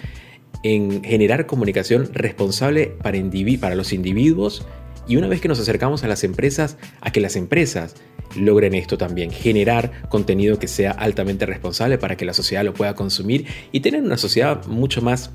en 0.62 1.03
generar 1.03 1.47
comunicación 1.47 2.11
responsable 2.12 2.93
para 3.01 3.75
los 3.75 3.95
individuos 3.95 4.66
y 5.09 5.16
una 5.16 5.27
vez 5.27 5.41
que 5.41 5.49
nos 5.49 5.59
acercamos 5.59 6.05
a 6.05 6.09
las 6.09 6.23
empresas, 6.23 6.77
a 7.01 7.12
que 7.12 7.21
las 7.23 7.35
empresas 7.35 7.95
logren 8.37 8.75
esto 8.75 8.99
también, 8.99 9.31
generar 9.31 10.07
contenido 10.11 10.59
que 10.59 10.68
sea 10.68 10.91
altamente 10.91 11.47
responsable 11.47 11.97
para 11.97 12.18
que 12.18 12.27
la 12.27 12.35
sociedad 12.35 12.62
lo 12.62 12.75
pueda 12.75 12.95
consumir 12.95 13.47
y 13.73 13.81
tener 13.81 14.03
una 14.03 14.18
sociedad 14.18 14.66
mucho 14.66 15.01
más 15.01 15.31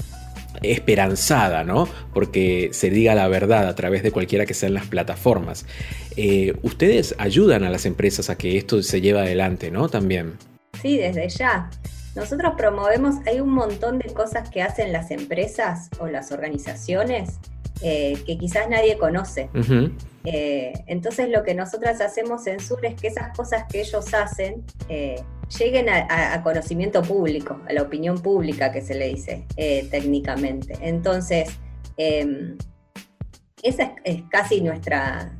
esperanzada, 0.61 1.63
¿no? 1.63 1.87
Porque 2.13 2.69
se 2.71 2.89
diga 2.89 3.15
la 3.15 3.27
verdad 3.27 3.67
a 3.67 3.75
través 3.75 4.03
de 4.03 4.11
cualquiera 4.11 4.45
que 4.45 4.53
sean 4.53 4.73
las 4.73 4.87
plataformas. 4.87 5.65
Eh, 6.17 6.53
ustedes 6.63 7.15
ayudan 7.17 7.63
a 7.63 7.69
las 7.69 7.85
empresas 7.85 8.29
a 8.29 8.37
que 8.37 8.57
esto 8.57 8.81
se 8.81 9.01
lleve 9.01 9.19
adelante, 9.19 9.71
¿no? 9.71 9.89
También. 9.89 10.33
Sí, 10.81 10.97
desde 10.97 11.27
ya. 11.29 11.69
Nosotros 12.15 12.53
promovemos, 12.57 13.15
hay 13.27 13.41
un 13.41 13.49
montón 13.49 13.99
de 13.99 14.13
cosas 14.13 14.49
que 14.49 14.61
hacen 14.61 14.93
las 14.93 15.11
empresas 15.11 15.89
o 15.99 16.07
las 16.07 16.31
organizaciones 16.31 17.39
eh, 17.81 18.17
que 18.25 18.37
quizás 18.37 18.69
nadie 18.69 18.97
conoce. 18.97 19.49
Eh, 20.23 20.73
entonces 20.87 21.29
lo 21.29 21.43
que 21.43 21.53
nosotras 21.53 22.01
hacemos 22.01 22.47
en 22.47 22.59
Sur 22.59 22.83
es 22.85 22.95
que 22.95 23.07
esas 23.07 23.35
cosas 23.35 23.65
que 23.69 23.81
ellos 23.81 24.13
hacen 24.13 24.63
lleguen 25.59 25.89
a, 25.89 26.41
conocimiento 26.43 27.01
público, 27.01 27.61
a 27.67 27.73
la 27.73 27.81
opinión 27.81 28.21
pública 28.21 28.71
que 28.71 28.81
se 28.81 28.95
le 28.95 29.07
dice 29.07 29.45
técnicamente. 29.91 30.77
Entonces, 30.81 31.49
em, 31.97 32.57
esa 33.63 33.95
es, 34.03 34.23
casi 34.29 34.61
nuestra, 34.61 35.37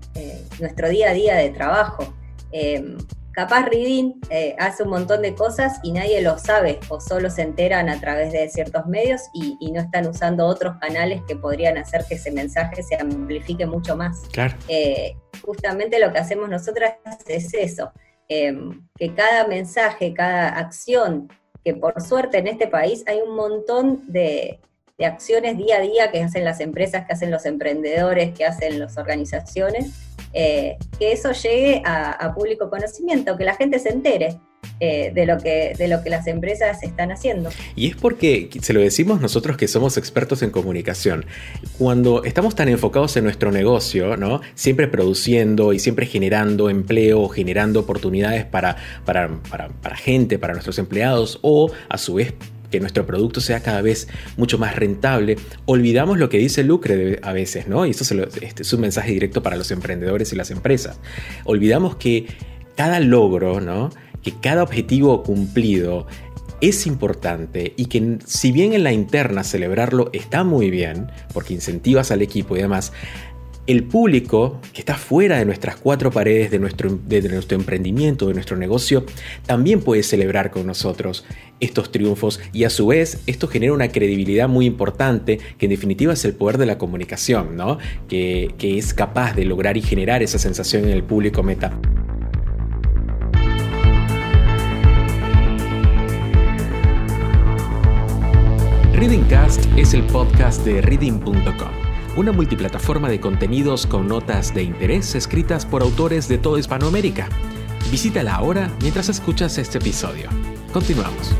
nuestro 0.60 0.90
día 0.90 1.10
a 1.10 1.14
día 1.14 1.36
de 1.36 1.50
trabajo. 1.50 2.14
Em, 2.52 2.98
capaz 3.36 3.66
Reading 3.66 4.14
eh, 4.30 4.56
hace 4.58 4.84
un 4.84 4.90
montón 4.90 5.22
de 5.22 5.36
cosas 5.36 5.80
y 5.84 5.92
nadie 5.92 6.22
lo 6.22 6.40
sabe 6.40 6.80
o 6.88 7.02
solo 7.02 7.30
se 7.30 7.42
enteran 7.42 7.90
a 7.90 8.00
través 8.00 8.32
de 8.32 8.48
ciertos 8.50 8.86
medios 8.88 9.22
y, 9.34 9.58
no 9.72 9.82
están 9.82 10.08
usando 10.08 10.46
otros 10.46 10.78
canales 10.78 11.22
que 11.28 11.36
podrían 11.36 11.78
hacer 11.78 12.06
que 12.08 12.16
ese 12.16 12.32
mensaje 12.32 12.82
se 12.82 12.96
amplifique 12.96 13.66
mucho 13.66 13.98
más. 13.98 14.22
Claro. 14.32 14.56
Eh, 14.70 15.18
justamente 15.44 16.00
lo 16.00 16.14
que 16.14 16.20
hacemos 16.20 16.48
nosotras 16.48 16.94
es 17.28 17.54
eso, 17.54 17.92
em, 18.28 18.88
que 18.98 19.14
cada 19.14 19.48
mensaje, 19.48 20.14
cada 20.14 20.50
acción, 20.50 21.30
que 21.64 21.74
por 21.74 22.02
suerte 22.02 22.38
en 22.38 22.48
este 22.48 22.68
país 22.68 23.04
hay 23.08 23.20
un 23.22 23.36
montón 23.36 24.04
de, 24.08 24.60
de 24.98 25.06
acciones 25.06 25.58
día 25.58 25.78
a 25.78 25.82
día 25.82 26.12
que 26.12 26.22
hacen 26.22 26.46
las 26.46 26.60
empresas, 26.60 27.06
que 27.06 27.14
hacen 27.14 27.32
los 27.32 27.46
emprendedores, 27.46 28.34
que 28.34 28.46
hacen 28.46 28.80
las 28.80 28.98
organizaciones, 28.98 29.92
eh, 30.34 30.78
que 31.00 31.12
eso 31.12 31.32
llegue 31.32 31.82
a, 31.86 32.34
público 32.34 32.70
conocimiento, 32.70 33.38
que 33.38 33.46
la 33.46 33.56
gente 33.56 33.80
se 33.80 33.90
entere. 33.90 34.40
Eh, 34.82 35.12
de, 35.16 35.26
lo 35.26 35.38
que, 35.38 35.74
de 35.78 35.88
lo 35.88 36.04
que 36.04 36.10
las 36.10 36.28
empresas 36.28 36.84
están 36.84 37.12
haciendo. 37.12 37.50
Y 37.78 37.88
es 37.88 37.96
porque, 37.96 38.50
se 38.62 38.74
lo 38.74 38.82
decimos 38.82 39.22
nosotros 39.22 39.56
que 39.56 39.70
somos 39.70 39.96
expertos 39.96 40.42
en 40.42 40.50
comunicación, 40.50 41.26
cuando 41.78 42.26
estamos 42.26 42.56
tan 42.56 42.68
enfocados 42.68 43.16
en 43.16 43.24
nuestro 43.24 43.52
negocio, 43.52 44.18
¿no? 44.18 44.42
siempre 44.54 44.90
produciendo 44.90 45.72
y 45.72 45.80
siempre 45.80 46.06
generando 46.06 46.70
empleo, 46.70 47.30
generando 47.30 47.80
oportunidades 47.80 48.44
para, 48.44 48.76
para, 49.06 49.30
para, 49.50 49.70
para 49.70 49.96
gente, 49.96 50.38
para 50.40 50.54
nuestros 50.54 50.78
empleados, 50.78 51.40
o 51.42 51.72
a 51.88 51.98
su 51.98 52.16
vez 52.16 52.34
que 52.70 52.80
nuestro 52.80 53.06
producto 53.06 53.40
sea 53.40 53.62
cada 53.62 53.82
vez 53.82 54.08
mucho 54.38 54.58
más 54.58 54.76
rentable, 54.76 55.38
olvidamos 55.66 56.18
lo 56.18 56.28
que 56.28 56.38
dice 56.38 56.64
Lucre 56.64 57.20
a 57.22 57.32
veces, 57.32 57.68
¿no? 57.68 57.86
Y 57.86 57.92
eso 57.92 58.04
este, 58.42 58.64
es 58.64 58.74
un 58.74 58.82
mensaje 58.82 59.12
directo 59.12 59.42
para 59.42 59.56
los 59.56 59.72
emprendedores 59.72 60.34
y 60.34 60.36
las 60.36 60.52
empresas. 60.52 61.00
Olvidamos 61.46 61.96
que 61.96 62.28
cada 62.76 63.00
logro, 63.00 63.62
¿no? 63.62 63.90
Que 64.26 64.34
cada 64.42 64.64
objetivo 64.64 65.24
cumplido 65.24 66.08
es 66.62 66.88
importante 66.88 67.74
y 67.78 67.86
que 67.86 68.18
si 68.26 68.52
bien 68.52 68.74
en 68.74 68.84
la 68.84 68.92
interna 68.92 69.44
celebrarlo 69.44 70.10
está 70.14 70.44
muy 70.44 70.72
bien, 70.72 71.12
porque 71.32 71.54
incentivas 71.54 72.10
al 72.10 72.24
equipo 72.24 72.58
y 72.58 72.62
demás, 72.62 72.92
el 73.68 73.84
público 73.84 74.60
que 74.74 74.82
está 74.82 74.96
fuera 74.96 75.38
de 75.38 75.46
nuestras 75.46 75.76
cuatro 75.76 76.12
paredes, 76.12 76.52
de 76.52 76.60
nuestro, 76.60 77.00
de 77.08 77.22
nuestro 77.30 77.58
emprendimiento, 77.58 78.28
de 78.28 78.34
nuestro 78.36 78.58
negocio, 78.58 79.06
también 79.46 79.82
puede 79.82 80.04
celebrar 80.04 80.52
con 80.52 80.68
nosotros 80.68 81.26
estos 81.60 81.92
triunfos 81.92 82.40
y 82.54 82.66
a 82.66 82.70
su 82.70 82.88
vez 82.88 83.22
esto 83.26 83.48
genera 83.48 83.74
una 83.74 83.88
credibilidad 83.88 84.48
muy 84.48 84.66
importante 84.66 85.40
que 85.58 85.66
en 85.66 85.72
definitiva 85.72 86.14
es 86.14 86.26
el 86.26 86.34
poder 86.34 86.58
de 86.58 86.68
la 86.68 86.78
comunicación, 86.78 87.56
¿no? 87.56 87.80
que, 88.08 88.54
que 88.58 88.78
es 88.78 88.94
capaz 88.94 89.36
de 89.36 89.46
lograr 89.46 89.78
y 89.78 89.82
generar 89.82 90.22
esa 90.22 90.38
sensación 90.38 90.84
en 90.84 90.92
el 90.92 91.04
público 91.04 91.42
meta. 91.42 91.80
Readingcast 98.96 99.66
es 99.76 99.94
el 99.94 100.04
podcast 100.04 100.64
de 100.64 100.82
reading.com 100.82 101.36
una 102.16 102.32
multiplataforma 102.32 103.10
de 103.10 103.20
contenidos 103.20 103.86
con 103.86 104.08
notas 104.08 104.54
de 104.54 104.64
interés 104.64 105.16
escritas 105.16 105.66
por 105.66 105.82
autores 105.82 106.30
de 106.30 106.38
toda 106.38 106.62
Hispanoamérica. 106.62 107.28
Visítala 107.92 108.36
ahora 108.36 108.72
mientras 108.82 109.10
escuchas 109.10 109.58
este 109.58 109.80
episodio. 109.80 110.30
Continuamos. 110.72 111.36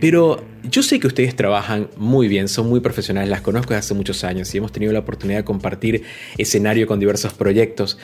Pero 0.00 0.55
yo 0.76 0.82
sé 0.82 1.00
que 1.00 1.06
ustedes 1.06 1.34
trabajan 1.34 1.88
muy 1.96 2.28
bien, 2.28 2.48
son 2.48 2.68
muy 2.68 2.80
profesionales, 2.80 3.30
las 3.30 3.40
conozco 3.40 3.70
desde 3.70 3.78
hace 3.78 3.94
muchos 3.94 4.24
años 4.24 4.54
y 4.54 4.58
hemos 4.58 4.72
tenido 4.72 4.92
la 4.92 4.98
oportunidad 4.98 5.38
de 5.38 5.44
compartir 5.44 6.02
escenario 6.36 6.86
con 6.86 7.00
diversos 7.00 7.32
proyectos, 7.32 7.96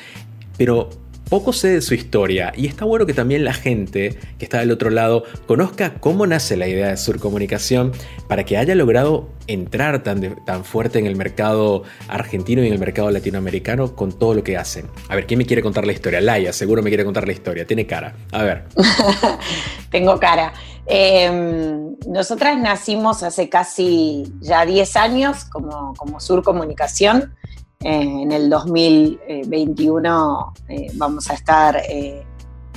pero 0.56 0.88
poco 1.28 1.52
sé 1.52 1.68
de 1.68 1.82
su 1.82 1.92
historia 1.92 2.50
y 2.56 2.66
está 2.66 2.86
bueno 2.86 3.04
que 3.04 3.12
también 3.12 3.44
la 3.44 3.52
gente 3.52 4.18
que 4.38 4.44
está 4.46 4.60
del 4.60 4.70
otro 4.70 4.88
lado 4.88 5.24
conozca 5.46 5.96
cómo 6.00 6.26
nace 6.26 6.56
la 6.56 6.66
idea 6.66 6.88
de 6.88 6.96
Surcomunicación 6.96 7.92
para 8.26 8.44
que 8.44 8.56
haya 8.56 8.74
logrado 8.74 9.28
entrar 9.48 10.02
tan, 10.02 10.42
tan 10.46 10.64
fuerte 10.64 10.98
en 10.98 11.04
el 11.04 11.14
mercado 11.14 11.82
argentino 12.08 12.62
y 12.62 12.68
en 12.68 12.72
el 12.72 12.78
mercado 12.78 13.10
latinoamericano 13.10 13.94
con 13.94 14.18
todo 14.18 14.32
lo 14.32 14.42
que 14.42 14.56
hacen. 14.56 14.86
A 15.10 15.14
ver, 15.14 15.26
¿quién 15.26 15.36
me 15.36 15.44
quiere 15.44 15.60
contar 15.60 15.86
la 15.86 15.92
historia? 15.92 16.22
Laia, 16.22 16.54
seguro 16.54 16.82
me 16.82 16.88
quiere 16.88 17.04
contar 17.04 17.26
la 17.26 17.34
historia, 17.34 17.66
tiene 17.66 17.86
cara. 17.86 18.14
A 18.30 18.42
ver. 18.44 18.64
Tengo 19.90 20.18
cara. 20.18 20.54
Em, 20.86 21.96
nosotras 22.06 22.58
nacimos 22.58 23.22
hace 23.22 23.48
casi 23.48 24.24
ya 24.40 24.66
10 24.66 24.96
años 24.96 25.44
como, 25.44 25.94
como 25.94 26.18
Sur 26.20 26.42
Comunicación. 26.42 27.34
Eh, 27.80 28.22
en 28.22 28.32
el 28.32 28.48
2021 28.48 30.52
eh, 30.68 30.86
vamos 30.94 31.28
a 31.30 31.34
estar 31.34 31.82
eh, 31.88 32.24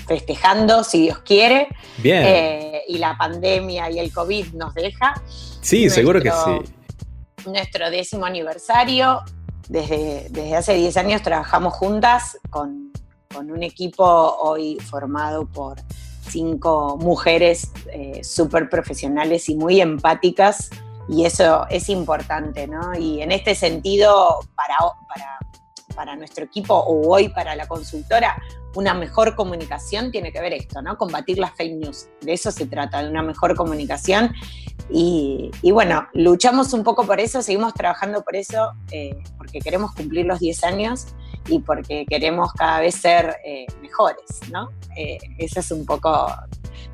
festejando, 0.07 0.83
si 0.83 1.03
Dios 1.03 1.19
quiere. 1.19 1.67
Bien. 1.97 2.81
y 2.87 2.97
la 2.97 3.17
pandemia 3.17 3.89
y 3.89 3.99
el 3.99 4.13
COVID 4.13 4.53
nos 4.53 4.73
deja. 4.73 5.21
Sí, 5.61 5.89
seguro 5.89 6.21
que 6.21 6.31
sí. 6.31 7.49
Nuestro 7.49 7.89
décimo 7.89 8.25
aniversario. 8.25 9.21
Desde, 9.67 10.27
desde 10.29 10.55
hace 10.55 10.75
10 10.75 10.97
años 10.97 11.23
trabajamos 11.23 11.73
juntas 11.73 12.37
con, 12.51 12.91
con 13.33 13.49
un 13.49 13.63
equipo 13.63 14.05
hoy 14.05 14.77
formado 14.79 15.47
por 15.47 15.77
cinco 16.35 16.97
mujeres 16.97 17.71
eh, 17.93 18.21
súper 18.25 18.69
profesionales 18.69 19.47
y 19.47 19.55
muy 19.55 19.79
empáticas, 19.79 20.69
y 21.07 21.23
eso 21.23 21.65
es 21.69 21.87
importante, 21.87 22.67
¿no? 22.67 22.93
Y 22.93 23.21
en 23.21 23.31
este 23.31 23.55
sentido, 23.55 24.41
para, 24.53 24.75
para, 25.95 26.15
nuestro 26.17 26.43
equipo 26.43 26.73
o 26.73 27.07
hoy 27.07 27.29
para 27.29 27.55
la 27.55 27.67
consultora, 27.67 28.35
una 28.75 28.93
mejor 28.93 29.33
comunicación 29.35 30.11
tiene 30.11 30.33
que 30.33 30.41
ver 30.41 30.53
esto, 30.53 30.81
¿no? 30.81 30.97
Combatir 30.97 31.37
las 31.37 31.53
fake 31.53 31.75
news. 31.77 32.09
De 32.19 32.33
eso 32.33 32.51
se 32.51 32.65
trata, 32.65 33.01
de 33.01 33.09
una 33.09 33.21
mejor 33.21 33.55
comunicación. 33.55 34.33
Y, 34.89 35.51
bueno, 35.71 36.07
luchamos 36.13 36.73
un 36.73 36.83
poco 36.83 37.05
por 37.05 37.19
eso, 37.19 37.41
seguimos 37.41 37.73
trabajando 37.73 38.23
por 38.23 38.35
eso, 38.35 38.71
eh, 38.91 39.15
porque 39.37 39.59
queremos 39.59 39.93
cumplir 39.93 40.25
los 40.25 40.39
10 40.39 40.63
años 40.63 41.07
y 41.47 41.59
porque 41.59 42.05
queremos 42.07 42.53
cada 42.53 42.79
vez 42.81 42.95
ser 42.95 43.37
eh, 43.43 43.65
mejores, 43.81 44.41
¿no? 44.51 44.69
Eh, 44.95 45.17
es 45.37 45.71
un 45.71 45.85
poco 45.85 46.27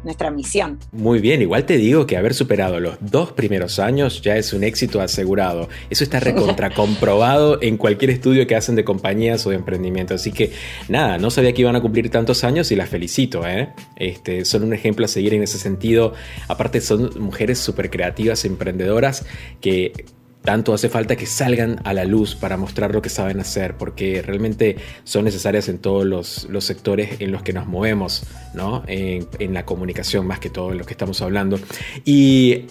nuestra 0.03 0.31
misión. 0.31 0.79
Muy 0.91 1.19
bien, 1.19 1.41
igual 1.41 1.65
te 1.65 1.77
digo 1.77 2.07
que 2.07 2.17
haber 2.17 2.33
superado 2.33 2.79
los 2.79 2.95
dos 2.99 3.31
primeros 3.31 3.79
años 3.79 4.21
ya 4.21 4.37
es 4.37 4.53
un 4.53 4.63
éxito 4.63 5.01
asegurado. 5.01 5.69
Eso 5.89 6.03
está 6.03 6.19
recontra 6.19 6.69
comprobado 6.73 7.59
en 7.61 7.77
cualquier 7.77 8.11
estudio 8.11 8.47
que 8.47 8.55
hacen 8.55 8.75
de 8.75 8.83
compañías 8.83 9.45
o 9.45 9.49
de 9.49 9.55
emprendimiento. 9.57 10.15
Así 10.15 10.31
que 10.31 10.51
nada, 10.89 11.17
no 11.17 11.29
sabía 11.29 11.53
que 11.53 11.61
iban 11.61 11.75
a 11.75 11.81
cumplir 11.81 12.09
tantos 12.09 12.43
años 12.43 12.71
y 12.71 12.75
las 12.75 12.89
felicito. 12.89 13.45
¿eh? 13.47 13.69
Este, 13.95 14.45
son 14.45 14.63
un 14.63 14.73
ejemplo 14.73 15.05
a 15.05 15.07
seguir 15.07 15.33
en 15.33 15.43
ese 15.43 15.57
sentido. 15.57 16.13
Aparte 16.47 16.81
son 16.81 17.11
mujeres 17.19 17.59
súper 17.59 17.89
creativas, 17.89 18.45
emprendedoras 18.45 19.25
que 19.59 20.05
tanto 20.43 20.73
hace 20.73 20.89
falta 20.89 21.15
que 21.15 21.25
salgan 21.25 21.79
a 21.83 21.93
la 21.93 22.05
luz 22.05 22.35
para 22.35 22.57
mostrar 22.57 22.93
lo 22.93 23.01
que 23.01 23.09
saben 23.09 23.39
hacer, 23.39 23.77
porque 23.77 24.21
realmente 24.21 24.75
son 25.03 25.25
necesarias 25.25 25.69
en 25.69 25.77
todos 25.77 26.05
los, 26.05 26.47
sectores 26.65 27.21
en 27.21 27.31
los 27.31 27.43
que 27.43 27.53
nos 27.53 27.67
movemos, 27.67 28.23
¿no? 28.53 28.83
En, 28.87 29.53
la 29.53 29.65
comunicación 29.65 30.25
más 30.25 30.39
que 30.39 30.49
todo, 30.49 30.71
en 30.71 30.77
lo 30.77 30.85
que 30.85 30.93
estamos 30.93 31.21
hablando. 31.21 31.59
Y 32.05 32.65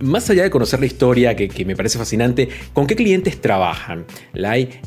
más 0.00 0.28
allá 0.30 0.42
de 0.42 0.50
conocer 0.50 0.80
la 0.80 0.86
historia, 0.86 1.34
que, 1.34 1.64
me 1.64 1.74
parece 1.74 1.98
fascinante, 1.98 2.48
¿con 2.72 2.86
qué 2.86 2.94
clientes 2.94 3.40
trabajan? 3.40 4.04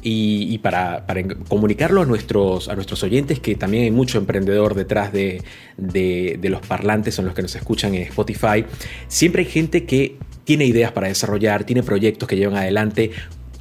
Y, 0.02 0.58
para, 0.60 1.06
comunicarlo 1.48 2.02
a 2.02 2.06
nuestros, 2.06 2.70
a 2.70 2.76
nuestros 2.76 3.04
oyentes, 3.04 3.40
que 3.40 3.56
también 3.56 3.84
hay 3.84 3.92
mucho 3.92 4.18
emprendedor 4.18 4.76
detrás 4.76 5.12
de, 5.12 5.42
de, 5.78 6.50
los 6.50 6.62
parlantes 6.62 7.18
en 7.20 7.26
los 7.26 7.34
que 7.34 7.42
nos 7.42 7.56
escuchan 7.56 7.96
en 7.96 8.04
Spotify, 8.04 8.66
siempre 9.08 9.44
hay 9.44 9.50
gente 9.50 9.86
que 9.86 10.18
tiene 10.46 10.66
ideas 10.66 10.92
para 10.92 11.08
desarrollar, 11.08 11.66
tiene 11.66 11.84
proyectos 11.84 12.30
que 12.30 12.38
llevan 12.38 12.56
adelante. 12.58 13.12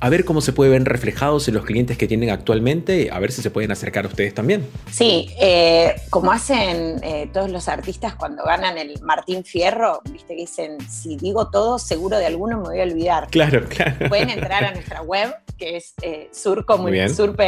A 0.01 0.11
ver 0.11 0.25
cómo 0.27 0.41
se 0.43 0.53
pueden 0.53 0.85
ver 0.85 0.93
reflejados 0.93 1.49
en 1.49 1.55
los 1.55 1.65
clientes 1.65 1.97
que 1.97 2.07
tienen 2.07 2.29
actualmente, 2.29 3.11
a 3.11 3.19
ver 3.21 3.33
si 3.33 3.41
se 3.41 3.51
pueden 3.51 3.73
acercar 3.73 4.05
a 4.05 4.09
ustedes 4.09 4.35
también. 4.35 4.69
Sí, 4.91 5.31
eh, 5.41 5.95
como 6.11 6.31
hacen 6.31 7.03
eh, 7.03 7.31
todos 7.33 7.51
los 7.51 7.69
artistas 7.69 8.15
cuando 8.15 8.45
ganan 8.45 8.77
el 8.77 9.01
Martín 9.01 9.45
Fierro, 9.45 10.03
viste 10.11 10.35
que 10.35 10.43
dicen, 10.43 10.77
si 10.91 11.17
digo 11.17 11.49
todo, 11.49 11.79
seguro 11.79 12.19
de 12.19 12.27
alguno 12.27 12.59
me 12.59 12.65
voy 12.65 12.81
a 12.81 12.83
olvidar. 12.83 13.29
Claro, 13.31 13.65
claro. 13.67 14.09
Pueden 14.11 14.29
entrar 14.29 14.65
a 14.65 14.73
nuestra 14.73 15.01
web, 15.01 15.35
que 15.57 15.79
es 15.79 15.95
eh, 16.03 16.29
surpr.com.ar 16.33 17.45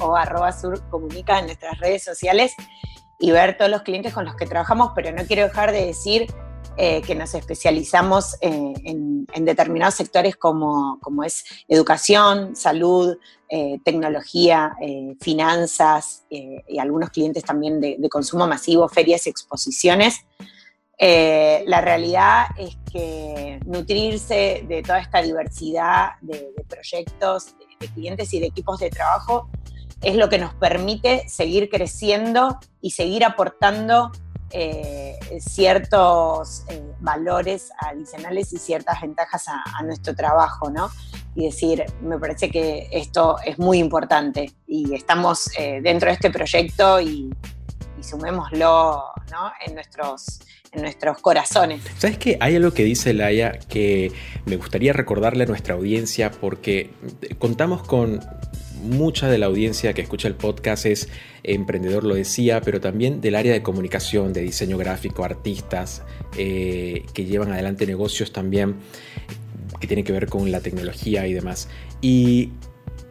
o 0.00 0.16
arroba 0.16 0.50
surcomunica 0.50 1.38
en 1.38 1.46
nuestras 1.46 1.78
redes 1.78 2.02
sociales 2.02 2.54
y 3.20 3.30
ver 3.30 3.56
todos 3.56 3.70
los 3.70 3.82
clientes 3.82 4.12
con 4.12 4.24
los 4.24 4.34
que 4.34 4.46
trabajamos, 4.46 4.90
pero 4.96 5.12
no 5.12 5.24
quiero 5.24 5.44
dejar 5.44 5.70
de 5.70 5.86
decir 5.86 6.26
eh, 6.78 7.00
que 7.00 7.14
nos 7.14 7.34
especializamos 7.34 8.36
eh, 8.42 8.74
en, 8.84 9.26
determinados 9.44 9.94
sectores 9.94 10.36
como, 10.36 10.98
es 11.24 11.44
educación, 11.68 12.54
salud, 12.54 13.16
eh, 13.48 13.78
tecnología, 13.84 14.76
finanzas 15.20 16.24
y 16.28 16.78
algunos 16.78 17.10
clientes 17.10 17.44
también 17.44 17.80
de, 17.80 18.08
consumo 18.10 18.46
masivo, 18.46 18.88
ferias 18.88 19.26
y 19.26 19.30
exposiciones. 19.30 20.26
la 20.98 21.80
realidad 21.80 22.46
es 22.58 22.76
que 22.92 23.58
nutrirse 23.64 24.64
de 24.68 24.82
toda 24.82 24.98
esta 24.98 25.22
diversidad 25.22 26.12
de, 26.20 26.52
proyectos, 26.68 27.54
de 27.80 27.88
clientes 27.88 28.34
y 28.34 28.40
de 28.40 28.46
equipos 28.46 28.80
de 28.80 28.90
trabajo 28.90 29.48
es 30.02 30.16
lo 30.16 30.28
que 30.28 30.38
nos 30.38 30.54
permite 30.54 31.28
seguir 31.28 31.70
creciendo 31.70 32.58
y 32.80 32.90
seguir 32.90 33.24
aportando 33.24 34.12
eh, 34.50 35.18
ciertos 35.40 36.64
eh, 36.68 36.80
valores 37.00 37.70
adicionales 37.78 38.52
y 38.52 38.58
ciertas 38.58 39.00
ventajas 39.00 39.46
a, 39.48 39.82
nuestro 39.82 40.14
trabajo, 40.14 40.70
¿no? 40.70 40.90
Y 41.34 41.46
decir, 41.46 41.84
me 42.00 42.18
parece 42.18 42.50
que 42.50 42.88
esto 42.92 43.36
es 43.44 43.58
muy 43.58 43.78
importante 43.78 44.52
y 44.66 44.94
estamos 44.94 45.50
eh, 45.58 45.80
dentro 45.82 46.08
de 46.08 46.14
este 46.14 46.30
proyecto 46.30 47.00
y, 47.00 47.30
sumémoslo 48.00 49.02
¿no? 49.32 49.52
en, 49.66 49.74
nuestros, 49.74 50.38
en 50.70 50.82
nuestros 50.82 51.18
corazones. 51.18 51.82
¿Sabes 51.98 52.18
qué? 52.18 52.36
Hay 52.40 52.54
algo 52.54 52.70
que 52.70 52.84
dice 52.84 53.12
Laia 53.14 53.58
que 53.68 54.12
me 54.44 54.56
gustaría 54.56 54.92
recordarle 54.92 55.42
a 55.42 55.46
nuestra 55.46 55.74
audiencia 55.74 56.30
porque 56.30 56.90
contamos 57.38 57.82
con 57.82 58.20
mucha 58.86 59.28
de 59.28 59.38
la 59.38 59.46
audiencia 59.46 59.92
que 59.92 60.02
escucha 60.02 60.28
el 60.28 60.34
podcast 60.34 60.86
es 60.86 61.08
emprendedor, 61.42 62.04
lo 62.04 62.14
decía, 62.14 62.60
pero 62.60 62.80
también 62.80 63.20
del 63.20 63.34
área 63.34 63.52
de 63.52 63.62
comunicación, 63.62 64.32
de 64.32 64.42
diseño 64.42 64.78
gráfico, 64.78 65.24
artistas 65.24 66.02
eh, 66.36 67.04
que 67.12 67.24
llevan 67.24 67.52
adelante 67.52 67.86
negocios 67.86 68.32
también 68.32 68.76
que 69.80 69.86
tienen 69.86 70.04
que 70.04 70.12
ver 70.12 70.26
con 70.26 70.50
la 70.50 70.60
tecnología 70.60 71.26
y 71.26 71.32
demás. 71.32 71.68
Y 72.00 72.50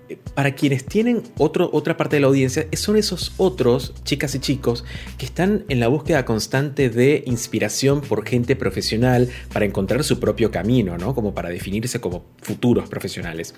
eh, 0.10 0.18
para 0.34 0.54
quienes 0.54 0.86
tienen 0.86 1.24
otra 1.38 1.98
parte 1.98 2.18
de 2.18 2.20
la 2.22 2.28
audiencia, 2.28 2.68
son 2.74 2.98
esos 2.98 3.34
otros, 3.38 3.94
chicas 4.04 4.36
y 4.36 4.40
chicos, 4.40 4.84
que 5.18 5.26
están 5.26 5.66
en 5.70 5.80
la 5.80 5.88
búsqueda 5.88 6.26
constante 6.26 6.90
de 6.90 7.24
inspiración 7.26 8.02
por 8.02 8.26
gente 8.26 8.56
profesional 8.56 9.30
para 9.52 9.66
encontrar 9.66 10.04
su 10.04 10.20
propio 10.20 10.52
camino, 10.52 10.98
¿no? 10.98 11.16
Como 11.16 11.34
para 11.34 11.50
definirse 11.50 12.00
como 12.00 12.26
futuros 12.42 12.90
profesionales. 12.90 13.56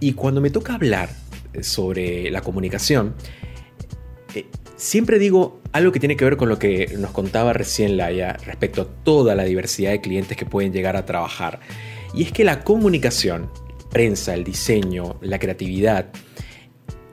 Y 0.00 0.12
cuando 0.12 0.40
me 0.40 0.50
toca 0.50 0.74
hablar 0.74 1.10
sobre 1.62 2.30
la 2.30 2.40
comunicación, 2.40 3.14
eh, 4.34 4.46
siempre 4.76 5.18
digo 5.18 5.60
algo 5.72 5.92
que 5.92 6.00
tiene 6.00 6.16
que 6.16 6.24
ver 6.24 6.36
con 6.36 6.48
lo 6.48 6.58
que 6.58 6.94
nos 6.98 7.10
contaba 7.10 7.52
recién 7.52 7.96
Laia 7.96 8.34
respecto 8.44 8.82
a 8.82 8.86
toda 9.04 9.34
la 9.34 9.44
diversidad 9.44 9.90
de 9.90 10.00
clientes 10.00 10.36
que 10.36 10.46
pueden 10.46 10.72
llegar 10.72 10.96
a 10.96 11.04
trabajar. 11.04 11.60
Y 12.14 12.22
es 12.22 12.32
que 12.32 12.44
la 12.44 12.62
comunicación, 12.62 13.50
prensa, 13.90 14.34
el 14.34 14.44
diseño, 14.44 15.16
la 15.20 15.38
creatividad, 15.38 16.06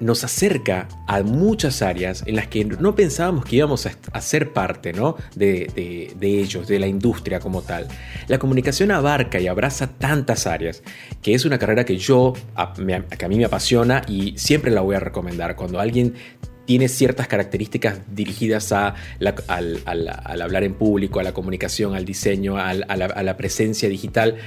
nos 0.01 0.23
acerca 0.23 0.87
a 1.07 1.21
muchas 1.21 1.81
áreas 1.81 2.23
en 2.25 2.35
las 2.35 2.47
que 2.47 2.65
no 2.65 2.95
pensábamos 2.95 3.45
que 3.45 3.57
íbamos 3.57 3.85
a, 3.85 4.21
ser 4.21 4.51
parte 4.51 4.93
¿no? 4.93 5.15
de, 5.35 6.11
ellos, 6.21 6.67
de 6.67 6.79
la 6.79 6.87
industria 6.87 7.39
como 7.39 7.61
tal. 7.61 7.87
La 8.27 8.39
comunicación 8.39 8.91
abarca 8.91 9.39
y 9.39 9.47
abraza 9.47 9.87
tantas 9.87 10.47
áreas 10.47 10.83
que 11.21 11.33
es 11.33 11.45
una 11.45 11.57
carrera 11.57 11.85
que 11.85 11.97
yo, 11.97 12.33
a, 12.55 12.73
que 12.73 13.25
a 13.25 13.29
mí 13.29 13.37
me 13.37 13.45
apasiona 13.45 14.01
y 14.07 14.37
siempre 14.37 14.71
la 14.71 14.81
voy 14.81 14.95
a 14.95 14.99
recomendar. 14.99 15.55
Cuando 15.55 15.79
alguien 15.79 16.15
tiene 16.65 16.87
ciertas 16.87 17.27
características 17.27 17.99
dirigidas 18.13 18.71
a 18.71 18.95
al, 19.47 20.41
hablar 20.41 20.63
en 20.63 20.73
público, 20.73 21.19
a 21.19 21.23
la 21.23 21.33
comunicación, 21.33 21.95
al 21.95 22.05
diseño, 22.05 22.57
a 22.57 22.73
la 22.73 23.37
presencia 23.37 23.87
digital, 23.89 24.37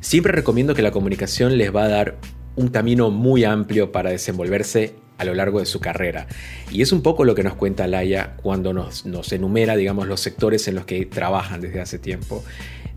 siempre 0.00 0.32
recomiendo 0.32 0.74
que 0.74 0.82
la 0.82 0.90
comunicación 0.90 1.56
les 1.58 1.74
va 1.74 1.84
a 1.84 1.88
dar 1.88 2.16
un 2.58 2.68
camino 2.68 3.10
muy 3.10 3.44
amplio 3.44 3.92
para 3.92 4.10
desenvolverse 4.10 4.94
a 5.16 5.24
lo 5.24 5.34
largo 5.34 5.60
de 5.60 5.66
su 5.66 5.80
carrera. 5.80 6.26
Y 6.70 6.82
es 6.82 6.92
un 6.92 7.02
poco 7.02 7.24
lo 7.24 7.34
que 7.34 7.42
nos 7.42 7.54
cuenta 7.54 7.86
Laia 7.86 8.36
cuando 8.42 8.72
nos, 8.72 9.06
nos, 9.06 9.32
enumera, 9.32 9.76
digamos, 9.76 10.06
los 10.08 10.20
sectores 10.20 10.66
en 10.68 10.74
los 10.74 10.84
que 10.84 11.06
trabajan 11.06 11.60
desde 11.60 11.80
hace 11.80 11.98
tiempo. 11.98 12.44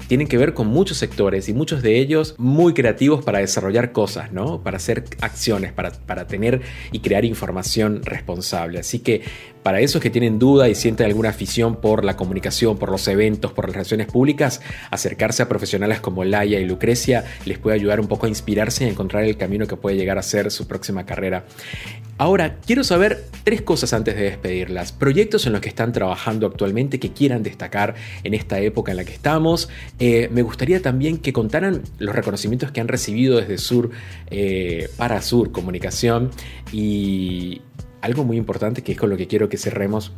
Tienen 0.08 0.28
que 0.28 0.38
ver 0.38 0.54
con 0.54 0.68
muchos 0.68 0.98
sectores 0.98 1.48
y 1.48 1.54
muchos 1.54 1.82
de 1.82 2.00
ellos 2.00 2.36
muy 2.38 2.74
creativos 2.74 3.24
para 3.24 3.40
desarrollar 3.40 3.92
cosas, 3.92 4.32
¿no? 4.34 4.62
Para 4.62 4.78
hacer 4.78 5.06
acciones, 5.22 5.74
para, 5.74 5.92
para 5.92 6.28
tener 6.28 6.62
y 6.92 7.00
crear 7.00 7.24
información 7.24 8.02
responsable. 8.04 8.80
Así 8.80 9.00
que 9.00 9.22
Para 9.64 9.80
esos 9.80 10.02
que 10.02 10.10
tienen 10.10 10.40
duda 10.40 10.70
y 10.70 10.76
sienten 10.76 11.06
alguna 11.06 11.30
afición 11.30 11.76
por 11.76 12.04
la 12.04 12.18
comunicación, 12.18 12.78
por 12.78 12.90
los 12.90 13.08
eventos, 13.08 13.52
por 13.52 13.66
las 13.66 13.76
relaciones 13.76 14.08
públicas, 14.08 14.62
acercarse 14.90 15.44
a 15.44 15.50
profesionales 15.50 16.00
como 16.00 16.24
Laia 16.24 16.60
y 16.60 16.66
Lucrecia 16.66 17.26
les 17.46 17.60
puede 17.60 17.76
ayudar 17.76 18.00
un 18.00 18.08
poco 18.08 18.26
a 18.26 18.30
inspirarse 18.30 18.84
y 18.84 18.88
a 18.88 18.92
encontrar 18.92 19.24
el 19.24 19.38
camino 19.38 19.68
que 19.68 19.76
puede 19.76 19.96
llegar 19.96 20.18
a 20.18 20.24
ser 20.24 20.50
su 20.52 20.68
próxima 20.68 21.06
carrera. 21.06 21.46
Ahora, 22.22 22.58
quiero 22.68 22.84
saber 22.84 23.26
tres 23.44 23.64
cosas 23.64 23.94
antes 23.94 24.16
de 24.16 24.22
despedirlas. 24.22 24.92
Proyectos 24.92 25.48
en 25.48 25.54
los 25.54 25.62
que 25.62 25.70
están 25.70 25.92
trabajando 25.92 26.46
actualmente 26.46 27.00
que 27.00 27.12
quieran 27.12 27.42
destacar 27.42 27.96
en 28.24 28.36
esta 28.36 28.60
época 28.60 28.92
en 28.92 28.98
la 28.98 29.06
que 29.06 29.14
estamos. 29.14 29.70
Eh, 29.98 30.30
me 30.32 30.44
gustaría 30.44 30.84
también 30.84 31.18
que 31.18 31.34
contaran 31.34 31.82
los 31.98 32.16
reconocimientos 32.16 32.72
que 32.72 32.80
han 32.80 32.88
recibido 32.88 33.38
desde 33.38 33.58
Sur 33.58 33.90
eh, 34.30 34.88
para 34.98 35.20
Sur 35.24 35.52
Comunicación 35.52 36.30
y, 36.72 37.62
algo 38.02 38.24
muy 38.24 38.38
importante 38.38 38.84
que 38.84 38.94
es 38.94 38.98
con 38.98 39.10
lo 39.10 39.18
que 39.18 39.28
quiero 39.28 39.50
que 39.50 39.58
cerremos, 39.58 40.12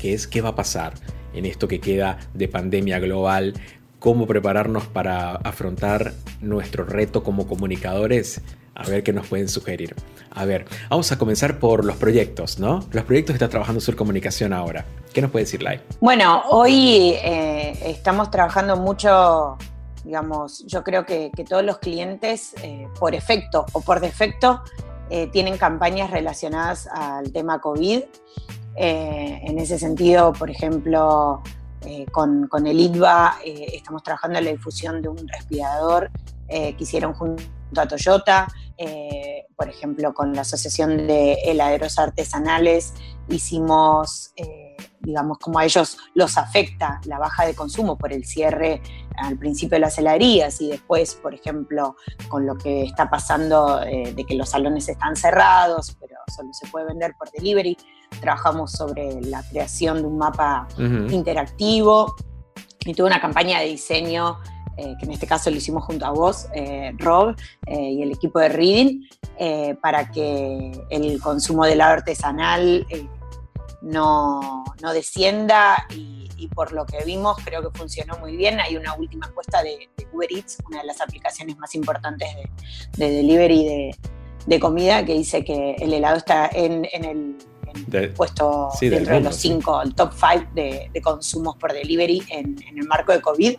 que 0.00 0.14
es 0.14 0.26
qué 0.26 0.40
va 0.40 0.50
a 0.50 0.54
pasar 0.54 0.94
en 1.32 1.46
esto 1.46 1.66
que 1.66 1.80
queda 1.80 2.18
de 2.34 2.48
pandemia 2.48 2.98
global, 2.98 3.54
cómo 3.98 4.26
prepararnos 4.26 4.86
para 4.86 5.36
afrontar 5.36 6.12
nuestro 6.40 6.84
reto 6.84 7.22
como 7.22 7.46
comunicadores. 7.46 8.40
A 8.76 8.88
ver 8.88 9.02
qué 9.04 9.12
nos 9.12 9.28
pueden 9.28 9.48
sugerir. 9.48 9.94
A 10.30 10.44
ver, 10.44 10.66
vamos 10.90 11.12
a 11.12 11.18
comenzar 11.18 11.60
por 11.60 11.84
los 11.84 11.96
proyectos, 11.96 12.58
¿no? 12.58 12.84
Los 12.90 13.04
proyectos 13.04 13.32
que 13.32 13.36
está 13.36 13.48
trabajando 13.48 13.80
Sur 13.80 13.94
Comunicación 13.94 14.52
ahora. 14.52 14.84
¿Qué 15.12 15.22
nos 15.22 15.30
puede 15.30 15.44
decir 15.44 15.62
Lai? 15.62 15.80
Bueno, 16.00 16.42
hoy 16.50 17.14
eh, 17.22 17.78
estamos 17.84 18.32
trabajando 18.32 18.76
mucho, 18.76 19.56
digamos, 20.04 20.64
yo 20.66 20.82
creo 20.82 21.06
que, 21.06 21.30
todos 21.48 21.64
los 21.64 21.78
clientes, 21.78 22.52
eh, 22.62 22.88
por 22.98 23.14
efecto 23.14 23.64
o 23.72 23.80
por 23.80 24.00
defecto, 24.00 24.60
eh, 25.10 25.28
tienen 25.28 25.58
campañas 25.58 26.10
relacionadas 26.10 26.86
al 26.86 27.32
tema 27.32 27.60
COVID. 27.60 28.02
Eh, 28.76 29.40
en 29.44 29.58
ese 29.58 29.78
sentido, 29.78 30.32
por 30.32 30.50
ejemplo, 30.50 31.42
eh, 31.82 32.06
con, 32.10 32.48
el 32.66 32.80
ITBA 32.80 33.38
estamos 33.44 34.02
trabajando 34.02 34.38
en 34.38 34.46
la 34.46 34.50
difusión 34.50 35.02
de 35.02 35.08
un 35.08 35.28
respirador 35.28 36.10
que 36.48 36.76
hicieron 36.78 37.14
junto 37.14 37.42
a 37.76 37.86
Toyota. 37.88 38.48
por 39.56 39.68
ejemplo, 39.68 40.12
con 40.14 40.34
la 40.34 40.42
Asociación 40.42 41.06
de 41.06 41.34
Heladeros 41.44 41.98
Artesanales 41.98 42.94
hicimos 43.28 44.32
digamos, 45.04 45.38
cómo 45.38 45.58
a 45.58 45.64
ellos 45.64 45.98
los 46.14 46.36
afecta 46.38 47.00
la 47.04 47.18
baja 47.18 47.46
de 47.46 47.54
consumo 47.54 47.96
por 47.96 48.12
el 48.12 48.24
cierre 48.24 48.80
al 49.16 49.38
principio 49.38 49.76
de 49.76 49.80
las 49.80 49.98
heladerías 49.98 50.60
y 50.60 50.68
después, 50.68 51.14
por 51.14 51.34
ejemplo, 51.34 51.96
con 52.28 52.46
lo 52.46 52.56
que 52.56 52.82
está 52.82 53.08
pasando 53.08 53.82
eh, 53.82 54.12
de 54.14 54.24
que 54.24 54.34
los 54.34 54.48
salones 54.48 54.88
están 54.88 55.14
cerrados, 55.16 55.96
pero 56.00 56.16
solo 56.34 56.52
se 56.52 56.66
puede 56.68 56.86
vender 56.86 57.14
por 57.18 57.30
delivery. 57.30 57.76
Trabajamos 58.20 58.72
sobre 58.72 59.20
la 59.22 59.42
creación 59.42 59.98
de 59.98 60.06
un 60.06 60.18
mapa 60.18 60.66
interactivo 60.78 62.14
y 62.84 62.94
tuve 62.94 63.06
una 63.06 63.20
campaña 63.20 63.60
de 63.60 63.66
diseño 63.66 64.38
eh, 64.76 64.94
que 64.98 65.06
en 65.06 65.12
este 65.12 65.26
caso 65.26 65.50
lo 65.50 65.56
hicimos 65.56 65.84
junto 65.84 66.04
a 66.04 66.10
vos, 66.10 66.48
eh, 66.52 66.92
Rob, 66.98 67.36
y 67.68 68.02
el 68.02 68.10
equipo 68.10 68.40
de 68.40 68.48
Reading, 68.48 69.02
para 69.80 70.10
que 70.10 70.72
el 70.90 71.20
consumo 71.20 71.64
de 71.64 71.74
helado 71.74 71.94
artesanal 71.94 72.86
no, 73.84 74.64
descienda 74.92 75.86
y, 75.90 76.48
por 76.54 76.72
lo 76.72 76.84
que 76.84 77.02
vimos 77.06 77.38
creo 77.42 77.62
que 77.62 77.76
funcionó 77.76 78.18
muy 78.18 78.36
bien. 78.36 78.60
Hay 78.60 78.76
una 78.76 78.94
última 78.94 79.26
encuesta 79.26 79.62
de, 79.62 79.88
Uber 80.12 80.30
Eats, 80.30 80.58
una 80.66 80.80
de 80.82 80.86
las 80.86 81.00
aplicaciones 81.00 81.56
más 81.56 81.74
importantes 81.74 82.28
de, 82.96 83.10
delivery 83.10 83.94
de, 84.46 84.60
comida, 84.60 85.04
que 85.04 85.14
dice 85.14 85.42
que 85.42 85.74
el 85.78 85.94
helado 85.94 86.16
está 86.16 86.50
en, 86.52 86.84
el 86.92 87.36
puesto 88.14 88.68
dentro 88.80 89.14
de 89.14 89.20
los 89.22 89.36
cinco, 89.36 89.80
el 89.80 89.94
top 89.94 90.12
five 90.12 90.48
de, 90.54 91.00
consumos 91.02 91.56
por 91.56 91.72
delivery 91.72 92.22
en, 92.28 92.56
el 92.76 92.86
marco 92.86 93.12
de 93.12 93.20
COVID. 93.22 93.56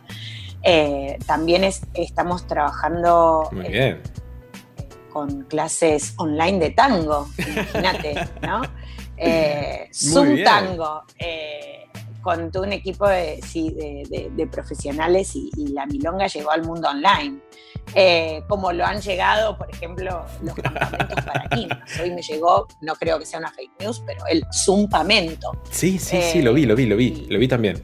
Eh, 0.62 1.18
también 1.26 1.64
estamos 1.64 2.46
trabajando 2.46 3.50
eh, 3.64 4.00
con 5.12 5.42
clases 5.42 6.14
online 6.18 6.58
de 6.58 6.70
tango, 6.70 7.28
imagínate, 7.38 8.14
¿no? 8.42 8.62
eh, 9.16 9.88
Zoom 9.92 10.42
Tango, 10.44 11.02
eh, 11.18 11.86
con 12.22 12.50
todo 12.50 12.64
un 12.64 12.72
equipo 12.72 13.06
de, 13.08 13.40
profesionales 14.50 15.34
y, 15.34 15.50
la 15.68 15.86
milonga 15.86 16.26
llegó 16.26 16.50
al 16.50 16.64
mundo 16.64 16.88
online. 16.88 17.38
Eh, 17.94 18.42
como 18.48 18.72
lo 18.72 18.84
han 18.84 19.00
llegado, 19.00 19.56
por 19.56 19.70
ejemplo, 19.70 20.24
los 20.42 20.54
campamentos 20.62 21.24
para 21.24 21.46
niños. 21.54 21.78
Hoy 22.02 22.10
me 22.10 22.20
llegó, 22.22 22.66
no 22.80 22.94
creo 22.96 23.18
que 23.18 23.26
sea 23.26 23.38
una 23.38 23.52
fake 23.52 23.80
news, 23.80 24.02
pero 24.04 24.26
el 24.26 24.44
Zumpamento. 24.52 25.52
Sí, 25.70 25.98
sí, 25.98 26.20
sí, 26.20 26.42
lo 26.42 26.52
vi, 26.52 26.66
lo 26.66 26.74
vi, 26.74 26.86
lo 26.86 26.96
vi, 26.96 27.26
lo 27.30 27.38
vi 27.38 27.46
también. 27.46 27.80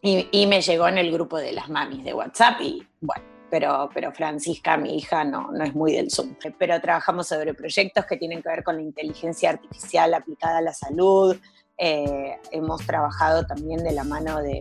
Y, 0.00 0.28
y 0.32 0.46
me 0.46 0.62
llegó 0.62 0.88
en 0.88 0.98
el 0.98 1.12
grupo 1.12 1.36
de 1.36 1.52
las 1.52 1.68
mamis 1.68 2.02
de 2.02 2.14
WhatsApp 2.14 2.60
y 2.62 2.86
bueno, 3.00 3.24
pero, 3.54 3.88
pero 3.94 4.10
Francisca, 4.10 4.76
mi 4.76 4.96
hija, 4.96 5.22
no, 5.22 5.52
no 5.52 5.62
es 5.62 5.76
muy 5.76 5.92
del 5.92 6.10
Zoom. 6.10 6.34
Pero 6.58 6.80
trabajamos 6.80 7.28
sobre 7.28 7.54
proyectos 7.54 8.04
que 8.04 8.16
tienen 8.16 8.42
que 8.42 8.48
ver 8.48 8.64
con 8.64 8.74
la 8.74 8.82
inteligencia 8.82 9.50
artificial 9.50 10.12
aplicada 10.12 10.58
a 10.58 10.60
la 10.60 10.72
salud, 10.72 11.36
eh, 11.78 12.36
hemos 12.50 12.84
trabajado 12.84 13.46
también 13.46 13.84
de 13.84 13.92
la 13.92 14.02
mano 14.02 14.42
de, 14.42 14.60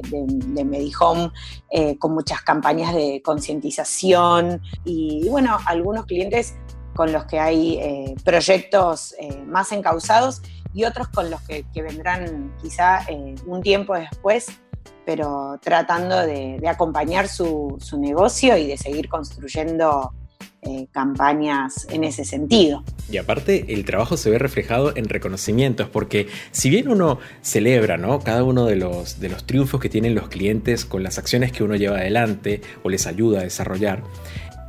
Medihome 0.63 1.31
eh, 1.71 1.97
con 1.97 2.13
muchas 2.13 2.43
campañas 2.43 2.93
de 2.93 3.19
concientización. 3.23 4.61
Y, 4.85 5.27
bueno, 5.27 5.57
algunos 5.65 6.05
clientes 6.05 6.53
con 6.93 7.11
los 7.11 7.25
que 7.25 7.39
hay 7.39 7.79
eh, 7.79 8.13
proyectos 8.23 9.15
más 9.47 9.71
encausados 9.71 10.43
y 10.71 10.83
otros 10.83 11.07
con 11.07 11.31
los 11.31 11.41
que 11.41 11.81
vendrán 11.81 12.55
quizá 12.61 12.99
un 13.47 13.63
tiempo 13.63 13.95
después 13.95 14.51
pero 15.05 15.59
tratando 15.61 16.25
de, 16.25 16.61
acompañar 16.67 17.27
su, 17.27 17.77
negocio 17.97 18.57
y 18.57 18.67
de 18.67 18.77
seguir 18.77 19.09
construyendo 19.09 20.11
eh, 20.61 20.87
campañas 20.91 21.87
en 21.89 22.03
ese 22.03 22.25
sentido. 22.25 22.83
Y 23.11 23.17
aparte, 23.17 23.73
el 23.73 23.85
trabajo 23.85 24.17
se 24.17 24.29
ve 24.29 24.39
reflejado 24.39 24.95
en 24.95 25.09
reconocimientos, 25.09 25.89
porque 25.89 26.27
si 26.51 26.69
bien 26.69 26.87
uno 26.89 27.19
celebra 27.41 27.97
¿no? 27.97 28.19
cada 28.19 28.43
uno 28.43 28.65
de 28.65 28.77
los, 28.77 29.19
de 29.19 29.29
los 29.29 29.45
triunfos 29.45 29.81
que 29.81 29.89
tienen 29.89 30.15
los 30.15 30.29
clientes 30.29 30.85
con 30.85 31.03
las 31.03 31.17
acciones 31.17 31.51
que 31.51 31.63
uno 31.63 31.75
lleva 31.75 31.97
adelante 31.97 32.61
o 32.83 32.89
les 32.89 33.07
ayuda 33.07 33.41
a 33.41 33.43
desarrollar, 33.43 34.03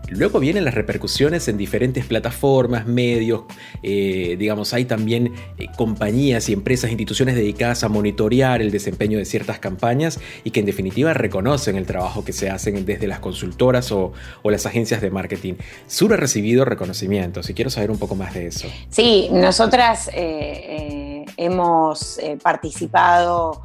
Luego 0.09 0.39
vienen 0.39 0.65
las 0.65 0.75
repercusiones 0.75 1.49
en 1.49 1.57
diferentes 1.57 2.05
plataformas, 2.05 2.87
medios, 2.87 3.45
eh, 3.83 4.37
digamos, 4.39 4.75
hay 4.75 4.85
también 4.85 5.33
eh, 5.59 5.67
compañías 5.77 6.49
y 6.49 6.53
empresas, 6.53 6.91
instituciones 6.91 7.35
dedicadas 7.35 7.85
a 7.85 7.89
monitorear 7.89 8.61
el 8.61 8.71
desempeño 8.71 9.19
de 9.19 9.25
ciertas 9.25 9.59
campañas 9.59 10.21
y 10.45 10.51
que 10.51 10.61
en 10.61 10.67
definitiva 10.67 11.15
reconocen 11.15 11.77
el 11.77 11.87
trabajo 11.87 12.25
que 12.25 12.33
se 12.33 12.51
hacen 12.51 12.85
desde 12.85 13.07
las 13.07 13.21
consultoras 13.21 13.93
o, 13.93 14.13
las 14.45 14.67
agencias 14.67 15.01
de 15.01 15.11
marketing. 15.11 15.55
Sur 15.89 16.13
ha 16.13 16.17
recibido 16.17 16.65
reconocimientos 16.65 17.51
y 17.51 17.55
quiero 17.55 17.71
saber 17.71 17.91
un 17.91 17.99
poco 17.99 18.15
más 18.15 18.35
de 18.35 18.47
eso. 18.47 18.69
Sí, 18.89 19.29
nosotras 19.33 20.09
eh, 20.15 21.25
hemos 21.37 22.21
participado 22.41 23.63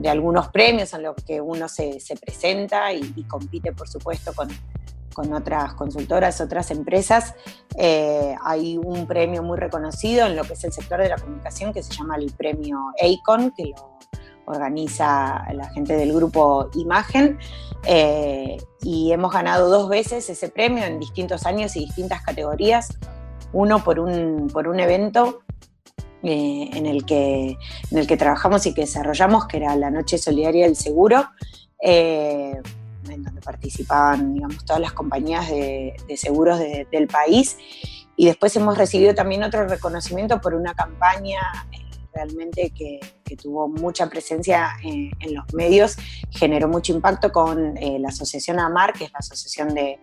de 0.00 0.08
algunos 0.08 0.48
premios 0.48 0.94
en 0.94 1.02
los 1.02 1.16
que 1.16 1.40
uno 1.40 1.68
se, 1.68 1.98
presenta 2.20 2.92
y, 2.92 3.24
compite, 3.24 3.72
por 3.72 3.88
supuesto, 3.88 4.32
con, 4.34 4.48
otras 5.32 5.74
consultoras, 5.74 6.40
otras 6.40 6.70
empresas. 6.70 7.34
Eh, 7.76 8.36
hay 8.40 8.78
un 8.78 9.04
premio 9.08 9.42
muy 9.42 9.58
reconocido 9.58 10.26
en 10.26 10.36
lo 10.36 10.44
que 10.44 10.52
es 10.52 10.62
el 10.62 10.72
sector 10.72 11.00
de 11.00 11.08
la 11.08 11.16
comunicación 11.16 11.72
que 11.72 11.82
se 11.82 11.92
llama 11.92 12.14
el 12.14 12.30
premio 12.30 12.78
ACON, 13.02 13.50
que 13.50 13.64
lo 13.64 13.98
organiza 14.46 15.44
la 15.52 15.68
gente 15.70 15.96
del 15.96 16.12
grupo 16.12 16.70
Imagen, 16.74 17.36
eh, 17.84 18.58
y 18.82 19.10
hemos 19.10 19.32
ganado 19.32 19.68
dos 19.68 19.88
veces 19.88 20.30
ese 20.30 20.50
premio 20.50 20.84
en 20.84 21.00
distintos 21.00 21.46
años 21.46 21.74
y 21.74 21.80
distintas 21.80 22.22
categorías. 22.22 22.96
Uno 23.52 23.82
por 23.82 23.98
un, 23.98 24.48
por 24.52 24.68
un 24.68 24.78
evento 24.78 25.40
eh, 26.22 26.70
en, 26.72 26.86
el 26.86 27.04
que, 27.04 27.56
en 27.90 27.98
el 27.98 28.06
que 28.06 28.16
trabajamos 28.16 28.66
y 28.66 28.74
que 28.74 28.80
desarrollamos, 28.82 29.46
que 29.46 29.58
era 29.58 29.76
la 29.76 29.90
Noche 29.90 30.18
Solidaria 30.18 30.66
del 30.66 30.74
Seguro, 30.74 31.28
eh, 31.80 32.60
en 33.08 33.22
donde 33.22 33.40
participaban 33.40 34.34
digamos, 34.34 34.64
todas 34.64 34.82
las 34.82 34.92
compañías 34.92 35.48
de, 35.48 35.94
seguros 36.16 36.58
del 36.58 37.06
país. 37.06 37.56
Y 38.16 38.26
después 38.26 38.54
hemos 38.56 38.76
recibido 38.76 39.14
también 39.14 39.44
otro 39.44 39.68
reconocimiento 39.68 40.40
por 40.40 40.54
una 40.54 40.74
campaña 40.74 41.40
eh, 41.70 41.78
realmente 42.12 42.70
que, 42.70 42.98
tuvo 43.40 43.68
mucha 43.68 44.08
presencia 44.08 44.70
en, 44.82 45.12
los 45.34 45.44
medios, 45.52 45.96
generó 46.30 46.66
mucho 46.66 46.94
impacto 46.94 47.30
con 47.30 47.74
la 47.74 48.08
Asociación 48.08 48.58
AMAR, 48.58 48.94
que 48.94 49.04
es 49.04 49.12
la 49.12 49.18
Asociación 49.18 49.74
de, 49.74 50.00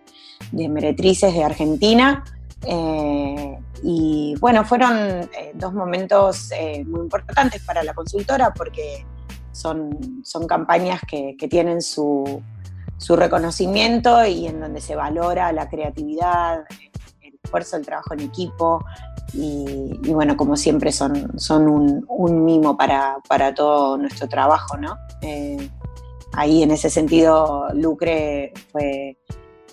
de 0.52 0.68
Meretrices 0.68 1.34
de 1.34 1.42
Argentina, 1.42 2.24
eh, 2.64 3.58
y 3.82 4.34
bueno, 4.40 4.64
fueron 4.64 4.96
eh, 4.96 5.52
dos 5.54 5.72
momentos 5.72 6.50
eh, 6.52 6.84
muy 6.84 7.00
importantes 7.00 7.62
para 7.64 7.82
la 7.84 7.94
consultora 7.94 8.52
porque 8.54 9.04
son, 9.52 10.22
son 10.24 10.46
campañas 10.46 11.00
que, 11.06 11.36
tienen 11.48 11.82
su, 11.82 12.42
reconocimiento 13.08 14.24
y 14.24 14.46
en 14.46 14.60
donde 14.60 14.80
se 14.80 14.96
valora 14.96 15.52
la 15.52 15.68
creatividad, 15.68 16.64
el 17.22 17.38
esfuerzo, 17.42 17.76
el 17.76 17.84
trabajo 17.84 18.14
en 18.14 18.20
equipo 18.20 18.84
y, 19.32 20.12
bueno, 20.12 20.36
como 20.36 20.56
siempre 20.56 20.92
son, 20.92 21.38
son 21.38 21.68
un, 21.68 22.44
mimo 22.44 22.76
para, 22.76 23.20
todo 23.54 23.98
nuestro 23.98 24.28
trabajo, 24.28 24.76
¿no? 24.76 24.96
Ahí 26.32 26.62
en 26.62 26.70
ese 26.70 26.90
sentido 26.90 27.68
Lucre 27.74 28.52
fue 28.72 29.18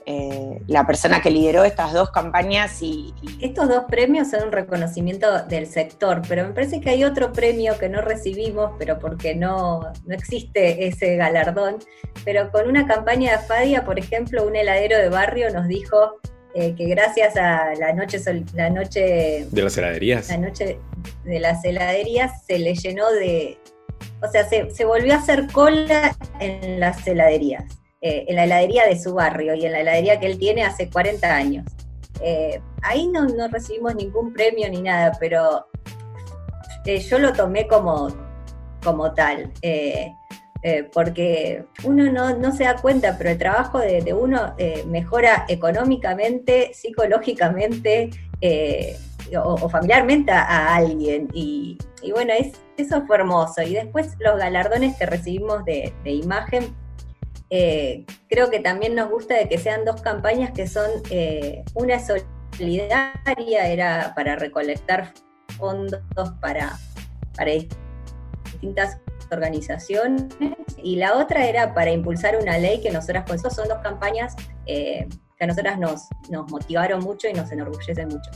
eh, 0.05 0.61
la 0.67 0.85
persona 0.85 1.21
que 1.21 1.31
lideró 1.31 1.63
estas 1.63 1.93
dos 1.93 2.11
campañas 2.11 2.81
y, 2.81 3.13
Estos 3.41 3.69
dos 3.69 3.85
premios 3.89 4.29
son 4.29 4.43
un 4.43 4.51
reconocimiento 4.51 5.43
del 5.45 5.65
sector, 5.67 6.21
pero 6.27 6.45
me 6.45 6.53
parece 6.53 6.81
que 6.81 6.89
hay 6.89 7.03
otro 7.03 7.31
premio 7.31 7.77
que 7.77 7.87
no 7.87 8.01
recibimos, 8.01 8.71
pero 8.77 8.99
porque 8.99 9.33
no, 9.35 9.81
no 10.05 10.13
existe 10.13 10.87
ese 10.87 11.15
galardón, 11.15 11.77
pero 12.25 12.51
con 12.51 12.67
una 12.67 12.85
campaña 12.85 13.37
de 13.37 13.45
Fadia, 13.45 13.85
por 13.85 13.97
ejemplo, 13.97 14.45
un 14.45 14.55
heladero 14.55 14.97
de 14.97 15.09
barrio 15.09 15.49
nos 15.51 15.67
dijo 15.67 16.19
eh, 16.53 16.75
que 16.75 16.85
gracias 16.85 17.37
a 17.37 17.73
la 17.75 17.93
noche, 17.93 18.19
la 18.53 18.69
noche... 18.69 19.47
De 19.49 19.61
las 19.63 19.77
heladerías. 19.77 20.29
La 20.29 20.37
noche 20.37 20.79
de 21.23 21.39
las 21.39 21.63
heladerías 21.63 22.45
se 22.45 22.59
le 22.59 22.75
llenó 22.75 23.09
de... 23.11 23.57
O 24.21 24.27
sea, 24.27 24.47
se, 24.47 24.69
se 24.71 24.85
volvió 24.85 25.13
a 25.13 25.17
hacer 25.17 25.47
cola 25.51 26.15
en 26.39 26.79
las 26.79 27.07
heladerías. 27.07 27.82
Eh, 28.05 28.25
en 28.27 28.35
la 28.35 28.43
heladería 28.43 28.85
de 28.85 28.99
su 28.99 29.13
barrio 29.13 29.55
y 29.55 29.65
en 29.65 29.71
la 29.71 29.79
heladería 29.79 30.19
que 30.19 30.25
él 30.25 30.37
tiene 30.37 30.65
hace 30.65 30.89
40 30.89 31.33
años. 31.33 31.65
Eh, 32.19 32.59
ahí 32.81 33.07
no, 33.07 33.25
recibimos 33.47 33.95
ningún 33.95 34.33
premio 34.33 34.69
ni 34.69 34.81
nada, 34.81 35.15
pero 35.21 35.67
eh, 36.85 36.99
yo 36.99 37.17
lo 37.17 37.31
tomé 37.31 37.65
como, 37.65 38.09
como 38.83 39.13
tal, 39.13 39.53
porque 40.91 41.63
uno 41.85 42.33
no, 42.33 42.51
se 42.51 42.65
da 42.65 42.75
cuenta, 42.75 43.17
pero 43.17 43.29
el 43.29 43.37
trabajo 43.37 43.79
de, 43.79 44.13
uno 44.13 44.53
mejora 44.87 45.45
económicamente, 45.47 46.71
psicológicamente 46.73 48.09
o, 49.41 49.69
familiarmente 49.69 50.33
a, 50.33 50.75
alguien. 50.75 51.29
Y, 51.33 51.77
bueno, 52.11 52.33
es, 52.37 52.51
eso 52.75 53.01
fue 53.07 53.15
hermoso. 53.15 53.61
Y 53.61 53.75
después 53.75 54.17
los 54.19 54.37
galardones 54.37 54.97
que 54.97 55.05
recibimos 55.05 55.63
de, 55.63 55.93
de 56.03 56.11
imagen 56.11 56.75
eh, 57.55 58.03
creo 58.29 58.49
que 58.49 58.59
también 58.59 58.95
nos 58.95 59.11
gusta 59.11 59.35
de 59.35 59.47
que 59.47 59.59
sean 59.59 59.85
dos 59.85 60.01
campañas 60.01 60.49
que 60.53 60.67
son 60.67 60.89
eh, 61.11 61.63
una 61.75 61.99
solidaria, 61.99 63.67
era 63.67 64.13
para 64.15 64.35
recolectar 64.35 65.13
fondos 65.55 66.01
para, 66.41 66.79
para 67.35 67.51
distintas 67.51 68.97
organizaciones 69.31 70.33
y 70.81 70.95
la 70.95 71.15
otra 71.15 71.45
era 71.45 71.75
para 71.75 71.91
impulsar 71.91 72.39
una 72.41 72.57
ley 72.57 72.81
que 72.81 72.89
nosotras 72.89 73.23
con 73.27 73.37
son 73.37 73.67
dos 73.67 73.77
campañas 73.83 74.35
eh, 74.65 75.07
que 75.37 75.43
a 75.43 75.45
nosotras 75.45 75.77
nos, 75.77 76.07
nos 76.31 76.49
motivaron 76.49 77.01
mucho 77.03 77.27
y 77.27 77.33
nos 77.33 77.51
enorgullecen 77.51 78.07
mucho. 78.07 78.31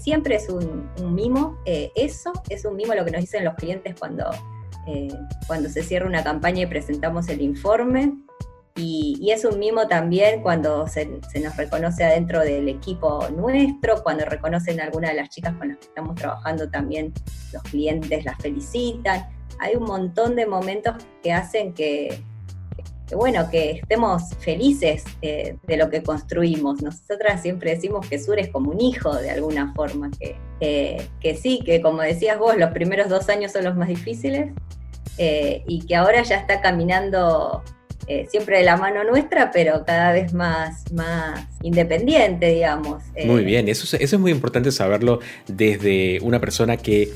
siempre 0.00 0.34
es 0.34 0.48
un, 0.48 0.90
mimo, 1.14 1.56
eso 1.64 2.32
es 2.48 2.64
un 2.64 2.74
mimo 2.74 2.92
lo 2.94 3.04
que 3.04 3.12
nos 3.12 3.20
dicen 3.20 3.44
los 3.44 3.54
clientes 3.54 3.94
cuando, 3.96 4.28
cuando 5.46 5.68
se 5.68 5.84
cierra 5.84 6.06
una 6.06 6.24
campaña 6.24 6.62
y 6.62 6.66
presentamos 6.66 7.28
el 7.28 7.40
informe. 7.40 8.18
Y, 8.78 9.30
es 9.32 9.44
un 9.44 9.58
mimo 9.58 9.88
también 9.88 10.40
cuando 10.40 10.86
se, 10.86 11.06
nos 11.06 11.56
reconoce 11.56 12.04
adentro 12.04 12.40
del 12.40 12.68
equipo 12.68 13.28
nuestro, 13.30 14.02
cuando 14.04 14.24
reconocen 14.24 14.80
a 14.80 14.84
alguna 14.84 15.08
de 15.08 15.16
las 15.16 15.30
chicas 15.30 15.54
con 15.56 15.68
las 15.68 15.78
que 15.78 15.86
estamos 15.86 16.14
trabajando 16.14 16.70
también, 16.70 17.12
los 17.52 17.62
clientes 17.64 18.24
las 18.24 18.38
felicitan. 18.38 19.28
Hay 19.58 19.74
un 19.74 19.82
montón 19.84 20.36
de 20.36 20.46
momentos 20.46 20.94
que 21.24 21.32
hacen 21.32 21.74
que, 21.74 22.22
bueno, 23.16 23.50
que 23.50 23.72
estemos 23.72 24.34
felices 24.38 25.04
eh, 25.22 25.56
de 25.66 25.76
lo 25.76 25.90
que 25.90 26.04
construimos. 26.04 26.80
Nosotras 26.80 27.42
siempre 27.42 27.74
decimos 27.74 28.08
que 28.08 28.20
Sur 28.20 28.38
es 28.38 28.48
como 28.48 28.70
un 28.70 28.80
hijo 28.80 29.12
de 29.16 29.30
alguna 29.30 29.74
forma, 29.74 30.08
que, 30.20 31.08
que 31.20 31.34
sí, 31.34 31.60
que 31.64 31.82
como 31.82 32.02
decías 32.02 32.38
vos, 32.38 32.56
los 32.56 32.70
primeros 32.70 33.08
dos 33.08 33.28
años 33.28 33.50
son 33.50 33.64
los 33.64 33.74
más 33.74 33.88
difíciles 33.88 34.52
eh, 35.16 35.64
y 35.66 35.84
que 35.84 35.96
ahora 35.96 36.22
ya 36.22 36.36
está 36.36 36.60
caminando 36.60 37.64
eh, 38.06 38.26
siempre 38.30 38.58
de 38.58 38.64
la 38.64 38.76
mano 38.76 39.04
nuestra, 39.04 39.50
pero 39.50 39.84
cada 39.84 40.12
vez 40.12 40.32
más, 40.32 40.90
más 40.92 41.46
independiente, 41.62 42.48
digamos. 42.54 43.02
Muy 43.24 43.44
bien, 43.44 43.68
eso, 43.68 43.96
eso 43.96 44.16
es 44.16 44.20
muy 44.20 44.30
importante 44.30 44.72
saberlo 44.72 45.20
desde 45.46 46.20
una 46.22 46.40
persona 46.40 46.76
que 46.76 47.10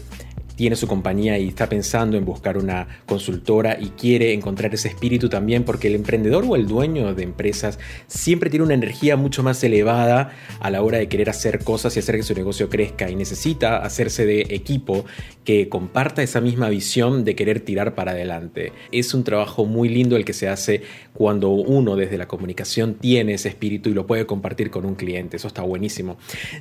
tiene 0.62 0.76
su 0.76 0.86
compañía 0.86 1.40
y 1.40 1.48
está 1.48 1.68
pensando 1.68 2.16
en 2.16 2.24
buscar 2.24 2.56
una 2.56 2.86
consultora 3.04 3.78
y 3.80 3.88
quiere 3.88 4.32
encontrar 4.32 4.72
ese 4.72 4.86
espíritu 4.86 5.28
también 5.28 5.64
porque 5.64 5.88
el 5.88 5.96
emprendedor 5.96 6.44
o 6.46 6.54
el 6.54 6.68
dueño 6.68 7.16
de 7.16 7.24
empresas 7.24 7.80
siempre 8.06 8.48
tiene 8.48 8.66
una 8.66 8.74
energía 8.74 9.16
mucho 9.16 9.42
más 9.42 9.64
elevada 9.64 10.30
a 10.60 10.70
la 10.70 10.82
hora 10.82 10.98
de 10.98 11.08
querer 11.08 11.30
hacer 11.30 11.64
cosas 11.64 11.96
y 11.96 11.98
hacer 11.98 12.14
que 12.14 12.22
su 12.22 12.34
negocio 12.34 12.70
crezca 12.70 13.10
y 13.10 13.16
necesita 13.16 13.78
hacerse 13.78 14.24
de 14.24 14.42
equipo 14.50 15.04
que 15.44 15.68
comparta 15.68 16.22
esa 16.22 16.40
misma 16.40 16.68
visión 16.68 17.24
de 17.24 17.34
querer 17.34 17.58
tirar 17.58 17.96
para 17.96 18.12
adelante. 18.12 18.72
Es 18.92 19.14
un 19.14 19.24
trabajo 19.24 19.64
muy 19.64 19.88
lindo 19.88 20.14
el 20.14 20.24
que 20.24 20.32
se 20.32 20.48
hace 20.48 20.82
cuando 21.12 21.50
uno 21.50 21.96
desde 21.96 22.18
la 22.18 22.28
comunicación 22.28 22.94
tiene 22.94 23.34
ese 23.34 23.48
espíritu 23.48 23.90
y 23.90 23.94
lo 23.94 24.06
puede 24.06 24.26
compartir 24.26 24.70
con 24.70 24.86
un 24.86 24.94
cliente. 24.94 25.38
Eso 25.38 25.48
está 25.48 25.62
buenísimo. 25.62 26.16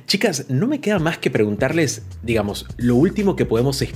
Chicas, 0.06 0.46
no 0.48 0.66
me 0.66 0.80
queda 0.80 0.98
más 0.98 1.18
que 1.18 1.30
preguntarles, 1.30 2.02
digamos, 2.22 2.66
lo 2.76 2.96
último 2.96 3.36
que 3.36 3.46
podemos 3.46 3.80
esperar, 3.80 3.91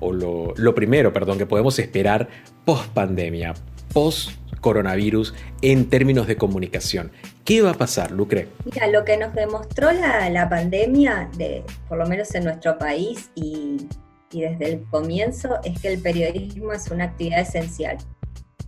o 0.00 0.12
lo, 0.12 0.74
primero, 0.74 1.12
perdón, 1.12 1.38
que 1.38 1.46
podemos 1.46 1.78
esperar 1.78 2.28
post 2.64 2.86
pandemia, 2.92 3.54
post 3.92 4.30
coronavirus 4.60 5.34
en 5.62 5.88
términos 5.88 6.26
de 6.26 6.36
comunicación. 6.36 7.12
¿Qué 7.44 7.62
va 7.62 7.70
a 7.70 7.74
pasar, 7.74 8.10
Lucre? 8.10 8.48
Mira, 8.64 8.86
lo 8.88 9.04
que 9.04 9.16
nos 9.16 9.34
demostró 9.34 9.90
la, 9.92 10.48
pandemia, 10.48 11.30
de, 11.36 11.64
por 11.88 11.98
lo 11.98 12.06
menos 12.06 12.34
en 12.34 12.44
nuestro 12.44 12.78
país 12.78 13.30
y, 13.34 13.88
desde 14.30 14.72
el 14.72 14.82
comienzo, 14.90 15.58
es 15.64 15.80
que 15.80 15.88
el 15.88 16.02
periodismo 16.02 16.72
es 16.72 16.90
una 16.90 17.04
actividad 17.04 17.40
esencial. 17.40 17.96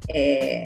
Eh, 0.09 0.65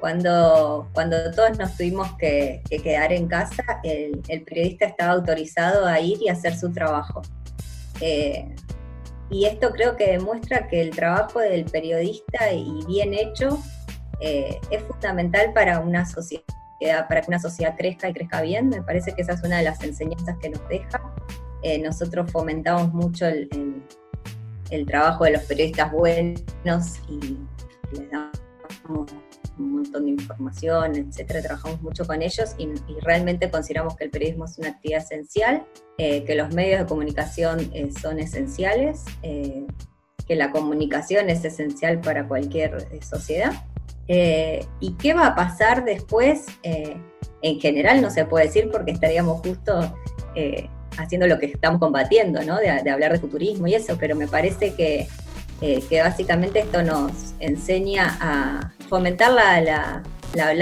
cuando, 0.00 0.88
cuando 0.92 1.30
todos 1.32 1.58
nos 1.58 1.76
tuvimos 1.76 2.12
que, 2.18 2.62
quedar 2.68 3.12
en 3.12 3.28
casa, 3.28 3.80
el, 3.82 4.20
periodista 4.44 4.86
estaba 4.86 5.12
autorizado 5.12 5.86
a 5.86 6.00
ir 6.00 6.18
y 6.20 6.28
hacer 6.28 6.56
su 6.56 6.70
trabajo. 6.72 7.22
Eh, 8.00 8.54
y 9.30 9.46
esto 9.46 9.70
creo 9.70 9.96
que 9.96 10.12
demuestra 10.12 10.68
que 10.68 10.80
el 10.80 10.90
trabajo 10.90 11.40
del 11.40 11.64
periodista 11.64 12.52
y 12.52 12.84
bien 12.86 13.12
hecho 13.12 13.58
eh, 14.20 14.60
es 14.70 14.82
fundamental 14.84 15.52
para 15.52 15.80
una 15.80 16.06
sociedad, 16.06 16.44
para 17.08 17.22
que 17.22 17.28
una 17.28 17.40
sociedad 17.40 17.74
crezca 17.76 18.08
y 18.08 18.12
crezca 18.12 18.40
bien. 18.42 18.68
Me 18.68 18.82
parece 18.82 19.14
que 19.14 19.22
esa 19.22 19.32
es 19.32 19.42
una 19.42 19.58
de 19.58 19.64
las 19.64 19.82
enseñanzas 19.82 20.36
que 20.40 20.50
nos 20.50 20.66
deja. 20.68 21.00
Eh, 21.62 21.78
nosotros 21.78 22.30
fomentamos 22.30 22.92
mucho 22.92 23.26
el, 23.26 23.48
el, 24.70 24.86
trabajo 24.86 25.24
de 25.24 25.32
los 25.32 25.42
periodistas 25.42 25.90
buenos 25.90 27.00
y 27.08 27.38
les 27.92 28.10
damos 28.10 29.25
un 29.58 29.76
montón 29.76 30.04
de 30.04 30.10
información, 30.12 30.96
etcétera. 30.96 31.42
Trabajamos 31.42 31.80
mucho 31.82 32.06
con 32.06 32.22
ellos 32.22 32.54
y, 32.58 32.68
realmente 33.00 33.50
consideramos 33.50 33.96
que 33.96 34.04
el 34.04 34.10
periodismo 34.10 34.46
es 34.46 34.58
una 34.58 34.68
actividad 34.68 35.02
esencial, 35.02 35.66
eh, 35.98 36.24
que 36.24 36.34
los 36.34 36.52
medios 36.52 36.80
de 36.80 36.86
comunicación 36.86 37.70
eh, 37.72 37.90
son 38.00 38.18
esenciales, 38.18 39.04
eh, 39.22 39.66
que 40.26 40.36
la 40.36 40.50
comunicación 40.50 41.30
es 41.30 41.44
esencial 41.44 42.00
para 42.00 42.26
cualquier 42.26 42.86
sociedad. 43.02 43.52
¿Y 44.08 44.92
qué 44.98 45.14
va 45.14 45.28
a 45.28 45.34
pasar 45.34 45.84
después? 45.84 46.46
en 47.42 47.60
general 47.60 48.00
no 48.00 48.10
se 48.10 48.24
puede 48.24 48.46
decir 48.46 48.70
porque 48.72 48.90
estaríamos 48.90 49.40
justo 49.40 49.94
haciendo 50.96 51.26
lo 51.28 51.38
que 51.38 51.46
estamos 51.46 51.78
combatiendo, 51.78 52.42
¿no? 52.42 52.56
De, 52.56 52.82
de 52.82 52.90
hablar 52.90 53.12
de 53.12 53.18
futurismo 53.18 53.68
y 53.68 53.74
eso, 53.74 53.96
pero 54.00 54.16
me 54.16 54.26
parece 54.26 54.74
que 54.74 55.06
eh, 55.60 55.82
que 55.88 56.02
básicamente 56.02 56.60
esto 56.60 56.82
nos 56.82 57.34
enseña 57.40 58.16
a 58.20 58.72
fomentar 58.88 59.32
la, 59.32 59.60
la, 59.60 60.02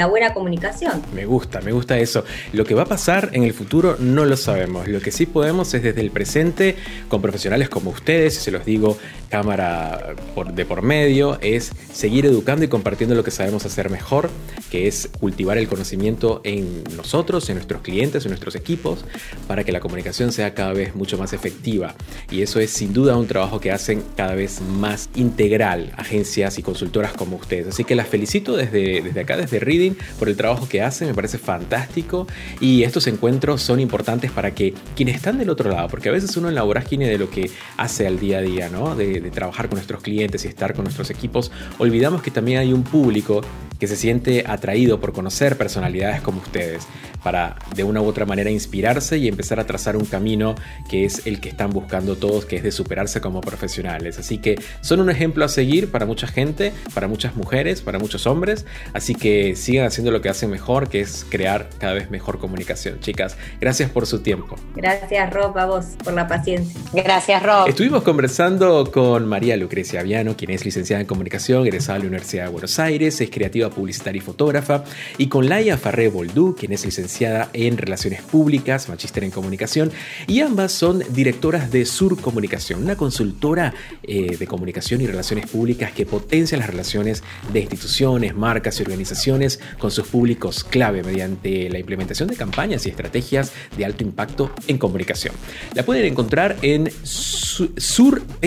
buena 0.06 0.34
comunicación. 0.34 1.02
Me 1.14 1.26
gusta, 1.26 1.60
me 1.60 1.72
gusta 1.72 1.98
eso. 1.98 2.24
Lo 2.52 2.64
que 2.64 2.74
va 2.74 2.82
a 2.82 2.86
pasar 2.86 3.30
en 3.32 3.42
el 3.44 3.52
futuro 3.52 3.96
no 3.98 4.24
lo 4.24 4.36
sabemos. 4.36 4.88
Lo 4.88 5.00
que 5.00 5.10
sí 5.10 5.26
podemos 5.26 5.72
es 5.74 5.82
desde 5.82 6.00
el 6.00 6.10
presente, 6.10 6.76
con 7.08 7.20
profesionales 7.22 7.68
como 7.68 7.90
ustedes, 7.90 8.36
y 8.36 8.40
se 8.40 8.50
los 8.50 8.64
digo 8.64 8.96
cámara 9.30 10.14
de 10.54 10.64
por 10.64 10.82
medio, 10.82 11.38
es 11.40 11.72
seguir 11.92 12.26
educando 12.26 12.64
y 12.64 12.68
compartiendo 12.68 13.16
lo 13.16 13.24
que 13.24 13.32
sabemos 13.32 13.66
hacer 13.66 13.90
mejor, 13.90 14.30
que 14.70 14.86
es 14.86 15.08
cultivar 15.18 15.58
el 15.58 15.66
conocimiento 15.66 16.40
en 16.44 16.84
nosotros, 16.96 17.48
en 17.48 17.56
nuestros 17.56 17.82
clientes, 17.82 18.24
en 18.24 18.30
nuestros 18.30 18.54
equipos, 18.54 19.04
para 19.48 19.64
que 19.64 19.72
la 19.72 19.80
comunicación 19.80 20.30
sea 20.30 20.54
cada 20.54 20.72
vez 20.72 20.94
mucho 20.94 21.18
más 21.18 21.32
efectiva. 21.32 21.94
Y 22.30 22.42
eso 22.42 22.60
es 22.60 22.70
sin 22.70 22.92
duda 22.92 23.16
un 23.16 23.26
trabajo 23.26 23.60
que 23.60 23.72
hacen 23.72 24.04
cada 24.16 24.34
vez 24.34 24.60
más 24.60 25.10
integral 25.16 25.92
agencias 25.96 26.58
y 26.58 26.62
consultoras 26.62 27.12
como 27.12 27.36
ustedes. 27.36 27.68
Así 27.68 27.84
que 27.84 27.94
las 27.94 28.08
felicito 28.08 28.56
desde, 28.56 29.02
desde 29.02 29.20
acá, 29.20 29.36
desde 29.36 29.58
Reading 29.64 29.94
por 30.18 30.28
el 30.28 30.36
trabajo 30.36 30.68
que 30.68 30.82
hace, 30.82 31.06
me 31.06 31.14
parece 31.14 31.38
fantástico 31.38 32.26
y 32.60 32.82
estos 32.82 33.06
encuentros 33.06 33.62
son 33.62 33.80
importantes 33.80 34.30
para 34.30 34.54
que 34.54 34.74
quienes 34.94 35.16
están 35.16 35.38
del 35.38 35.50
otro 35.50 35.70
lado, 35.70 35.88
porque 35.88 36.08
a 36.08 36.12
veces 36.12 36.36
uno 36.36 36.48
en 36.48 36.54
la 36.54 36.62
vorágine 36.62 37.08
de 37.08 37.18
lo 37.18 37.30
que 37.30 37.50
hace 37.76 38.06
al 38.06 38.18
día 38.18 38.38
a 38.38 38.42
día, 38.42 38.68
¿no? 38.68 38.94
De, 38.94 39.24
trabajar 39.34 39.68
con 39.68 39.76
nuestros 39.76 40.02
clientes 40.02 40.44
y 40.44 40.48
estar 40.48 40.74
con 40.74 40.84
nuestros 40.84 41.10
equipos, 41.10 41.50
olvidamos 41.78 42.22
que 42.22 42.30
también 42.30 42.58
hay 42.58 42.72
un 42.72 42.84
público 42.84 43.40
que 43.78 43.88
se 43.88 43.96
siente 43.96 44.44
atraído 44.46 45.00
por 45.00 45.12
conocer 45.12 45.56
personalidades 45.58 46.20
como 46.20 46.40
ustedes, 46.40 46.86
para 47.22 47.56
de 47.74 47.82
una 47.84 48.00
u 48.00 48.06
otra 48.06 48.26
manera 48.26 48.50
inspirarse 48.50 49.18
y 49.18 49.28
empezar 49.28 49.58
a 49.58 49.66
trazar 49.66 49.96
un 49.96 50.04
camino 50.04 50.54
que 50.88 51.04
es 51.04 51.26
el 51.26 51.40
que 51.40 51.48
están 51.48 51.70
buscando 51.70 52.16
todos, 52.16 52.44
que 52.44 52.56
es 52.56 52.62
de 52.62 52.70
superarse 52.70 53.20
como 53.20 53.40
profesionales. 53.40 54.18
Así 54.18 54.38
que 54.38 54.60
son 54.82 55.00
un 55.00 55.10
ejemplo 55.10 55.44
a 55.44 55.48
seguir 55.48 55.90
para 55.90 56.06
mucha 56.06 56.26
gente, 56.26 56.72
para 56.92 57.08
muchas 57.08 57.34
mujeres, 57.34 57.80
para 57.80 57.98
muchos 57.98 58.26
hombres, 58.26 58.66
así 58.92 59.14
que 59.14 59.53
sigan 59.56 59.86
haciendo 59.86 60.10
lo 60.10 60.20
que 60.20 60.28
hacen 60.28 60.50
mejor, 60.50 60.88
que 60.88 61.00
es 61.00 61.26
crear 61.28 61.68
cada 61.78 61.94
vez 61.94 62.10
mejor 62.10 62.38
comunicación. 62.38 63.00
Chicas, 63.00 63.36
gracias 63.60 63.90
por 63.90 64.06
su 64.06 64.20
tiempo. 64.20 64.56
Gracias 64.74 65.32
Rob, 65.32 65.56
a 65.58 65.66
vos 65.66 65.86
por 66.02 66.12
la 66.14 66.26
paciencia. 66.26 66.80
Gracias 66.92 67.42
Rob. 67.42 67.68
Estuvimos 67.68 68.02
conversando 68.02 68.90
con 68.92 69.26
María 69.26 69.56
Lucrecia 69.56 70.00
Aviano, 70.00 70.36
quien 70.36 70.50
es 70.50 70.64
licenciada 70.64 71.00
en 71.00 71.06
comunicación, 71.06 71.66
egresada 71.66 71.98
de 71.98 72.04
la 72.04 72.08
Universidad 72.08 72.44
de 72.44 72.50
Buenos 72.50 72.78
Aires, 72.78 73.20
es 73.20 73.30
creativa 73.30 73.70
publicitaria 73.70 74.18
y 74.18 74.22
fotógrafa, 74.22 74.84
y 75.18 75.28
con 75.28 75.48
Laia 75.48 75.76
Farré 75.76 76.08
Boldú, 76.08 76.54
quien 76.58 76.72
es 76.72 76.84
licenciada 76.84 77.48
en 77.52 77.76
Relaciones 77.76 78.22
Públicas, 78.22 78.88
magíster 78.88 79.24
en 79.24 79.30
comunicación, 79.30 79.92
y 80.26 80.40
ambas 80.40 80.72
son 80.72 81.02
directoras 81.10 81.70
de 81.70 81.84
Sur 81.84 82.20
Comunicación, 82.20 82.82
una 82.82 82.96
consultora 82.96 83.74
eh, 84.02 84.36
de 84.36 84.46
comunicación 84.46 85.00
y 85.00 85.06
relaciones 85.06 85.46
públicas 85.46 85.92
que 85.92 86.06
potencia 86.06 86.56
las 86.58 86.68
relaciones 86.68 87.22
de 87.52 87.60
instituciones, 87.60 88.34
marcas 88.34 88.78
y 88.78 88.82
organizaciones 88.82 89.33
con 89.78 89.90
sus 89.90 90.06
públicos 90.06 90.62
clave 90.64 91.02
mediante 91.02 91.68
la 91.70 91.78
implementación 91.78 92.28
de 92.28 92.36
campañas 92.36 92.86
y 92.86 92.90
estrategias 92.90 93.52
de 93.76 93.84
alto 93.84 94.04
impacto 94.04 94.52
en 94.68 94.78
comunicación. 94.78 95.34
La 95.74 95.84
pueden 95.84 96.04
encontrar 96.04 96.56
en 96.62 96.90
surpr.com.ar. 97.02 98.42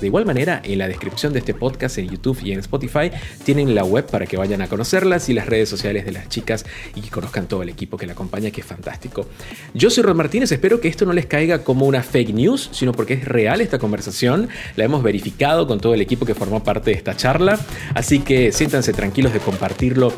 De 0.00 0.06
igual 0.06 0.24
manera, 0.26 0.62
en 0.64 0.78
la 0.78 0.86
descripción 0.88 1.32
de 1.32 1.40
este 1.40 1.54
podcast 1.54 1.98
en 1.98 2.08
YouTube 2.08 2.38
y 2.42 2.52
en 2.52 2.60
Spotify 2.60 3.10
tienen 3.44 3.74
la 3.74 3.84
web 3.84 4.06
para 4.06 4.26
que 4.26 4.36
vayan 4.36 4.62
a 4.62 4.68
conocerlas 4.68 5.28
y 5.28 5.34
las 5.34 5.46
redes 5.46 5.68
sociales 5.68 6.04
de 6.04 6.12
las 6.12 6.28
chicas 6.28 6.64
y 6.94 7.00
conozcan 7.02 7.48
todo 7.48 7.62
el 7.62 7.68
equipo 7.68 7.96
que 7.96 8.06
la 8.06 8.12
acompaña, 8.12 8.50
que 8.50 8.60
es 8.60 8.66
fantástico. 8.66 9.26
Yo 9.74 9.90
soy 9.90 10.04
Rod 10.04 10.14
Martínez, 10.16 10.52
espero 10.52 10.80
que 10.80 10.88
esto 10.88 11.04
no 11.04 11.12
les 11.12 11.26
caiga 11.26 11.64
como 11.64 11.86
una 11.86 12.02
fake 12.02 12.32
news, 12.32 12.68
sino 12.72 12.92
porque 12.92 13.14
es 13.14 13.24
real 13.24 13.60
esta 13.60 13.78
conversación, 13.78 14.48
la 14.76 14.84
hemos 14.84 15.02
verificado 15.02 15.66
con 15.66 15.80
todo 15.80 15.94
el 15.94 16.00
equipo 16.00 16.26
que 16.26 16.34
formó 16.34 16.62
parte 16.62 16.90
de 16.90 16.96
esta 16.96 17.16
charla, 17.16 17.58
así 17.94 18.20
que 18.20 18.52
siéntanse 18.52 18.92
tranquilos 18.92 19.31
de 19.32 19.40
compartirlo 19.40 20.12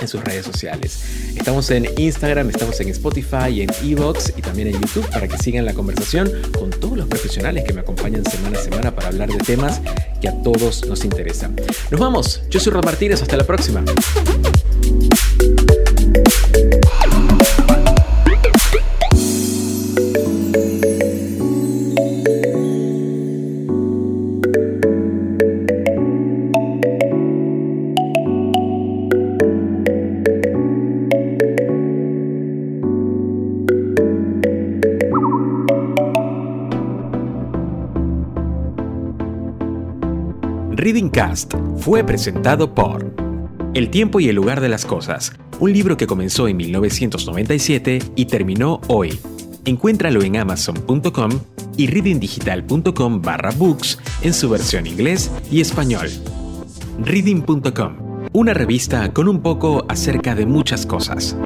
en 0.00 0.08
sus 0.08 0.22
redes 0.24 0.44
sociales. 0.44 1.04
Estamos 1.36 1.70
en 1.70 1.88
Instagram, 1.96 2.50
estamos 2.50 2.80
en 2.80 2.88
Spotify, 2.88 3.62
en 3.62 3.70
Evox 3.82 4.32
y 4.36 4.42
también 4.42 4.68
en 4.68 4.80
YouTube 4.80 5.08
para 5.10 5.28
que 5.28 5.38
sigan 5.38 5.64
la 5.64 5.74
conversación 5.74 6.30
con 6.58 6.70
todos 6.70 6.96
los 6.96 7.06
profesionales 7.06 7.64
que 7.64 7.72
me 7.72 7.80
acompañan 7.80 8.24
semana 8.24 8.58
a 8.58 8.62
semana 8.62 8.94
para 8.94 9.08
hablar 9.08 9.28
de 9.28 9.38
temas 9.38 9.80
que 10.20 10.28
a 10.28 10.42
todos 10.42 10.86
nos 10.86 11.04
interesan. 11.04 11.56
Nos 11.90 12.00
vamos, 12.00 12.42
yo 12.50 12.60
soy 12.60 12.72
Rod 12.72 12.84
Martínez, 12.84 13.22
hasta 13.22 13.36
la 13.36 13.44
próxima. 13.44 13.84
Fue 41.78 42.02
presentado 42.02 42.74
por 42.74 43.14
El 43.72 43.88
tiempo 43.90 44.18
y 44.18 44.28
el 44.28 44.34
lugar 44.34 44.60
de 44.60 44.68
las 44.68 44.84
cosas, 44.84 45.32
un 45.60 45.72
libro 45.72 45.96
que 45.96 46.08
comenzó 46.08 46.48
en 46.48 46.56
1997 46.56 48.00
y 48.16 48.24
terminó 48.24 48.80
hoy. 48.88 49.20
Encuéntralo 49.64 50.24
en 50.24 50.36
amazon.com 50.38 51.30
y 51.76 51.86
readingdigital.com 51.86 53.22
barra 53.22 53.52
books 53.52 54.00
en 54.22 54.34
su 54.34 54.50
versión 54.50 54.88
inglés 54.88 55.30
y 55.52 55.60
español. 55.60 56.08
Reading.com, 56.98 58.26
una 58.32 58.52
revista 58.52 59.12
con 59.12 59.28
un 59.28 59.40
poco 59.40 59.84
acerca 59.88 60.34
de 60.34 60.46
muchas 60.46 60.84
cosas. 60.84 61.36